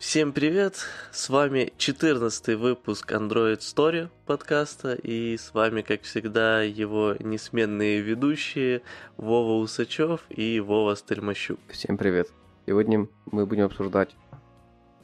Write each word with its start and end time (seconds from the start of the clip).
Всем 0.00 0.32
привет! 0.32 0.76
С 1.12 1.28
вами 1.28 1.74
14 1.76 2.58
выпуск 2.58 3.12
Android 3.12 3.58
Story 3.58 4.08
подкаста, 4.24 4.94
и 4.94 5.36
с 5.36 5.52
вами, 5.52 5.82
как 5.82 6.04
всегда, 6.04 6.62
его 6.62 7.16
несменные 7.20 8.00
ведущие 8.00 8.80
Вова 9.18 9.62
Усачев 9.62 10.22
и 10.30 10.58
Вова 10.58 10.96
Стельмощук. 10.96 11.60
Всем 11.68 11.98
привет! 11.98 12.28
Сегодня 12.64 13.08
мы 13.26 13.44
будем 13.44 13.66
обсуждать 13.66 14.16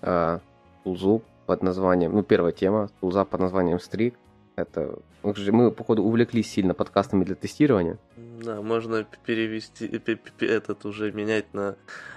э, 0.01 0.39
тулзу 0.83 1.23
под 1.45 1.63
названием, 1.63 2.15
ну, 2.15 2.23
первая 2.23 2.53
тема, 2.53 2.89
тулза 3.01 3.27
под 3.27 3.41
названием 3.43 3.77
Streak. 3.77 4.15
Это, 4.57 4.99
мы, 5.23 5.71
походу, 5.71 6.03
увлеклись 6.03 6.51
сильно 6.51 6.73
подкастами 6.73 7.25
для 7.25 7.35
тестирования. 7.35 7.99
Да, 8.17 8.63
можно 8.63 9.07
перевести, 9.27 9.87
этот 10.47 10.87
уже 10.87 11.13
менять 11.13 11.53
на 11.53 11.77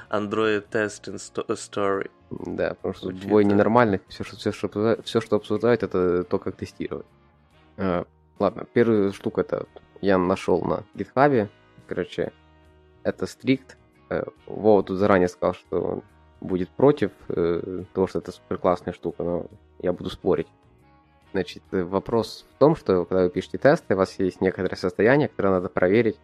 Android 0.09 0.65
Testing 0.71 1.17
Story. 1.17 2.09
Да, 2.31 2.75
потому 2.75 2.93
что 2.93 3.07
Учиться. 3.09 3.27
двое 3.27 3.45
ненормальных, 3.45 4.01
все 4.07 4.23
что, 4.23 4.37
все, 4.37 4.51
что, 4.53 5.01
все, 5.03 5.19
что 5.19 5.35
обсуждают, 5.35 5.83
это 5.83 6.23
то, 6.23 6.39
как 6.39 6.55
тестировать. 6.55 7.05
А, 7.77 8.05
ладно, 8.39 8.65
первая 8.71 9.11
штука 9.11 9.41
это 9.41 9.65
я 10.01 10.17
нашел 10.17 10.61
на 10.61 10.85
GitHub. 10.95 11.49
Короче, 11.87 12.31
это 13.03 13.25
Strict. 13.25 13.75
Э, 14.09 14.23
Вова 14.45 14.83
тут 14.83 14.97
заранее 14.97 15.27
сказал, 15.27 15.55
что 15.55 15.81
он 15.81 16.03
будет 16.39 16.69
против 16.69 17.11
э, 17.27 17.83
того, 17.93 18.07
что 18.07 18.19
это 18.19 18.31
супер 18.31 18.57
классная 18.57 18.93
штука, 18.93 19.23
но 19.23 19.47
я 19.79 19.91
буду 19.91 20.09
спорить. 20.09 20.47
Значит, 21.31 21.61
вопрос 21.71 22.45
в 22.55 22.57
том, 22.57 22.75
что 22.75 23.05
когда 23.05 23.23
вы 23.23 23.29
пишете 23.29 23.59
тесты, 23.59 23.93
у 23.93 23.97
вас 23.97 24.17
есть 24.17 24.41
некоторое 24.41 24.75
состояние, 24.75 25.27
которое 25.27 25.49
надо 25.49 25.69
проверить 25.69 26.17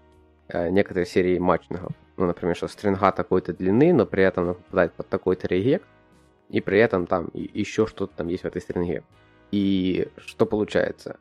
э, 0.47 0.69
некоторые 0.69 1.05
серии 1.05 1.37
матчингов. 1.37 1.91
Ну, 2.17 2.25
например, 2.25 2.55
что 2.55 2.67
стринга 2.67 3.11
такой-то 3.11 3.53
длины, 3.53 3.93
но 3.93 4.05
при 4.05 4.23
этом 4.23 4.55
попадает 4.55 4.93
под 4.93 5.07
такой-то 5.07 5.47
регект, 5.47 5.85
и 6.49 6.59
при 6.59 6.79
этом 6.79 7.05
там 7.05 7.29
еще 7.33 7.85
что-то 7.85 8.15
там 8.15 8.29
есть 8.29 8.43
в 8.43 8.47
этой 8.47 8.61
стринге. 8.61 9.03
И 9.51 10.07
что 10.17 10.45
получается? 10.45 11.17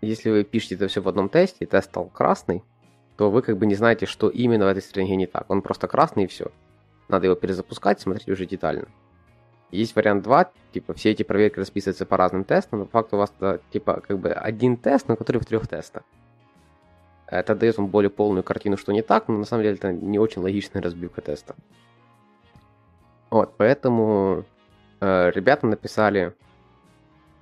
Если 0.00 0.30
вы 0.30 0.44
пишете 0.44 0.76
это 0.76 0.88
все 0.88 1.02
в 1.02 1.08
одном 1.08 1.28
тесте, 1.28 1.64
и 1.64 1.66
тест 1.66 1.90
стал 1.90 2.06
красный, 2.06 2.62
то 3.18 3.30
вы 3.30 3.42
как 3.42 3.58
бы 3.58 3.66
не 3.66 3.74
знаете, 3.74 4.06
что 4.06 4.30
именно 4.30 4.64
в 4.64 4.68
этой 4.68 4.80
стринге 4.82 5.16
не 5.16 5.26
так. 5.26 5.50
Он 5.50 5.60
просто 5.60 5.88
красный 5.88 6.24
и 6.24 6.26
все. 6.26 6.50
Надо 7.08 7.26
его 7.26 7.34
перезапускать, 7.34 8.00
смотреть 8.00 8.28
уже 8.28 8.46
детально. 8.46 8.88
Есть 9.70 9.94
вариант 9.94 10.24
2, 10.24 10.50
типа 10.72 10.94
все 10.94 11.10
эти 11.10 11.22
проверки 11.22 11.60
расписываются 11.60 12.06
по 12.06 12.16
разным 12.16 12.44
тестам, 12.44 12.80
но 12.80 12.84
по 12.86 12.92
факту 12.92 13.16
у 13.16 13.18
вас 13.20 13.32
типа 13.70 14.02
как 14.06 14.18
бы 14.18 14.30
один 14.30 14.76
тест, 14.76 15.08
но 15.08 15.16
который 15.16 15.40
в 15.40 15.46
трех 15.46 15.68
тестах. 15.68 16.02
Это 17.26 17.54
дает 17.54 17.78
вам 17.78 17.86
более 17.86 18.10
полную 18.10 18.42
картину, 18.42 18.76
что 18.76 18.92
не 18.92 19.02
так, 19.02 19.28
но 19.28 19.38
на 19.38 19.44
самом 19.44 19.62
деле 19.62 19.76
это 19.76 19.92
не 19.92 20.18
очень 20.18 20.42
логичная 20.42 20.82
разбивка 20.82 21.20
теста. 21.20 21.54
Вот, 23.30 23.54
поэтому 23.56 24.44
э, 25.00 25.30
ребята 25.30 25.68
написали 25.68 26.34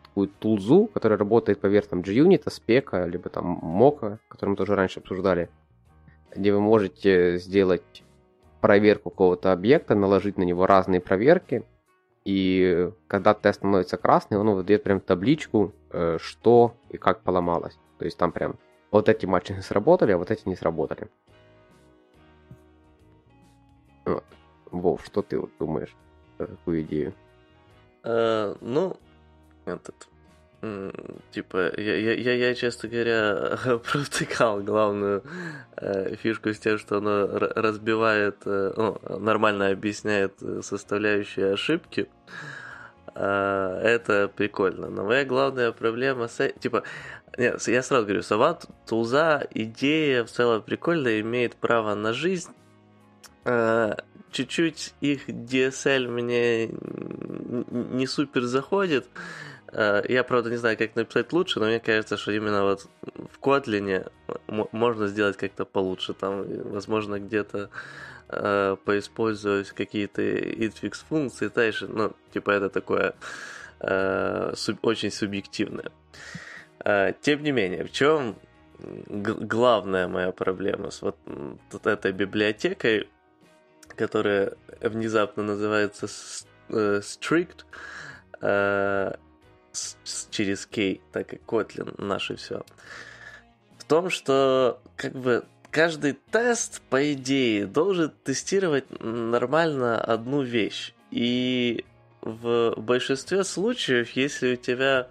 такую 0.03 0.29
тулзу, 0.29 0.87
которая 0.87 1.19
работает 1.19 1.61
поверх 1.61 1.87
там 1.87 2.01
JUnit, 2.01 2.51
спека, 2.51 3.07
либо 3.07 3.31
там 3.31 3.59
Mocha, 3.63 4.19
который 4.29 4.51
мы 4.51 4.57
тоже 4.57 4.75
раньше 4.75 5.01
обсуждали, 5.01 5.48
где 6.37 6.53
вы 6.53 6.61
можете 6.61 7.39
сделать 7.39 8.03
проверку 8.61 9.09
какого-то 9.09 9.53
объекта, 9.53 9.95
наложить 9.95 10.37
на 10.37 10.42
него 10.42 10.67
разные 10.67 11.01
проверки, 11.01 11.65
и 12.29 12.91
когда 13.07 13.33
тест 13.33 13.61
становится 13.61 13.97
красный, 13.97 14.37
он 14.37 14.51
выдает 14.51 14.83
прям 14.83 15.01
табличку, 15.01 15.73
э, 15.89 16.19
что 16.21 16.75
и 16.91 16.98
как 16.98 17.23
поломалось. 17.23 17.79
То 17.98 18.05
есть 18.05 18.19
там 18.19 18.33
прям 18.33 18.59
вот 18.91 19.09
эти 19.09 19.25
матчи 19.25 19.53
сработали, 19.62 20.12
а 20.12 20.19
вот 20.19 20.31
эти 20.31 20.47
не 20.47 20.55
сработали. 20.55 21.09
Вот. 24.05 24.25
Вов, 24.70 25.03
что 25.07 25.23
ты 25.23 25.39
вот 25.39 25.51
думаешь 25.59 25.97
про 26.37 26.48
такую 26.48 26.83
идею? 26.83 27.15
Uh, 28.03 28.59
ну, 28.61 28.98
этот, 29.65 30.07
типа, 31.31 31.73
я, 31.81 31.97
я, 31.97 32.14
я, 32.14 32.34
я, 32.34 32.55
честно 32.55 32.89
говоря, 32.89 33.58
провтыкал 33.92 34.61
главную 34.61 35.23
э, 35.77 36.17
фишку 36.17 36.52
с 36.52 36.58
тем, 36.58 36.79
что 36.79 36.98
оно 36.98 37.29
разбивает, 37.39 38.39
э, 38.45 38.73
ну, 38.77 38.98
нормально 39.19 39.69
объясняет 39.69 40.35
э, 40.42 40.61
составляющие 40.63 41.52
ошибки. 41.52 42.08
Э, 43.14 43.80
это 43.85 44.29
прикольно. 44.35 44.89
Но 44.89 45.05
моя 45.05 45.24
главная 45.24 45.70
проблема 45.70 46.27
с 46.27 46.48
типа, 46.58 46.83
нет, 47.36 47.63
я 47.69 47.83
сразу 47.83 48.05
говорю, 48.05 48.23
сама 48.23 48.58
тулза, 48.86 49.46
идея 49.52 50.25
в 50.25 50.30
целом 50.30 50.63
прикольная, 50.63 51.20
имеет 51.20 51.55
право 51.55 51.95
на 51.95 52.13
жизнь. 52.13 52.51
Э, 53.45 53.95
чуть-чуть 54.33 54.95
их 55.01 55.29
DSL 55.29 56.08
мне 56.08 56.67
не 56.67 58.07
супер 58.08 58.42
заходит. 58.42 59.07
Э, 59.07 59.19
я, 59.73 60.24
правда, 60.24 60.51
не 60.51 60.56
знаю, 60.56 60.79
как 60.79 60.96
написать 60.96 61.33
лучше, 61.33 61.61
но 61.61 61.67
мне 61.67 61.80
кажется, 61.80 62.17
что 62.17 62.33
именно 62.33 62.62
вот 62.62 62.89
в 63.05 63.39
Kotlin 63.40 64.11
можно 64.73 65.06
сделать 65.08 65.36
как-то 65.36 65.64
получше. 65.64 66.14
Там, 66.14 66.45
возможно, 66.70 67.18
где-то 67.20 67.70
э, 68.28 68.77
поиспользовать 68.84 69.70
какие-то 69.73 70.23
infix 70.23 71.05
функции 71.08 71.48
дальше. 71.48 71.86
Ну, 71.89 72.12
типа 72.33 72.51
это 72.51 72.68
такое 72.70 73.14
э, 73.80 74.52
суб, 74.55 74.78
очень 74.86 75.11
субъективное. 75.11 75.92
Э, 76.84 77.12
тем 77.20 77.42
не 77.42 77.52
менее, 77.52 77.84
в 77.84 77.92
чем 77.92 78.36
главная 78.78 80.08
моя 80.08 80.33
проблема 80.33 80.90
с 80.90 81.02
вот, 81.02 81.17
вот 81.73 81.86
этой 81.86 82.12
библиотекой, 82.12 83.08
которая 83.96 84.55
внезапно 84.80 85.42
называется 85.42 86.07
э, 86.68 87.01
Strict, 87.01 87.64
э, 88.40 89.14
через 90.30 90.66
K, 90.66 91.00
так 91.12 91.34
и 91.34 91.36
Kotlin 91.36 91.94
наше 92.02 92.36
все. 92.36 92.62
В 93.78 93.84
том, 93.84 94.11
что 94.11 94.80
как 94.96 95.12
бы 95.12 95.44
каждый 95.70 96.18
тест, 96.30 96.83
по 96.90 97.12
идее, 97.12 97.66
должен 97.66 98.12
тестировать 98.24 98.86
нормально 99.00 100.00
одну 100.00 100.42
вещь. 100.42 100.94
И 101.11 101.84
в 102.22 102.74
большинстве 102.77 103.44
случаев, 103.44 104.11
если 104.11 104.55
у 104.55 104.56
тебя 104.56 105.08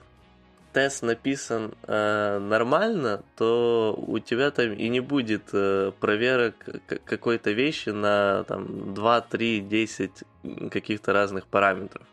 тест 0.73 1.01
написан 1.01 1.73
э, 1.88 2.39
нормально, 2.39 3.23
то 3.35 3.95
у 3.97 4.19
тебя 4.19 4.51
там 4.51 4.73
и 4.73 4.89
не 4.89 4.99
будет 4.99 5.49
э, 5.53 5.91
проверок 5.99 6.53
какой-то 7.05 7.51
вещи 7.51 7.89
на 7.89 8.44
там 8.44 8.94
2, 8.94 9.22
3, 9.22 9.61
10 9.61 10.11
каких-то 10.69 11.13
разных 11.13 11.47
параметров. 11.47 12.05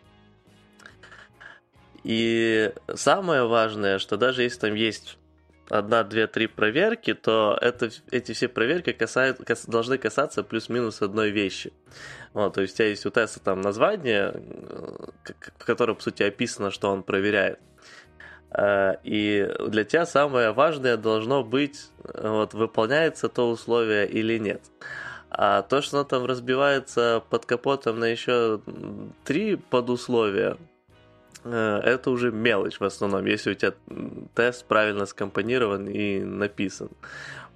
И 2.04 2.72
самое 2.94 3.46
важное, 3.46 3.98
что 3.98 4.16
даже 4.16 4.42
если 4.42 4.60
там 4.60 4.74
есть 4.74 5.18
одна, 5.70 6.04
две, 6.04 6.26
три 6.26 6.46
проверки, 6.46 7.14
то 7.14 7.58
это, 7.60 7.90
эти 8.10 8.32
все 8.32 8.48
проверки 8.48 8.92
касают, 8.92 9.38
кас, 9.38 9.64
должны 9.64 9.96
касаться 9.96 10.42
плюс-минус 10.42 11.00
одной 11.00 11.30
вещи. 11.30 11.72
Вот, 12.34 12.54
то 12.54 12.60
есть 12.60 12.74
у 12.74 12.76
тебя 12.76 12.88
есть 12.88 13.06
у 13.06 13.10
теста 13.10 13.40
там 13.40 13.62
название, 13.62 14.34
в 15.58 15.64
котором, 15.64 15.96
по 15.96 16.02
сути, 16.02 16.22
описано, 16.22 16.70
что 16.70 16.90
он 16.90 17.02
проверяет. 17.02 17.58
Э, 18.50 18.96
и 19.02 19.50
для 19.66 19.84
тебя 19.84 20.04
самое 20.04 20.52
важное 20.52 20.98
должно 20.98 21.42
быть, 21.42 21.88
вот, 22.02 22.52
выполняется 22.52 23.30
то 23.30 23.48
условие 23.48 24.06
или 24.06 24.36
нет. 24.38 24.60
А 25.30 25.62
то, 25.62 25.80
что 25.80 26.00
оно 26.00 26.04
там 26.04 26.26
разбивается 26.26 27.22
под 27.30 27.46
капотом 27.46 27.98
на 27.98 28.04
еще 28.04 28.60
три 29.24 29.56
подусловия, 29.56 30.58
Э, 30.58 30.73
это 31.44 32.10
уже 32.10 32.32
мелочь 32.32 32.80
в 32.80 32.84
основном, 32.84 33.26
если 33.26 33.52
у 33.52 33.54
тебя 33.54 33.74
тест 34.34 34.64
правильно 34.64 35.06
скомпонирован 35.06 35.86
и 35.88 36.20
написан. 36.20 36.88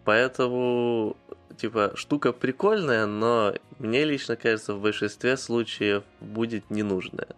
Поэтому, 0.04 1.16
типа, 1.56 1.93
штука 1.94 2.32
прикольная, 2.32 3.06
но 3.06 3.54
мне 3.78 4.04
лично 4.04 4.37
кажется, 4.37 4.75
в 4.75 4.81
большинстве 4.81 5.37
случаев 5.37 6.03
будет 6.21 6.71
ненужная. 6.71 7.28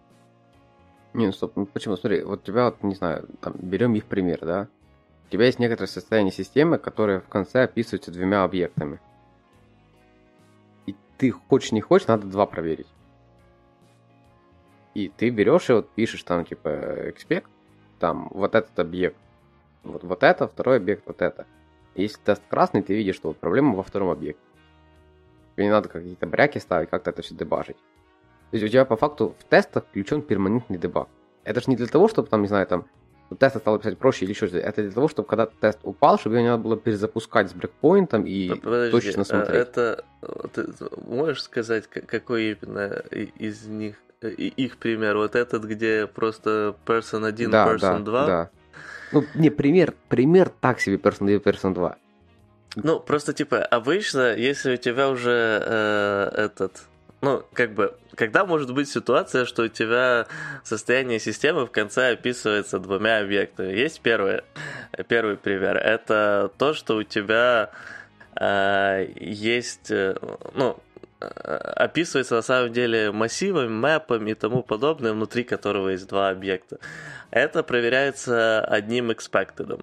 Не, 1.12 1.26
ну 1.26 1.32
стоп, 1.32 1.56
ну 1.56 1.66
почему? 1.66 1.96
Смотри, 1.96 2.22
вот 2.22 2.42
у 2.42 2.46
тебя, 2.46 2.66
вот, 2.66 2.82
не 2.84 2.94
знаю, 2.94 3.26
там, 3.40 3.54
берем 3.58 3.94
их 3.94 4.04
пример, 4.04 4.38
да? 4.42 4.69
У 5.26 5.32
тебя 5.32 5.46
есть 5.46 5.58
некоторое 5.58 5.88
состояние 5.88 6.32
системы, 6.32 6.78
которое 6.78 7.20
в 7.20 7.28
конце 7.28 7.64
описывается 7.64 8.12
двумя 8.12 8.44
объектами. 8.44 9.00
И 10.86 10.94
ты 11.19 11.30
хочешь 11.30 11.72
не 11.72 11.80
хочешь, 11.80 12.06
надо 12.06 12.26
два 12.26 12.46
проверить. 12.46 12.86
И 14.94 15.08
ты 15.08 15.31
берешь 15.31 15.70
и 15.70 15.72
вот 15.72 15.88
пишешь 15.90 16.22
там 16.22 16.44
типа 16.44 16.69
expect, 16.69 17.46
там 17.98 18.28
вот 18.32 18.54
этот 18.54 18.78
объект, 18.78 19.16
вот, 19.84 20.02
вот 20.04 20.22
это, 20.22 20.48
второй 20.48 20.78
объект, 20.78 21.04
вот 21.06 21.22
это. 21.22 21.46
Если 21.94 22.19
тест 22.25 22.42
красный, 22.48 22.82
ты 22.82 22.94
видишь, 22.94 23.16
что 23.16 23.28
вот 23.28 23.38
проблема 23.38 23.75
во 23.75 23.82
втором 23.82 24.10
объекте. 24.10 24.42
Тебе 25.54 25.66
не 25.66 25.70
надо 25.70 25.88
какие-то 25.88 26.26
бряки 26.26 26.58
ставить, 26.58 26.90
как-то 26.90 27.10
это 27.10 27.22
все 27.22 27.34
дебажить. 27.34 27.76
То 28.50 28.56
есть 28.56 28.64
у 28.64 28.69
тебя 28.69 28.84
по 28.84 28.96
факту 28.96 29.34
в 29.38 29.44
тестах 29.44 29.84
включен 29.87 30.22
перманентный 30.22 30.78
дебаг. 30.78 31.08
Это 31.44 31.60
же 31.60 31.66
не 31.69 31.76
для 31.76 31.87
того, 31.87 32.08
чтобы 32.08 32.28
там, 32.28 32.42
не 32.42 32.48
знаю, 32.48 32.66
там 32.66 32.87
тест 33.38 33.58
стало 33.58 33.78
писать 33.78 33.98
проще 33.98 34.25
или 34.25 34.32
еще 34.32 34.46
что-то. 34.46 34.66
Это 34.66 34.82
для 34.82 34.90
того, 34.90 35.08
чтобы 35.08 35.28
когда 35.28 35.46
тест 35.46 35.78
упал, 35.82 36.19
чтобы 36.19 36.37
его 36.37 36.42
не 36.42 36.50
надо 36.50 36.64
было 36.64 36.76
перезапускать 36.76 37.50
с 37.50 37.52
брекпоинтом 37.52 38.25
и 38.26 38.48
Подожди, 38.48 38.90
точно 38.90 39.22
а 39.22 39.25
смотреть. 39.25 39.60
Это 39.60 40.04
ты 40.52 40.66
можешь 41.06 41.42
сказать, 41.42 41.87
какой 41.87 42.52
именно 42.52 43.02
из 43.12 43.66
них 43.66 43.96
их 44.28 44.76
пример, 44.76 45.17
вот 45.17 45.34
этот, 45.34 45.64
где 45.64 46.06
просто 46.06 46.76
person 46.87 47.26
1, 47.26 47.50
да, 47.50 47.67
person 47.67 47.99
да, 47.99 47.99
2. 47.99 48.26
Да. 48.26 48.50
Ну, 49.12 49.25
не, 49.34 49.50
пример, 49.50 49.94
пример 50.08 50.50
так 50.61 50.81
себе 50.81 50.96
person 50.96 51.25
1, 51.25 51.40
person 51.40 51.75
2. 51.75 51.96
Ну, 52.76 53.00
просто 53.00 53.32
типа, 53.32 53.64
обычно, 53.64 54.34
если 54.37 54.75
у 54.75 54.76
тебя 54.76 55.08
уже 55.08 55.62
э, 55.64 56.31
этот, 56.37 56.82
ну, 57.20 57.43
как 57.52 57.72
бы, 57.72 57.96
когда 58.14 58.44
может 58.44 58.72
быть 58.72 58.88
ситуация, 58.88 59.44
что 59.44 59.64
у 59.64 59.69
тебя 59.69 60.26
состояние 60.62 61.19
системы 61.19 61.66
в 61.66 61.70
конце 61.70 62.12
описывается 62.12 62.78
двумя 62.78 63.20
объектами? 63.20 63.73
Есть 63.73 64.00
первый, 64.00 64.43
первый 65.08 65.37
пример. 65.37 65.76
Это 65.78 66.52
то, 66.58 66.73
что 66.73 66.96
у 66.96 67.02
тебя 67.02 67.70
э, 68.37 69.08
есть, 69.16 69.90
э, 69.90 70.14
ну, 70.55 70.78
описывается 71.20 72.37
на 72.37 72.43
самом 72.43 72.72
деле 72.72 73.12
массивами, 73.12 73.69
мэпами 73.69 74.31
и 74.31 74.34
тому 74.34 74.62
подобное, 74.62 75.12
внутри 75.12 75.44
которого 75.44 75.90
есть 75.90 76.08
два 76.08 76.31
объекта. 76.31 76.78
Это 77.31 77.62
проверяется 77.62 78.61
одним 78.61 79.11
expected. 79.11 79.82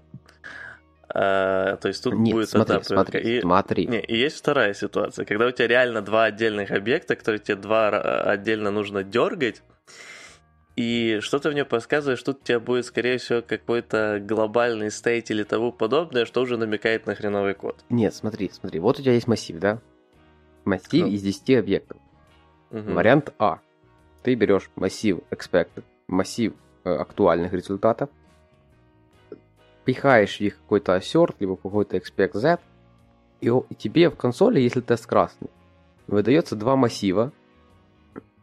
Uh, 1.10 1.78
то 1.78 1.88
есть 1.88 2.04
тут 2.04 2.16
Нет, 2.16 2.34
будет 2.34 2.50
смотри, 2.50 2.76
одна 2.76 2.84
смотри, 2.84 3.38
и, 3.38 3.42
смотри. 3.42 3.88
Не, 3.88 4.02
и 4.02 4.18
есть 4.18 4.38
вторая 4.38 4.74
ситуация, 4.74 5.24
когда 5.24 5.48
у 5.48 5.52
тебя 5.52 5.68
реально 5.68 6.02
два 6.02 6.26
отдельных 6.26 6.70
объекта, 6.70 7.16
которые 7.16 7.40
тебе 7.40 7.56
два 7.56 7.88
отдельно 8.24 8.72
нужно 8.72 9.06
дергать, 9.06 9.64
и 10.76 11.20
что-то 11.22 11.50
мне 11.50 11.64
подсказывает, 11.64 12.20
что 12.20 12.34
тут 12.34 12.44
у 12.44 12.46
тебя 12.46 12.60
будет, 12.60 12.86
скорее 12.86 13.18
всего, 13.18 13.42
какой-то 13.42 14.20
глобальный 14.22 14.92
стейт 14.92 15.32
или 15.32 15.44
тому 15.44 15.72
подобное, 15.72 16.26
что 16.26 16.42
уже 16.42 16.58
намекает 16.58 17.08
на 17.08 17.16
хреновый 17.16 17.56
код. 17.56 17.84
Нет, 17.90 18.14
смотри, 18.14 18.52
смотри, 18.54 18.80
вот 18.80 19.00
у 19.00 19.02
тебя 19.02 19.14
есть 19.14 19.28
массив, 19.28 19.58
да? 19.60 19.80
Массив 20.68 21.06
ну. 21.06 21.12
из 21.12 21.22
10 21.22 21.58
объектов. 21.58 21.98
Угу. 22.72 22.92
Вариант 22.92 23.34
А. 23.40 23.60
Ты 24.24 24.36
берешь 24.36 24.70
массив 24.76 25.20
expected, 25.32 25.84
массив 26.08 26.54
э, 26.84 26.94
актуальных 26.94 27.54
результатов, 27.54 28.10
пихаешь 29.86 30.42
их 30.42 30.58
какой-то 30.58 30.98
assert, 30.98 31.36
либо 31.40 31.56
какой-то 31.56 31.96
expect 31.96 32.34
z, 32.34 32.60
и, 33.40 33.48
и 33.48 33.76
тебе 33.76 34.10
в 34.10 34.18
консоли, 34.18 34.60
если 34.60 34.82
тест 34.82 35.06
красный, 35.06 35.50
выдается 36.08 36.58
два 36.58 36.76
массива, 36.76 37.32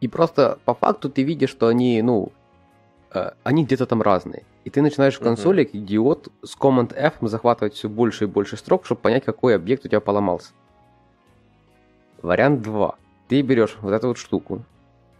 и 0.01 0.09
просто 0.09 0.59
по 0.65 0.75
факту 0.75 1.11
ты 1.11 1.23
видишь, 1.23 1.51
что 1.51 1.67
они, 1.67 2.01
ну, 2.01 2.33
э, 3.13 3.33
они 3.43 3.67
где-то 3.67 3.85
там 3.85 4.01
разные. 4.01 4.45
И 4.65 4.71
ты 4.71 4.81
начинаешь 4.81 5.17
в 5.17 5.21
консоли, 5.21 5.65
uh-huh. 5.65 5.67
как 5.67 5.75
идиот, 5.75 6.29
с 6.43 6.57
Command 6.57 6.95
F 6.95 7.17
захватывать 7.21 7.75
все 7.75 7.91
больше 7.91 8.25
и 8.25 8.27
больше 8.27 8.57
строк, 8.57 8.87
чтобы 8.87 9.03
понять, 9.03 9.27
какой 9.27 9.55
объект 9.55 9.85
у 9.85 9.89
тебя 9.89 10.01
поломался. 10.01 10.55
Вариант 12.25 12.63
2. 12.63 12.95
Ты 13.29 13.43
берешь 13.43 13.77
вот 13.83 13.93
эту 13.93 14.09
вот 14.09 14.17
штуку, 14.17 14.65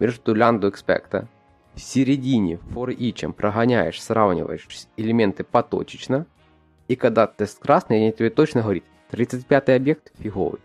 берешь 0.01 0.17
эту 0.17 0.33
лянду 0.33 0.71
экспекта, 0.71 1.29
в 1.75 1.81
середине 1.81 2.59
for 2.73 2.97
each 2.97 3.31
прогоняешь, 3.35 4.03
сравниваешь 4.03 4.67
элементы 4.97 5.45
поточечно, 5.45 6.25
и 6.89 6.97
когда 6.97 7.27
тест 7.27 7.59
красный, 7.59 7.99
они 7.99 8.13
тебе 8.13 8.31
точно 8.31 8.63
говорит, 8.63 8.85
35 9.11 9.69
объект 9.69 10.13
фиговый. 10.19 10.61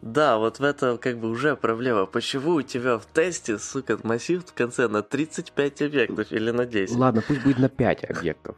Да, 0.00 0.38
вот 0.38 0.60
в 0.60 0.64
этом 0.64 0.96
как 0.96 1.18
бы 1.18 1.28
уже 1.28 1.56
проблема. 1.56 2.06
Почему 2.06 2.54
у 2.54 2.62
тебя 2.62 2.96
в 2.96 3.04
тесте, 3.04 3.58
сука, 3.58 3.98
массив 4.04 4.42
в 4.42 4.54
конце 4.54 4.88
на 4.88 5.02
35 5.02 5.82
объектов 5.82 6.32
или 6.32 6.50
на 6.50 6.64
10? 6.64 6.96
Ладно, 6.96 7.22
пусть 7.28 7.42
будет 7.42 7.58
на 7.58 7.68
5 7.68 8.04
объектов. 8.04 8.56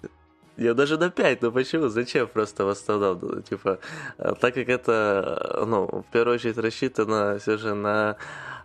Я 0.56 0.75
даже 0.75 0.99
на 0.99 1.11
5, 1.11 1.43
но 1.43 1.51
почему? 1.51 1.89
Зачем 1.89 2.29
просто 2.29 2.65
в 2.65 2.69
основном? 2.69 3.43
Типа, 3.43 3.79
э, 4.19 4.35
так 4.41 4.55
как 4.55 4.69
это, 4.69 5.65
ну, 5.67 5.87
в 5.87 6.12
первую 6.12 6.37
очередь 6.37 6.59
рассчитано 6.59 7.39
все 7.39 7.56
же 7.56 7.75
на 7.75 8.17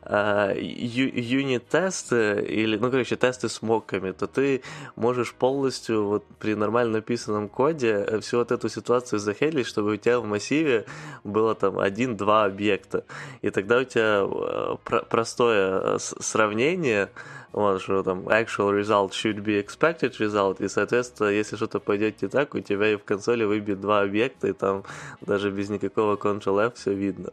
а, 0.02 0.54
юнит-тесты 0.56 2.42
или, 2.48 2.78
ну, 2.78 2.90
короче, 2.90 3.16
тесты 3.18 3.50
с 3.50 3.62
моками, 3.62 4.12
то 4.12 4.28
ты 4.28 4.62
можешь 4.96 5.34
полностью 5.34 6.06
вот 6.06 6.26
при 6.40 6.56
нормально 6.56 6.94
написанном 6.94 7.50
коде 7.50 8.06
э, 8.08 8.20
всю 8.22 8.38
вот 8.38 8.52
эту 8.52 8.70
ситуацию 8.70 9.20
захейлить, 9.20 9.68
чтобы 9.68 9.94
у 9.94 9.98
тебя 9.98 10.20
в 10.20 10.26
массиве 10.26 10.86
было 11.24 11.54
там 11.54 11.78
один-два 11.80 12.46
объекта. 12.46 13.04
И 13.42 13.50
тогда 13.50 13.80
у 13.80 13.84
тебя 13.84 14.24
э, 14.24 14.78
простое 15.10 15.82
э, 15.82 15.98
сравнение, 16.00 17.10
вот, 17.52 17.82
что 17.82 18.04
там 18.04 18.28
actual 18.28 18.80
result 18.80 19.12
should 19.12 19.44
be 19.44 19.64
expected 19.64 20.18
result, 20.20 20.64
и, 20.64 20.68
соответственно, 20.68 21.30
если 21.30 21.56
что-то 21.56 21.80
пойдет 21.80 22.22
не 22.22 22.28
так, 22.28 22.54
у 22.56 22.60
тебя 22.60 22.94
и 22.94 22.96
в 22.96 23.04
консоли 23.04 23.44
выбьет 23.44 23.82
два 23.82 24.02
объекта, 24.02 24.48
и 24.48 24.54
там 24.54 24.84
даже 25.22 25.52
без 25.52 25.70
никакого 25.70 26.16
Ctrl-F 26.16 26.76
все 26.76 26.94
видно 26.94 27.32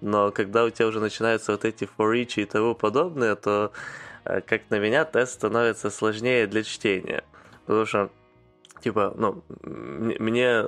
но 0.00 0.30
когда 0.30 0.64
у 0.64 0.70
тебя 0.70 0.86
уже 0.86 1.00
начинаются 1.00 1.52
вот 1.52 1.64
эти 1.64 1.88
for 1.98 2.14
each 2.14 2.40
и 2.40 2.44
тому 2.44 2.74
подобное, 2.74 3.34
то, 3.34 3.72
э, 4.24 4.40
как 4.40 4.62
на 4.70 4.78
меня, 4.78 5.04
тест 5.04 5.34
становится 5.34 5.90
сложнее 5.90 6.46
для 6.46 6.62
чтения. 6.62 7.24
Потому 7.66 7.86
что 7.86 8.10
типа, 8.80 9.14
ну, 9.16 9.42
мне 9.62 10.64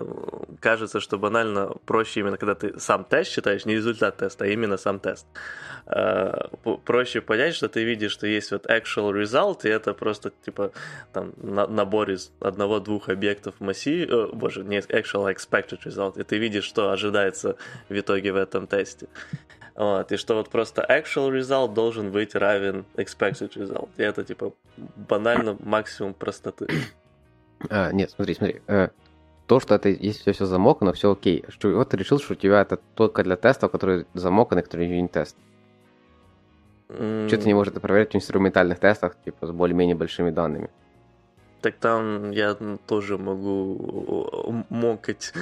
кажется, 0.60 1.00
что 1.00 1.18
банально 1.18 1.74
проще 1.86 2.20
именно, 2.20 2.36
когда 2.36 2.54
ты 2.54 2.78
сам 2.78 3.04
тест 3.04 3.32
читаешь, 3.32 3.64
не 3.64 3.74
результат 3.74 4.18
теста, 4.18 4.44
а 4.44 4.48
именно 4.48 4.76
сам 4.76 5.00
тест. 5.00 5.26
Э, 5.86 6.48
проще 6.84 7.20
понять, 7.20 7.54
что 7.54 7.68
ты 7.68 7.84
видишь, 7.84 8.12
что 8.12 8.26
есть 8.26 8.52
вот 8.52 8.66
actual 8.66 9.12
result, 9.12 9.60
и 9.64 9.68
это 9.68 9.94
просто, 9.94 10.32
типа, 10.44 10.72
там, 11.12 11.32
набор 11.42 12.10
из 12.10 12.32
одного-двух 12.40 13.08
объектов 13.08 13.54
в 13.58 13.64
массиве, 13.64 14.06
о, 14.12 14.28
боже, 14.32 14.64
не 14.64 14.78
actual, 14.78 15.28
а 15.28 15.32
expected 15.32 15.80
result, 15.84 16.20
и 16.20 16.24
ты 16.24 16.38
видишь, 16.38 16.64
что 16.64 16.90
ожидается 16.90 17.56
в 17.88 17.98
итоге 17.98 18.32
в 18.32 18.36
этом 18.36 18.66
тесте. 18.66 19.08
Вот, 19.74 20.12
и 20.12 20.16
что 20.16 20.34
вот 20.34 20.50
просто 20.50 20.84
actual 20.88 21.30
result 21.30 21.72
должен 21.72 22.10
быть 22.10 22.34
равен 22.34 22.84
expected 22.96 23.54
result. 23.54 23.88
И 23.96 24.02
это, 24.02 24.24
типа, 24.24 24.52
банально 24.76 25.56
максимум 25.60 26.12
простоты. 26.12 26.66
А, 27.68 27.92
нет, 27.92 28.10
смотри, 28.10 28.34
смотри. 28.34 28.62
Э, 28.66 28.88
то, 29.46 29.60
что 29.60 29.74
это, 29.74 29.88
если 29.88 30.32
все 30.32 30.46
замокано, 30.46 30.92
все 30.92 31.12
окей. 31.12 31.44
Что, 31.48 31.70
вот 31.70 31.90
ты 31.90 31.96
решил, 31.96 32.20
что 32.20 32.32
у 32.32 32.36
тебя 32.36 32.62
это 32.62 32.78
только 32.94 33.22
для 33.24 33.36
тестов, 33.36 33.72
которые 33.72 34.06
замоканы, 34.14 34.62
которые 34.62 35.00
не 35.02 35.08
тест. 35.08 35.36
Mm. 36.88 37.28
Что 37.28 37.38
ты 37.38 37.46
не 37.46 37.54
можешь 37.54 37.72
это 37.72 37.80
проверять 37.80 38.12
в 38.12 38.16
инструментальных 38.16 38.78
тестах, 38.78 39.16
типа, 39.24 39.46
с 39.46 39.50
более-менее 39.50 39.96
большими 39.96 40.30
данными? 40.30 40.70
Так 41.60 41.76
там 41.76 42.30
я 42.30 42.56
тоже 42.86 43.18
могу 43.18 44.64
мокать, 44.70 45.32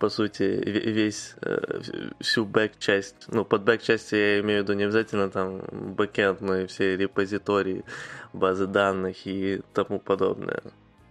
по 0.00 0.08
сути, 0.08 0.42
весь, 0.42 1.34
э, 1.40 1.80
всю 2.20 2.44
бэк-часть. 2.44 3.26
Ну, 3.28 3.44
под 3.44 3.62
бэк-часть 3.62 4.10
я 4.12 4.40
имею 4.40 4.60
в 4.60 4.62
виду 4.64 4.72
не 4.72 4.84
обязательно 4.84 5.30
там 5.30 5.60
бэкенд, 5.70 6.40
но 6.40 6.56
и 6.56 6.66
все 6.66 6.96
репозитории, 6.96 7.84
базы 8.32 8.66
данных 8.66 9.26
и 9.26 9.60
тому 9.72 10.00
подобное 10.00 10.62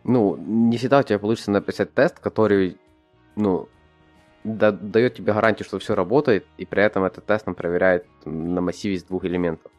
ну, 0.07 0.37
не 0.37 0.77
всегда 0.77 0.99
у 0.99 1.03
тебя 1.03 1.19
получится 1.19 1.51
написать 1.51 1.93
тест, 1.93 2.19
который, 2.19 2.77
ну, 3.35 3.67
да, 4.43 4.71
дает 4.71 5.15
тебе 5.15 5.33
гарантию, 5.33 5.65
что 5.65 5.79
все 5.79 5.95
работает, 5.95 6.45
и 6.57 6.65
при 6.65 6.81
этом 6.81 7.03
этот 7.03 7.25
тест 7.25 7.45
нам 7.45 7.55
проверяет 7.55 8.05
на 8.25 8.61
массиве 8.61 8.95
из 8.95 9.03
двух 9.03 9.25
элементов. 9.25 9.71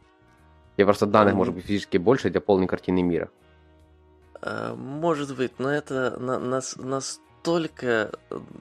И 0.77 0.85
просто 0.85 1.07
данных 1.07 1.35
может 1.35 1.55
быть 1.55 1.65
физически 1.65 1.97
больше 1.97 2.31
для 2.31 2.41
полной 2.41 2.67
картины 2.67 3.03
мира. 3.03 3.31
А, 4.43 4.75
может 4.75 5.35
быть, 5.35 5.59
но 5.59 5.71
это 5.73 6.17
на, 6.21 6.39
на, 6.39 6.61
настолько 6.77 8.13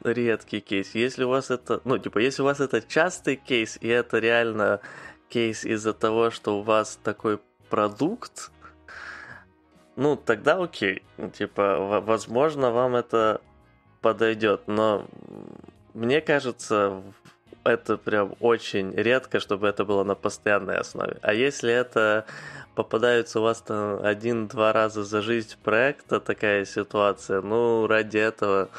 редкий 0.05 0.61
кейс. 0.61 0.95
Если 0.95 1.25
у 1.25 1.29
вас 1.29 1.51
это, 1.51 1.81
ну, 1.83 1.97
типа, 1.97 2.19
если 2.19 2.41
у 2.41 2.45
вас 2.45 2.61
это 2.61 2.81
частый 2.81 3.35
кейс, 3.35 3.77
и 3.81 3.89
это 3.89 4.19
реально 4.19 4.79
кейс 5.27 5.65
из-за 5.65 5.93
того, 5.93 6.31
что 6.31 6.59
у 6.59 6.63
вас 6.63 6.97
такой 7.03 7.39
продукт, 7.69 8.51
ну, 9.97 10.15
тогда 10.15 10.61
окей. 10.61 11.01
Типа, 11.33 12.01
возможно, 12.05 12.71
вам 12.71 12.95
это 12.95 13.41
подойдет, 14.01 14.61
но 14.67 15.07
мне 15.95 16.21
кажется, 16.21 17.01
это 17.63 17.97
прям 17.97 18.35
очень 18.39 18.93
редко, 18.93 19.39
чтобы 19.39 19.67
это 19.67 19.85
было 19.85 20.03
на 20.03 20.13
постоянной 20.13 20.77
основе. 20.77 21.17
А 21.23 21.33
если 21.33 21.73
это 21.73 22.25
попадается 22.75 23.39
у 23.39 23.43
вас 23.43 23.61
там 23.61 23.99
один-два 24.03 24.71
раза 24.71 25.03
за 25.03 25.23
жизнь 25.23 25.55
проекта 25.63 26.19
такая 26.19 26.63
ситуация, 26.65 27.41
ну, 27.41 27.87
ради 27.87 28.19
этого 28.19 28.69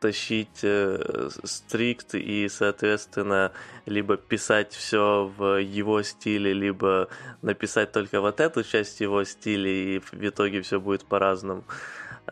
тащить 0.00 0.60
э, 0.62 1.28
стрикт 1.44 2.14
и, 2.14 2.48
соответственно, 2.48 3.52
либо 3.86 4.16
писать 4.16 4.72
все 4.72 5.32
в 5.36 5.60
его 5.60 6.02
стиле, 6.02 6.52
либо 6.52 7.08
написать 7.42 7.90
только 7.90 8.20
вот 8.20 8.38
эту 8.38 8.62
часть 8.62 9.00
его 9.00 9.24
стиля, 9.24 9.70
и 9.70 9.98
в 9.98 10.14
итоге 10.14 10.62
все 10.62 10.80
будет 10.80 11.04
по-разному. 11.04 11.64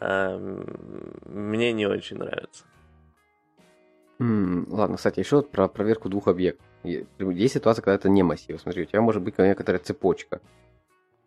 Э, 0.00 0.38
мне 1.26 1.72
не 1.72 1.86
очень 1.86 2.18
нравится. 2.18 2.64
Mm, 4.20 4.66
ладно, 4.68 4.96
кстати, 4.96 5.18
еще 5.18 5.42
про 5.42 5.66
проверку 5.66 6.08
двух 6.08 6.28
объектов. 6.28 6.64
Есть 6.84 7.54
ситуация, 7.54 7.82
когда 7.82 7.94
это 7.96 8.08
не 8.08 8.22
массив. 8.22 8.60
Смотри, 8.60 8.82
у 8.82 8.86
тебя 8.86 9.00
может 9.00 9.22
быть 9.22 9.36
некоторая 9.38 9.82
цепочка. 9.82 10.40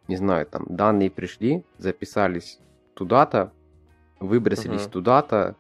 Не 0.08 0.16
знаю, 0.16 0.46
там 0.46 0.66
данные 0.70 1.10
пришли, 1.10 1.64
записались 1.78 2.60
туда-то, 2.94 3.52
выбросились 4.20 4.82
uh-huh. 4.82 4.92
туда-то, 4.92 5.56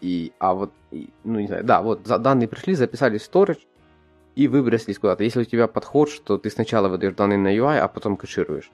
и, 0.00 0.32
а 0.38 0.54
вот, 0.54 0.72
ну 1.24 1.40
не 1.40 1.46
знаю, 1.46 1.64
да, 1.64 1.82
вот 1.82 2.06
за, 2.06 2.18
данные 2.18 2.48
пришли, 2.48 2.74
записали 2.74 3.18
в 3.18 3.22
storage, 3.22 3.66
и 4.36 4.48
выбросились 4.48 4.98
куда-то. 4.98 5.24
Если 5.24 5.42
у 5.42 5.44
тебя 5.44 5.66
подход, 5.66 6.08
что 6.08 6.38
ты 6.38 6.50
сначала 6.50 6.88
выдаешь 6.88 7.14
данные 7.14 7.38
на 7.38 7.54
UI, 7.54 7.78
а 7.78 7.88
потом 7.88 8.16
кэшируешь. 8.16 8.70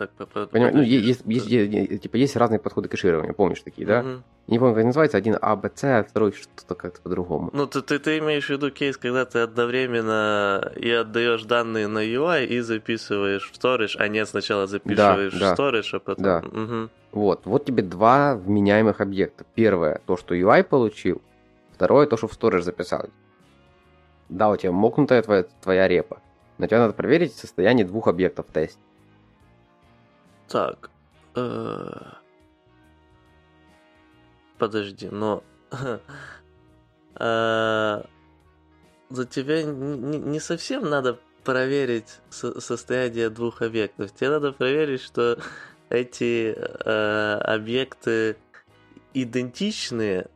Так, 0.00 0.48
Понимаешь, 0.48 0.74
ну, 0.74 0.80
есть, 0.80 1.20
есть, 1.26 1.46
есть, 1.46 2.02
типа, 2.02 2.16
есть 2.16 2.34
разные 2.34 2.58
подходы 2.58 2.88
к 2.88 2.92
кэшированию, 2.92 3.34
помнишь 3.34 3.60
такие, 3.60 3.86
да? 3.86 4.00
Угу. 4.00 4.08
Не 4.46 4.58
помню, 4.58 4.74
как 4.74 4.84
называется, 4.84 5.18
один 5.18 5.36
А, 5.42 5.56
Б, 5.56 5.70
С, 5.74 5.84
а 5.84 6.02
второй 6.02 6.32
что-то 6.32 6.74
как-то 6.74 7.02
по-другому. 7.02 7.50
Ну, 7.52 7.66
ты, 7.66 7.82
ты, 7.82 7.98
ты 7.98 8.16
имеешь 8.16 8.46
в 8.46 8.48
виду 8.48 8.70
кейс, 8.70 8.96
когда 8.96 9.26
ты 9.26 9.40
одновременно 9.40 10.72
и 10.74 10.90
отдаешь 10.90 11.42
данные 11.42 11.86
на 11.86 11.98
UI, 11.98 12.46
и 12.46 12.60
записываешь 12.60 13.52
в 13.52 13.62
storage, 13.62 13.96
а 13.98 14.08
не 14.08 14.24
сначала 14.24 14.66
записываешь 14.66 15.34
да, 15.34 15.54
в 15.54 15.58
storage, 15.58 15.90
а 15.92 15.98
потом... 15.98 16.24
Да. 16.24 16.38
Угу. 16.46 16.88
Вот, 17.12 17.44
вот 17.44 17.66
тебе 17.66 17.82
два 17.82 18.36
вменяемых 18.36 19.02
объекта. 19.02 19.44
Первое, 19.54 20.00
то, 20.06 20.16
что 20.16 20.34
UI 20.34 20.64
получил, 20.64 21.20
второе, 21.74 22.06
то, 22.06 22.16
что 22.16 22.26
в 22.26 22.32
storage 22.32 22.62
записал. 22.62 23.04
Да, 24.30 24.48
у 24.48 24.56
тебя 24.56 24.72
мокнутая 24.72 25.20
твоя, 25.20 25.44
твоя 25.60 25.88
репа, 25.88 26.22
но 26.56 26.66
тебе 26.66 26.78
надо 26.78 26.94
проверить 26.94 27.34
состояние 27.34 27.84
двух 27.84 28.08
объектов 28.08 28.46
в 28.48 28.52
тесте. 28.54 28.80
Так. 30.50 30.90
Э... 31.36 32.12
Подожди, 34.58 35.08
но... 35.08 35.44
э... 37.14 38.02
За 39.10 39.24
тебя 39.26 39.62
не, 39.62 40.18
не 40.18 40.40
совсем 40.40 40.88
надо 40.88 41.18
проверить 41.44 42.18
со 42.30 42.60
состояние 42.60 43.30
двух 43.30 43.62
объектов. 43.62 44.12
Тебе 44.12 44.30
надо 44.30 44.52
проверить, 44.52 45.00
что 45.00 45.38
эти 45.88 46.54
э, 46.56 47.40
объекты 47.40 48.36
идентичные, 49.14 50.28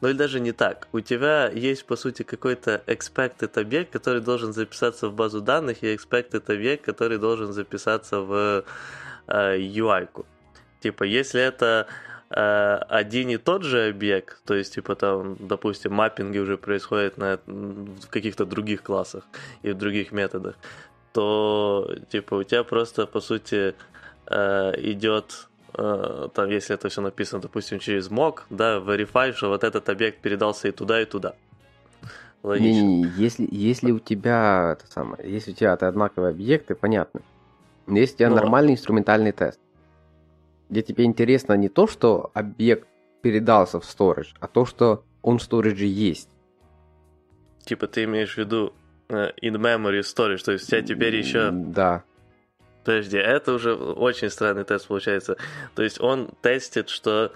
ну 0.00 0.08
или 0.08 0.16
даже 0.16 0.40
не 0.40 0.52
так. 0.52 0.88
У 0.92 1.00
тебя 1.00 1.50
есть, 1.50 1.84
по 1.84 1.96
сути, 1.96 2.22
какой-то 2.22 2.82
expected 2.86 3.60
объект, 3.60 3.92
который 3.92 4.22
должен 4.22 4.54
записаться 4.54 5.08
в 5.08 5.14
базу 5.14 5.42
данных, 5.42 5.82
и 5.82 5.94
expected 5.94 6.50
объект, 6.50 6.86
который 6.86 7.18
должен 7.18 7.52
записаться 7.52 8.20
в 8.20 8.64
э, 9.26 9.58
UI-ку. 9.58 10.26
Типа, 10.80 11.04
если 11.04 11.40
это 11.40 11.86
э, 12.30 12.78
один 12.88 13.28
и 13.30 13.36
тот 13.36 13.62
же 13.62 13.88
объект, 13.88 14.42
то 14.44 14.54
есть, 14.54 14.74
типа, 14.74 14.94
там, 14.94 15.36
допустим, 15.38 15.92
маппинги 15.94 16.38
уже 16.38 16.56
происходят 16.56 17.18
на, 17.18 17.38
в 17.46 18.08
каких-то 18.08 18.44
других 18.44 18.82
классах 18.82 19.24
и 19.62 19.70
в 19.70 19.78
других 19.78 20.12
методах, 20.12 20.56
то, 21.12 21.90
типа, 22.10 22.34
у 22.34 22.42
тебя 22.42 22.62
просто, 22.64 23.06
по 23.06 23.20
сути, 23.20 23.74
э, 24.26 24.72
идет 24.78 25.48
э, 25.74 26.28
там, 26.34 26.50
если 26.50 26.74
это 26.74 26.88
все 26.88 27.00
написано, 27.00 27.42
допустим, 27.42 27.78
через 27.78 28.10
mock, 28.10 28.40
да, 28.50 28.78
verify, 28.78 29.32
что 29.32 29.48
вот 29.48 29.64
этот 29.64 29.88
объект 29.88 30.20
передался 30.20 30.68
и 30.68 30.72
туда, 30.72 31.00
и 31.00 31.04
туда. 31.04 31.34
Логично. 32.42 32.80
Не, 32.80 33.02
не, 33.02 33.08
если, 33.16 33.48
если 33.50 33.90
у 33.90 33.98
тебя 33.98 34.76
это 34.78 34.92
самое, 34.92 35.28
если 35.28 35.52
у 35.52 35.54
тебя 35.54 35.74
это 35.74 35.88
одинаковые 35.88 36.30
объекты, 36.30 36.74
понятно. 36.74 37.20
Есть 37.86 38.14
у 38.14 38.18
тебя 38.18 38.30
Но... 38.30 38.36
нормальный 38.36 38.72
инструментальный 38.72 39.32
тест, 39.32 39.60
где 40.68 40.82
тебе 40.82 41.04
интересно 41.04 41.54
не 41.54 41.68
то, 41.68 41.86
что 41.86 42.30
объект 42.34 42.88
передался 43.22 43.80
в 43.80 43.84
storage, 43.84 44.34
а 44.40 44.48
то, 44.48 44.66
что 44.66 45.04
он 45.22 45.38
в 45.38 45.42
storage 45.42 45.84
есть. 45.84 46.30
Типа 47.64 47.86
ты 47.86 48.04
имеешь 48.04 48.34
в 48.34 48.38
виду 48.38 48.72
uh, 49.08 49.32
in-memory 49.42 50.00
storage, 50.00 50.44
то 50.44 50.52
есть 50.52 50.64
у 50.64 50.68
тебя 50.68 50.82
теперь 50.82 51.16
еще... 51.16 51.50
Да. 51.52 52.04
Подожди, 52.84 53.16
это 53.16 53.52
уже 53.52 53.74
очень 53.74 54.30
странный 54.30 54.62
тест 54.62 54.86
получается. 54.86 55.36
То 55.74 55.82
есть 55.82 56.00
он 56.00 56.30
тестит, 56.40 56.88
что 56.88 57.32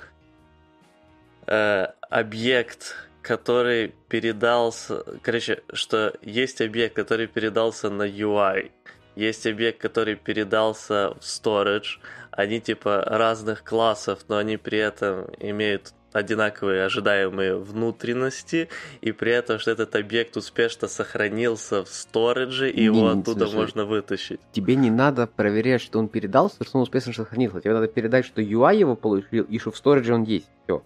э, 1.49 1.87
объект, 2.09 2.95
который 3.21 3.93
передался... 4.09 5.03
Короче, 5.23 5.65
что 5.73 6.15
есть 6.23 6.61
объект, 6.61 6.95
который 6.95 7.27
передался 7.27 7.91
на 7.91 8.05
UI, 8.05 8.71
есть 9.17 9.47
объект, 9.47 9.81
который 9.81 10.17
передался 10.17 11.15
в 11.19 11.23
storage. 11.23 11.99
Они 12.31 12.61
типа 12.61 13.03
разных 13.07 13.65
классов, 13.65 14.21
но 14.29 14.37
они 14.37 14.57
при 14.57 14.79
этом 14.79 15.27
имеют 15.39 15.93
одинаковые 16.13 16.85
ожидаемые 16.85 17.57
внутренности, 17.57 18.69
и 19.01 19.13
при 19.13 19.33
этом, 19.33 19.59
что 19.59 19.71
этот 19.71 19.95
объект 19.95 20.37
успешно 20.37 20.89
сохранился 20.89 21.85
в 21.85 21.89
сторидже, 21.89 22.71
и 22.71 22.81
не, 22.81 22.85
его 22.87 23.13
не, 23.13 23.21
оттуда 23.21 23.47
слушай, 23.47 23.57
можно 23.57 23.85
вытащить. 23.85 24.41
Тебе 24.53 24.75
не 24.75 24.91
надо 24.91 25.27
проверять, 25.27 25.81
что 25.81 25.99
он 25.99 26.09
передался, 26.09 26.65
что 26.65 26.79
он 26.79 26.83
успешно 26.83 27.13
сохранился. 27.13 27.61
Тебе 27.61 27.75
надо 27.75 27.89
передать, 27.89 28.27
что 28.27 28.43
UI 28.43 28.77
его 28.77 28.97
получил, 28.97 29.45
и 29.45 29.59
что 29.59 29.71
в 29.71 29.77
сторидже 29.77 30.15
он 30.15 30.25
есть. 30.25 30.49
Все. 30.65 30.83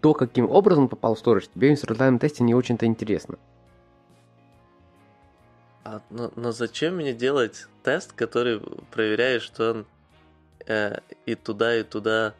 То, 0.00 0.14
каким 0.14 0.50
образом 0.50 0.84
он 0.84 0.88
попал 0.88 1.14
в 1.14 1.18
сторидж, 1.18 1.46
тебе 1.54 1.68
в 1.68 1.72
инструментальном 1.72 2.18
тесте 2.18 2.44
не 2.44 2.54
очень-то 2.54 2.86
интересно. 2.86 3.38
А, 5.90 6.02
но, 6.10 6.30
но 6.36 6.52
зачем 6.52 6.96
мне 6.96 7.14
делать 7.14 7.66
тест, 7.82 8.12
который 8.12 8.60
проверяет, 8.90 9.40
что 9.40 9.70
он 9.70 9.86
э, 10.66 10.98
и 11.24 11.34
туда, 11.34 11.76
и 11.76 11.82
туда 11.82 12.34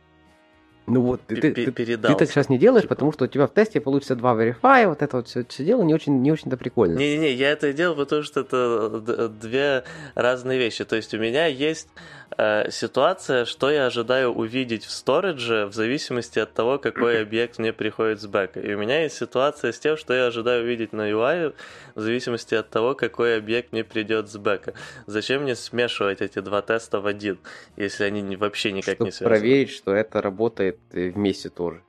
ну 0.89 1.03
вот, 1.03 1.21
ты, 1.27 1.37
ты, 1.37 1.53
ты, 1.53 1.71
ты 1.73 1.97
так 1.97 2.29
сейчас 2.29 2.49
не 2.49 2.59
делаешь, 2.59 2.83
типа. 2.83 2.95
потому 2.95 3.13
что 3.13 3.25
у 3.25 3.29
тебя 3.29 3.47
в 3.47 3.53
тесте 3.53 3.81
получится 3.81 4.17
два 4.17 4.35
verify, 4.35 4.89
вот 4.89 5.03
это 5.03 5.19
вот 5.19 5.29
все, 5.29 5.45
все 5.49 5.65
дело 5.65 5.83
не 5.83 5.95
очень, 5.95 6.21
не 6.23 6.33
очень-то 6.33 6.57
прикольно. 6.57 6.99
Не-не-не, 6.99 7.33
я 7.33 7.51
это 7.51 7.73
делал, 7.73 7.97
потому 7.97 8.23
что 8.23 8.41
это 8.41 9.29
две 9.29 9.85
разные 10.15 10.59
вещи. 10.59 10.85
То 10.85 10.97
есть 10.97 11.15
у 11.15 11.19
меня 11.19 11.47
есть 11.47 11.89
э, 12.37 12.71
ситуация, 12.71 13.45
что 13.45 13.71
я 13.71 13.87
ожидаю 13.87 14.33
увидеть 14.33 14.85
в 14.85 14.91
сторидже 14.91 15.67
в 15.67 15.75
зависимости 15.75 16.39
от 16.39 16.53
того, 16.53 16.79
какой 16.79 17.23
объект 17.23 17.59
мне 17.59 17.73
приходит 17.73 18.21
с 18.21 18.27
бэка. 18.27 18.61
И 18.61 18.75
у 18.75 18.79
меня 18.79 19.03
есть 19.03 19.17
ситуация 19.17 19.73
с 19.73 19.79
тем, 19.79 19.97
что 19.97 20.15
я 20.15 20.27
ожидаю 20.27 20.65
увидеть 20.65 20.93
на 20.93 21.11
UI 21.11 21.55
в 21.95 22.01
зависимости 22.01 22.55
от 22.55 22.71
того, 22.71 22.95
какой 22.95 23.37
объект 23.37 23.73
мне 23.73 23.85
придет 23.85 24.29
с 24.29 24.37
бэка. 24.37 24.75
Зачем 25.07 25.43
мне 25.43 25.55
смешивать 25.55 26.21
эти 26.21 26.41
два 26.41 26.63
теста 26.63 27.01
в 27.01 27.07
один, 27.07 27.39
если 27.77 28.05
они 28.05 28.37
вообще 28.37 28.73
никак 28.73 28.95
Чтобы 28.95 29.07
не 29.07 29.13
связаны? 29.13 29.39
проверить, 29.39 29.71
что 29.71 29.93
это 29.93 30.23
работает 30.23 30.78
вместе 30.91 31.49
тоже. 31.49 31.83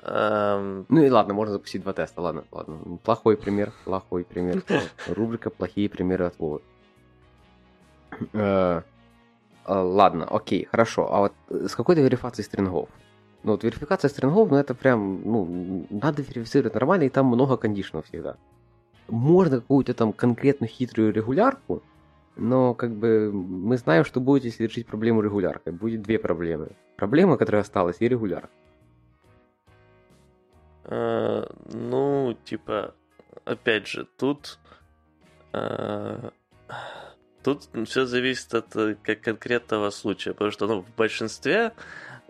Um... 0.00 0.86
Ну 0.88 1.02
и 1.02 1.10
ладно, 1.10 1.34
можно 1.34 1.52
запустить 1.52 1.82
два 1.82 1.92
теста, 1.92 2.20
ладно, 2.20 2.44
ладно. 2.52 2.98
Плохой 3.02 3.36
пример, 3.36 3.72
плохой 3.84 4.24
пример. 4.24 4.62
Рубрика 5.08 5.50
«Плохие 5.50 5.88
примеры 5.88 6.26
от 6.26 6.38
Вовы». 6.38 6.60
Э, 8.32 8.82
а, 9.64 9.82
ладно, 9.82 10.24
окей, 10.24 10.64
хорошо. 10.64 11.12
А 11.12 11.20
вот 11.20 11.32
с 11.50 11.74
какой-то 11.74 12.00
верификацией 12.00 12.44
стрингов? 12.44 12.88
Ну, 13.42 13.52
вот 13.52 13.64
верификация 13.64 14.08
стрингов, 14.08 14.50
ну, 14.50 14.56
это 14.56 14.74
прям, 14.74 15.20
ну, 15.24 15.86
надо 15.90 16.22
верифицировать 16.22 16.74
нормально, 16.74 17.04
и 17.04 17.08
там 17.10 17.26
много 17.26 17.56
кондишнов 17.56 18.06
всегда. 18.06 18.36
Можно 19.08 19.60
какую-то 19.60 19.94
там 19.94 20.12
конкретную 20.12 20.70
хитрую 20.70 21.12
регулярку, 21.12 21.82
но 22.38 22.74
как 22.74 22.94
бы 22.94 23.30
мы 23.32 23.76
знаем, 23.76 24.04
что 24.04 24.20
будет, 24.20 24.44
если 24.44 24.64
решить 24.64 24.86
проблему 24.86 25.20
регуляркой. 25.20 25.72
Будет 25.72 26.02
две 26.02 26.18
проблемы. 26.18 26.70
Проблема, 26.96 27.36
которая 27.36 27.62
осталась, 27.62 27.96
и 28.00 28.08
регулярка. 28.08 28.50
Uh, 30.84 31.54
ну, 31.70 32.34
типа, 32.44 32.94
опять 33.44 33.86
же, 33.86 34.06
тут 34.16 34.58
uh, 35.52 36.32
тут 37.42 37.68
все 37.86 38.06
зависит 38.06 38.54
от 38.54 38.76
э, 38.76 38.94
конкретного 38.94 39.90
случая, 39.90 40.32
потому 40.32 40.50
что, 40.50 40.66
ну, 40.66 40.82
в 40.82 40.94
большинстве 40.96 41.72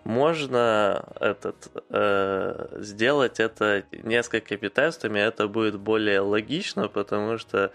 можно 0.05 1.05
этот 1.21 1.57
э, 1.91 2.69
сделать 2.79 3.41
это 3.41 3.85
несколькими 4.05 4.69
тестами, 4.69 5.19
это 5.19 5.49
будет 5.49 5.79
более 5.79 6.21
логично, 6.21 6.89
потому 6.89 7.39
что 7.39 7.73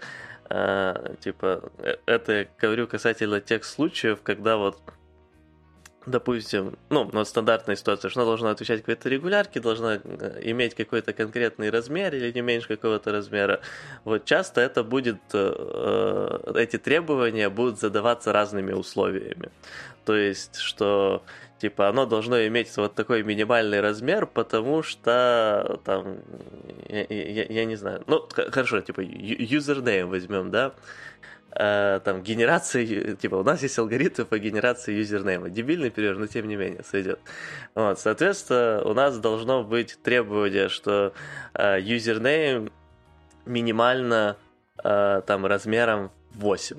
э, 0.50 1.14
типа 1.20 1.70
э, 1.78 1.96
это 2.06 2.32
я 2.32 2.46
говорю 2.60 2.86
касательно 2.86 3.40
тех 3.40 3.64
случаев, 3.64 4.20
когда 4.22 4.56
вот 4.56 4.78
допустим, 6.06 6.76
ну, 6.90 7.08
ну, 7.12 7.24
стандартная 7.24 7.76
ситуация, 7.76 8.10
что 8.10 8.20
она 8.20 8.28
должна 8.28 8.50
отвечать 8.50 8.80
какой-то 8.80 9.08
регулярке, 9.08 9.60
должна 9.60 10.00
э, 10.02 10.40
иметь 10.42 10.74
какой-то 10.74 11.12
конкретный 11.12 11.70
размер 11.70 12.14
или 12.14 12.30
не 12.32 12.42
меньше 12.42 12.68
какого-то 12.68 13.12
размера. 13.12 13.60
Вот 14.04 14.24
часто 14.24 14.60
это 14.60 14.84
будет, 14.84 15.20
э, 15.32 16.52
эти 16.56 16.78
требования 16.78 17.48
будут 17.48 17.80
задаваться 17.80 18.32
разными 18.32 18.72
условиями. 18.72 19.50
То 20.04 20.14
есть, 20.14 20.56
что 20.56 21.22
типа 21.64 21.88
оно 21.88 22.04
должно 22.04 22.46
иметь 22.46 22.76
вот 22.76 22.94
такой 22.94 23.22
минимальный 23.22 23.80
размер, 23.80 24.26
потому 24.26 24.82
что 24.82 25.80
там, 25.82 26.18
я, 26.90 27.06
я, 27.08 27.44
я 27.44 27.64
не 27.64 27.76
знаю, 27.76 28.02
ну, 28.06 28.28
хорошо, 28.52 28.82
типа, 28.82 29.00
username 29.00 30.10
возьмем, 30.10 30.50
да, 30.50 30.74
э, 31.52 32.00
там, 32.04 32.22
генерации, 32.22 33.14
типа, 33.14 33.36
у 33.36 33.42
нас 33.42 33.62
есть 33.62 33.78
алгоритм 33.78 34.26
по 34.26 34.38
генерации 34.38 34.92
юзернейма. 34.92 35.48
Дебильный 35.48 35.90
пример, 35.90 36.18
но 36.18 36.26
тем 36.26 36.48
не 36.48 36.56
менее 36.56 36.82
сойдет. 36.84 37.18
Вот, 37.74 37.98
соответственно, 37.98 38.82
у 38.84 38.92
нас 38.92 39.18
должно 39.18 39.64
быть 39.64 39.98
требование, 40.02 40.68
что 40.68 41.14
э, 41.54 41.78
username 41.80 42.70
минимально 43.46 44.36
э, 44.84 45.22
там 45.26 45.46
размером 45.46 46.10
8. 46.34 46.76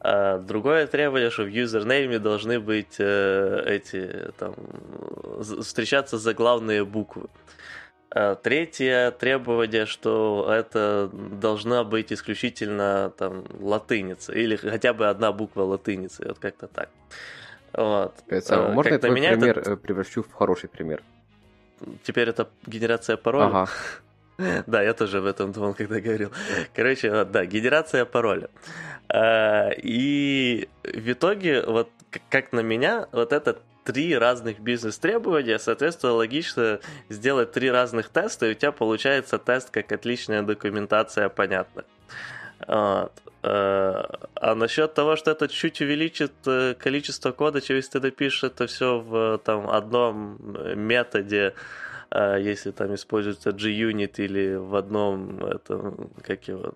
А 0.00 0.38
другое 0.38 0.86
требование, 0.86 1.30
что 1.30 1.42
в 1.42 1.48
username 1.48 2.10
е 2.10 2.18
должны 2.18 2.58
быть 2.58 2.96
э, 2.98 3.62
эти, 3.66 4.32
там, 4.38 4.54
встречаться 5.60 6.16
заглавные 6.16 6.84
буквы. 6.86 7.28
А 8.10 8.34
третье 8.34 9.10
требование, 9.12 9.84
что 9.84 10.48
это 10.50 11.10
должна 11.12 11.84
быть 11.84 12.12
исключительно 12.12 13.12
там 13.18 13.44
латыница, 13.60 14.32
или 14.32 14.56
хотя 14.56 14.94
бы 14.94 15.08
одна 15.08 15.32
буква 15.32 15.62
латыницы, 15.62 16.26
вот 16.28 16.38
как-то 16.38 16.66
так. 16.66 16.88
Вот. 17.72 18.14
Это, 18.26 18.70
а, 18.70 18.72
можно 18.72 18.94
я 18.94 18.98
твой 18.98 19.12
пример 19.12 19.58
это... 19.58 19.76
превращу 19.76 20.22
в 20.22 20.32
хороший 20.32 20.68
пример? 20.68 21.02
Теперь 22.02 22.28
это 22.30 22.48
генерация 22.66 23.16
пароля? 23.16 23.46
Ага. 23.46 23.68
Да, 24.66 24.82
я 24.82 24.94
тоже 24.94 25.18
об 25.18 25.26
этом 25.26 25.52
думал, 25.52 25.74
когда 25.74 26.00
говорил. 26.00 26.32
Короче, 26.74 27.24
да, 27.24 27.44
генерация 27.44 28.06
пароля. 28.06 28.48
А, 29.12 29.70
и 29.70 30.68
в 30.84 31.12
итоге, 31.12 31.62
вот 31.62 31.90
как 32.28 32.52
на 32.52 32.60
меня, 32.60 33.08
вот 33.12 33.32
это 33.32 33.58
три 33.84 34.16
разных 34.16 34.60
бизнес-требования, 34.60 35.58
соответственно, 35.58 36.12
логично 36.12 36.80
сделать 37.08 37.52
три 37.52 37.70
разных 37.70 38.08
теста, 38.08 38.46
и 38.46 38.52
у 38.52 38.54
тебя 38.54 38.72
получается 38.72 39.38
тест 39.38 39.70
как 39.70 39.90
отличная 39.90 40.42
документация, 40.42 41.28
понятно. 41.28 41.84
Вот. 42.66 43.12
А, 43.42 44.28
а 44.34 44.54
насчет 44.54 44.94
того, 44.94 45.16
что 45.16 45.32
это 45.32 45.48
чуть 45.48 45.80
увеличит 45.80 46.32
э, 46.46 46.74
количество 46.78 47.32
кода, 47.32 47.60
через 47.60 47.88
ты 47.88 47.98
допишешь 47.98 48.44
это 48.44 48.66
все 48.66 49.00
в 49.00 49.38
там, 49.38 49.68
одном 49.70 50.38
методе, 50.76 51.54
если 52.12 52.72
там 52.72 52.94
используется 52.94 53.50
JUnit 53.50 54.14
или 54.16 54.56
в 54.56 54.74
одном, 54.74 55.42
это, 55.44 55.94
как 56.22 56.48
его, 56.48 56.74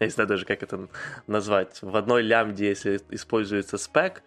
я 0.00 0.06
не 0.06 0.10
знаю 0.10 0.28
даже, 0.28 0.44
как 0.44 0.62
это 0.62 0.88
назвать, 1.26 1.78
в 1.82 1.96
одной 1.96 2.22
лямбде, 2.22 2.68
если 2.68 3.00
используется 3.10 3.78
спек, 3.78 4.22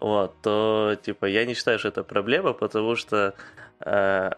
вот, 0.00 0.34
то, 0.42 0.96
типа, 1.02 1.26
я 1.26 1.44
не 1.44 1.54
считаю, 1.54 1.78
что 1.78 1.88
это 1.88 2.04
проблема, 2.04 2.52
потому 2.52 2.96
что 2.96 3.34
э, 3.80 4.30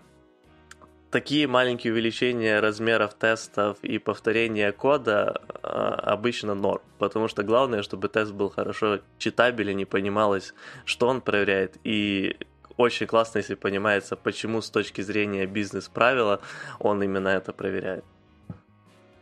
такие 1.11 1.47
маленькие 1.47 1.92
увеличения 1.92 2.61
размеров 2.61 3.14
тестов 3.14 3.78
и 3.82 3.99
повторения 3.99 4.73
кода 4.73 5.42
э, 5.62 5.66
обычно 5.66 6.54
норм, 6.54 6.82
потому 6.99 7.28
что 7.28 7.42
главное, 7.42 7.82
чтобы 7.82 8.08
тест 8.08 8.32
был 8.32 8.50
хорошо 8.50 9.00
читабелен, 9.18 9.76
не 9.76 9.85
понималось, 9.85 10.54
что 10.85 11.08
он 11.08 11.20
проверяет, 11.20 11.76
и 11.85 12.37
очень 12.76 13.08
классно, 13.08 13.38
если 13.38 13.54
понимается, 13.56 14.14
почему 14.14 14.61
с 14.61 14.70
точки 14.70 15.00
зрения 15.00 15.47
бизнес-правила 15.47 16.40
он 16.78 17.02
именно 17.02 17.28
это 17.28 17.52
проверяет. 17.52 18.04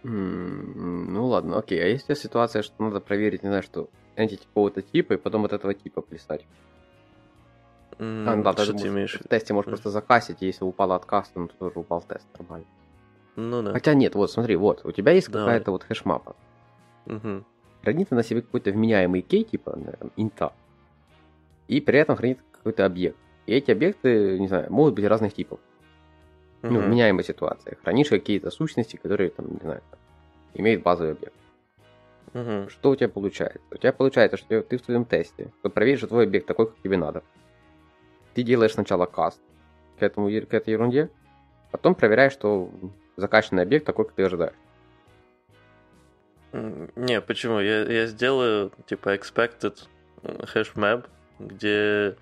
Ну 0.09 1.27
ладно, 1.27 1.59
окей. 1.59 1.83
А 1.83 1.87
есть 1.87 2.15
ситуация, 2.17 2.63
что 2.63 2.83
надо 2.83 3.01
проверить, 3.01 3.43
не 3.43 3.49
знаю, 3.49 3.63
что 3.63 3.89
entity 4.17 4.47
какого-то 4.47 4.83
типа, 4.83 5.15
и 5.15 5.17
потом 5.17 5.45
от 5.45 5.53
этого 5.53 5.75
типа 5.75 6.01
плясать? 6.01 6.47
Mm, 7.99 8.29
а, 8.29 8.37
ну, 8.37 8.43
да, 8.43 8.53
что 8.53 8.75
ты 8.75 8.89
имеешь? 8.89 9.19
В 9.19 9.27
тесте 9.27 9.55
можешь 9.55 9.69
mm. 9.69 9.71
просто 9.71 9.91
закасить, 9.91 10.43
если 10.43 10.65
упал 10.65 10.93
отказ, 10.93 11.29
то 11.31 11.49
тоже 11.59 11.79
упал 11.79 12.03
тест 12.03 12.27
нормально. 12.39 12.67
Ну 13.37 13.63
да. 13.63 13.73
Хотя 13.73 13.95
нет, 13.95 14.15
вот 14.15 14.31
смотри, 14.31 14.57
вот, 14.57 14.85
у 14.85 14.93
тебя 14.93 15.13
есть 15.13 15.31
Давай. 15.31 15.47
какая-то 15.47 15.71
вот 15.71 15.83
хэшмапа. 15.85 16.37
Угу. 17.07 17.45
Хранит 17.83 18.09
она 18.11 18.23
себе 18.23 18.43
какой-то 18.43 18.71
вменяемый 18.71 19.23
кей, 19.23 19.45
типа, 19.45 19.77
наверное, 19.77 20.11
инта. 20.17 20.53
И 21.69 21.81
при 21.81 21.99
этом 21.99 22.17
хранит 22.17 22.39
какой-то 22.53 22.85
объект. 22.85 23.17
И 23.47 23.53
эти 23.53 23.71
объекты, 23.71 24.39
не 24.39 24.49
знаю, 24.49 24.73
могут 24.73 24.95
быть 24.95 25.05
разных 25.05 25.35
типов. 25.35 25.61
Uh-huh. 26.63 26.71
Ну, 26.71 26.83
меняемой 26.83 27.25
ситуации. 27.25 27.77
Хранишь 27.83 28.09
какие-то 28.09 28.51
сущности, 28.51 28.97
которые, 28.97 29.31
там, 29.31 29.47
не 29.53 29.61
знаю, 29.61 29.83
имеют 30.55 30.83
базовый 30.83 31.13
объект. 31.13 31.35
Uh-huh. 32.33 32.69
Что 32.69 32.91
у 32.91 32.97
тебя 32.97 33.09
получается? 33.09 33.61
У 33.71 33.77
тебя 33.77 33.93
получается, 33.93 34.37
что 34.37 34.63
ты 34.63 34.79
в 34.79 34.85
своем 34.85 35.05
тесте, 35.05 35.53
что 35.61 35.71
проверишь, 35.71 35.99
что 35.99 36.09
твой 36.09 36.25
объект 36.25 36.47
такой, 36.47 36.67
как 36.67 36.77
тебе 36.83 36.97
надо. 36.97 37.23
Ты 38.35 38.43
делаешь 38.43 38.73
сначала 38.73 39.07
каст 39.07 39.41
к, 39.99 40.03
этому, 40.03 40.29
к 40.29 40.55
этой 40.55 40.71
ерунде, 40.71 41.11
потом 41.71 41.95
проверяешь, 41.95 42.33
что 42.33 42.71
закачанный 43.17 43.63
объект 43.63 43.87
такой, 43.87 44.05
как 44.07 44.15
ты 44.15 44.25
ожидаешь. 44.25 44.57
Не, 46.53 47.21
почему? 47.21 47.61
Я, 47.61 47.83
я 47.83 48.07
сделаю, 48.07 48.73
типа, 48.87 49.15
expected 49.15 49.79
hash 50.23 50.75
map, 50.75 51.07
где 51.39 52.17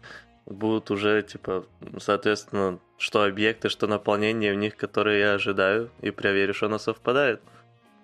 будут 0.46 0.90
уже, 0.90 1.22
типа, 1.22 1.64
соответственно, 1.98 2.78
что 2.98 3.24
объекты, 3.24 3.68
что 3.68 3.86
наполнение 3.86 4.52
в 4.52 4.56
них, 4.56 4.76
которые 4.76 5.20
я 5.20 5.34
ожидаю, 5.34 5.90
и 6.00 6.10
проверю, 6.10 6.54
что 6.54 6.66
оно 6.66 6.78
совпадает. 6.78 7.40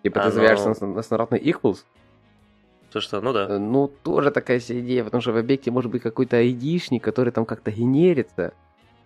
Типа 0.03 0.21
ты 0.23 0.31
заверяешь 0.31 0.81
на, 0.81 0.87
на 0.87 1.03
стандартный 1.03 1.39
equals? 1.39 1.85
То 2.91 3.01
что, 3.01 3.21
ну 3.21 3.33
да. 3.33 3.47
Э, 3.49 3.59
ну, 3.59 3.89
тоже 4.03 4.31
такая 4.31 4.59
себе 4.59 4.81
идея, 4.81 5.05
потому 5.05 5.21
что 5.21 5.33
в 5.33 5.37
объекте 5.37 5.71
может 5.71 5.91
быть 5.91 6.03
какой-то 6.03 6.37
айдишник, 6.37 7.05
который 7.05 7.31
там 7.31 7.45
как-то 7.45 7.71
генерится, 7.71 8.53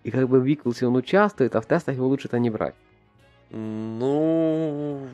и 0.03 0.11
как 0.11 0.27
бы 0.29 0.39
в 0.39 0.45
equals 0.45 0.83
он 0.85 0.95
участвует, 0.95 1.55
а 1.55 1.61
в 1.61 1.65
тестах 1.65 1.95
его 1.95 2.07
лучше-то 2.07 2.39
не 2.39 2.49
брать. 2.49 2.75
Ну... 3.51 5.07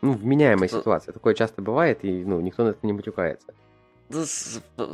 Ну, 0.00 0.12
вменяемая 0.12 0.68
ситуация. 0.68 1.12
Такое 1.12 1.34
часто 1.34 1.60
бывает, 1.60 2.04
и 2.04 2.24
ну, 2.24 2.40
никто 2.40 2.64
на 2.64 2.68
это 2.68 2.78
не 2.82 2.92
матюкается. 2.92 3.52
Ну, 4.08 4.24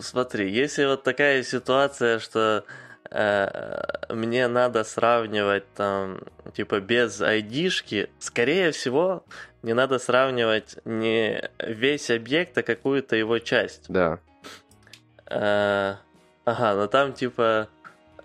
смотри, 0.00 0.50
если 0.50 0.84
вот 0.86 1.04
такая 1.04 1.42
ситуация, 1.44 2.18
что 2.18 2.64
э, 3.10 3.82
мне 4.08 4.48
надо 4.48 4.82
сравнивать 4.82 5.72
там, 5.74 6.20
типа, 6.54 6.80
без 6.80 7.20
айдишки, 7.20 8.10
скорее 8.18 8.72
всего, 8.72 9.24
мне 9.62 9.74
надо 9.74 9.98
сравнивать 9.98 10.76
не 10.84 11.48
весь 11.60 12.10
объект, 12.10 12.58
а 12.58 12.62
какую-то 12.62 13.14
его 13.14 13.38
часть. 13.38 13.84
Да. 13.88 14.18
Э, 15.26 15.94
ага, 16.44 16.74
но 16.74 16.86
там, 16.88 17.12
типа, 17.12 17.68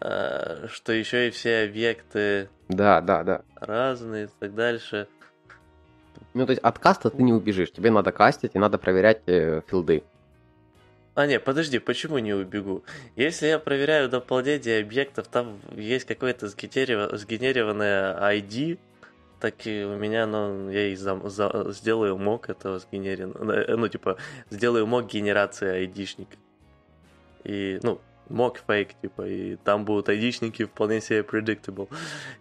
э, 0.02 0.68
что 0.70 0.92
еще 0.92 1.28
и 1.28 1.32
все 1.32 1.64
объекты... 1.64 2.50
Да, 2.68 3.00
да, 3.02 3.24
да. 3.24 3.42
Разные 3.56 4.26
и 4.26 4.30
так 4.40 4.56
дальше. 4.56 5.08
Ну, 6.34 6.46
то 6.46 6.52
есть 6.52 6.62
от 6.64 6.80
каста 6.80 7.10
ты 7.10 7.22
не 7.22 7.34
убежишь, 7.34 7.72
тебе 7.72 7.92
надо 7.92 8.12
кастить 8.12 8.52
и 8.54 8.60
надо 8.60 8.78
проверять 8.78 9.22
э, 9.28 9.62
филды. 9.68 10.04
А, 11.20 11.28
не, 11.28 11.38
подожди, 11.38 11.80
почему 11.80 12.18
не 12.20 12.34
убегу? 12.34 12.86
Если 13.18 13.48
я 13.48 13.60
проверяю 13.60 14.08
дополнение 14.08 14.80
объектов, 14.80 15.28
там 15.28 15.60
есть 15.76 16.06
какое-то 16.06 16.48
сгенерированное 16.48 18.16
ID, 18.38 18.80
так 19.42 19.68
и 19.68 19.84
у 19.84 19.98
меня, 19.98 20.26
ну, 20.26 20.70
я 20.70 20.88
и 20.88 20.96
за, 20.96 21.20
за, 21.28 21.74
сделаю 21.74 22.18
мог 22.18 22.50
этого 22.50 22.80
сгенерированного, 22.80 23.52
э, 23.52 23.76
ну, 23.76 23.90
типа, 23.90 24.16
сделаю 24.50 24.88
мог 24.88 25.08
генерации 25.08 25.68
айдишника. 25.68 26.38
И, 27.44 27.82
ну, 27.84 28.00
мог 28.30 28.60
фейк, 28.68 28.90
типа, 29.02 29.28
и 29.28 29.56
там 29.58 29.86
будут 29.86 30.10
айдишники 30.10 30.66
вполне 30.66 31.02
себе 31.02 31.22
predictable, 31.22 31.88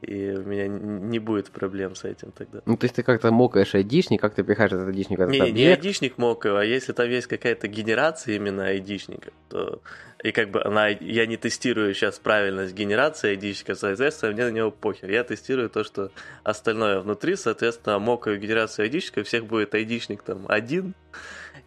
и 0.02 0.30
у 0.30 0.42
меня 0.42 0.68
не 0.68 1.18
будет 1.18 1.50
проблем 1.50 1.94
с 1.94 2.04
этим 2.04 2.32
тогда. 2.32 2.60
Ну, 2.66 2.76
то 2.76 2.84
есть 2.84 2.96
ты 2.96 3.02
как-то 3.02 3.30
мокаешь 3.32 3.74
айдишник, 3.74 4.20
как 4.20 4.34
ты 4.34 4.42
пихаешь 4.42 4.72
этот 4.72 4.88
айдишник? 4.88 5.18
Этот 5.18 5.32
не, 5.32 5.40
объект? 5.40 5.56
не 5.56 5.66
айдишник 5.66 6.18
мокаю, 6.18 6.56
а 6.56 6.64
если 6.64 6.92
там 6.92 7.08
есть 7.08 7.26
какая-то 7.26 7.68
генерация 7.68 8.36
именно 8.36 8.66
айдишника, 8.66 9.32
то 9.48 9.80
и 10.22 10.32
как 10.32 10.50
бы 10.50 10.62
она, 10.64 10.88
я 10.88 11.26
не 11.26 11.36
тестирую 11.36 11.94
сейчас 11.94 12.18
правильность 12.18 12.74
генерации 12.74 13.30
айдишника, 13.30 13.74
соответственно, 13.74 14.32
мне 14.32 14.44
на 14.46 14.50
него 14.50 14.70
похер. 14.70 15.10
Я 15.10 15.22
тестирую 15.24 15.70
то, 15.70 15.84
что 15.84 16.10
остальное 16.42 17.00
внутри, 17.00 17.36
соответственно, 17.36 17.98
мокаю 17.98 18.38
генерацию 18.38 18.84
айдишника, 18.84 19.20
у 19.20 19.24
всех 19.24 19.46
будет 19.46 19.74
айдишник 19.74 20.22
там 20.22 20.44
один, 20.48 20.94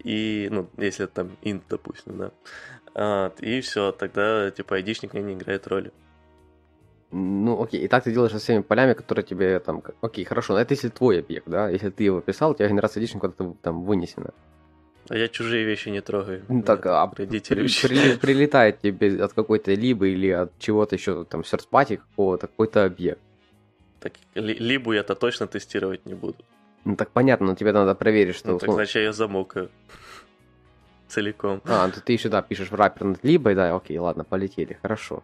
и, 0.04 0.50
ну, 0.52 0.70
если 0.78 1.06
там 1.06 1.38
int, 1.44 1.62
допустим, 1.70 2.18
да, 2.18 2.32
вот, 2.94 3.42
и 3.42 3.62
все, 3.62 3.92
тогда, 3.94 4.52
типа, 4.52 4.76
айдишник 4.76 5.14
не 5.14 5.34
играет 5.34 5.68
роли. 5.68 5.92
Ну, 7.14 7.62
окей, 7.62 7.82
и 7.82 7.88
так 7.90 8.06
ты 8.06 8.14
делаешь 8.14 8.32
со 8.32 8.40
всеми 8.40 8.62
полями, 8.62 8.94
которые 8.94 9.26
тебе 9.26 9.60
там... 9.60 9.84
Окей, 10.00 10.24
хорошо, 10.24 10.54
но 10.54 10.62
это 10.62 10.74
если 10.74 10.88
твой 10.88 11.20
объект, 11.20 11.46
да? 11.46 11.70
Если 11.70 11.90
ты 11.90 12.06
его 12.06 12.22
писал, 12.22 12.52
у 12.52 12.54
тебя 12.56 12.70
генерация 12.70 13.02
айдишника 13.02 13.28
куда-то 13.30 13.58
там 13.62 13.84
вынесена. 13.84 14.34
А 15.12 15.18
я 15.18 15.28
чужие 15.28 15.66
вещи 15.66 15.90
не 15.90 16.02
трогаю. 16.02 16.42
Ну, 16.48 16.64
так, 16.64 16.86
а 16.86 17.06
при, 17.08 17.26
при, 17.26 18.18
прилетает 18.22 18.80
тебе 18.80 19.22
от 19.22 19.34
какой-то 19.34 19.74
либо 19.74 20.08
или 20.08 20.30
от 20.30 20.52
чего-то 20.58 20.96
еще, 20.96 21.26
там, 21.26 21.44
сердспати 21.44 21.98
какого-то, 21.98 22.48
какой-то 22.48 22.86
объект. 22.86 23.20
Так, 24.00 24.14
либо 24.36 24.94
я-то 24.94 25.16
точно 25.16 25.48
тестировать 25.48 26.06
не 26.06 26.14
буду. 26.14 26.38
Ну, 26.86 26.96
так 26.96 27.10
понятно, 27.10 27.48
но 27.48 27.56
тебе 27.56 27.74
надо 27.74 27.94
проверить, 27.94 28.36
что... 28.36 28.52
Ну, 28.52 28.60
так 28.60 28.72
значит, 28.72 29.04
я 29.04 29.12
замокаю 29.12 29.70
целиком. 31.10 31.62
А, 31.66 31.88
ну 31.88 31.94
ты 32.06 32.14
еще, 32.14 32.30
да, 32.30 32.42
пишешь 32.42 32.72
в 32.72 32.76
раппер 32.76 33.04
над 33.04 33.26
либо, 33.26 33.54
да, 33.54 33.76
окей, 33.76 34.00
ладно, 34.00 34.24
полетели, 34.24 34.78
хорошо. 34.82 35.24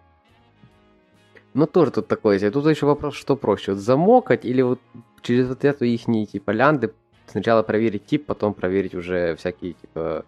Но 1.53 1.65
тоже 1.65 1.91
тут 1.91 2.07
такое, 2.09 2.51
тут 2.51 2.65
еще 2.65 2.85
вопрос, 2.85 3.15
что 3.15 3.37
проще, 3.37 3.71
вот 3.71 3.79
замокать 3.79 4.43
или 4.43 4.61
вот 4.61 4.81
через 5.21 5.47
вот 5.47 5.63
эту 5.63 5.85
их 5.85 6.03
типа 6.29 6.51
лянды 6.51 6.93
сначала 7.27 7.63
проверить 7.63 8.05
тип, 8.05 8.25
потом 8.25 8.53
проверить 8.53 8.95
уже 8.95 9.35
всякие 9.35 9.73
типа 9.73 10.25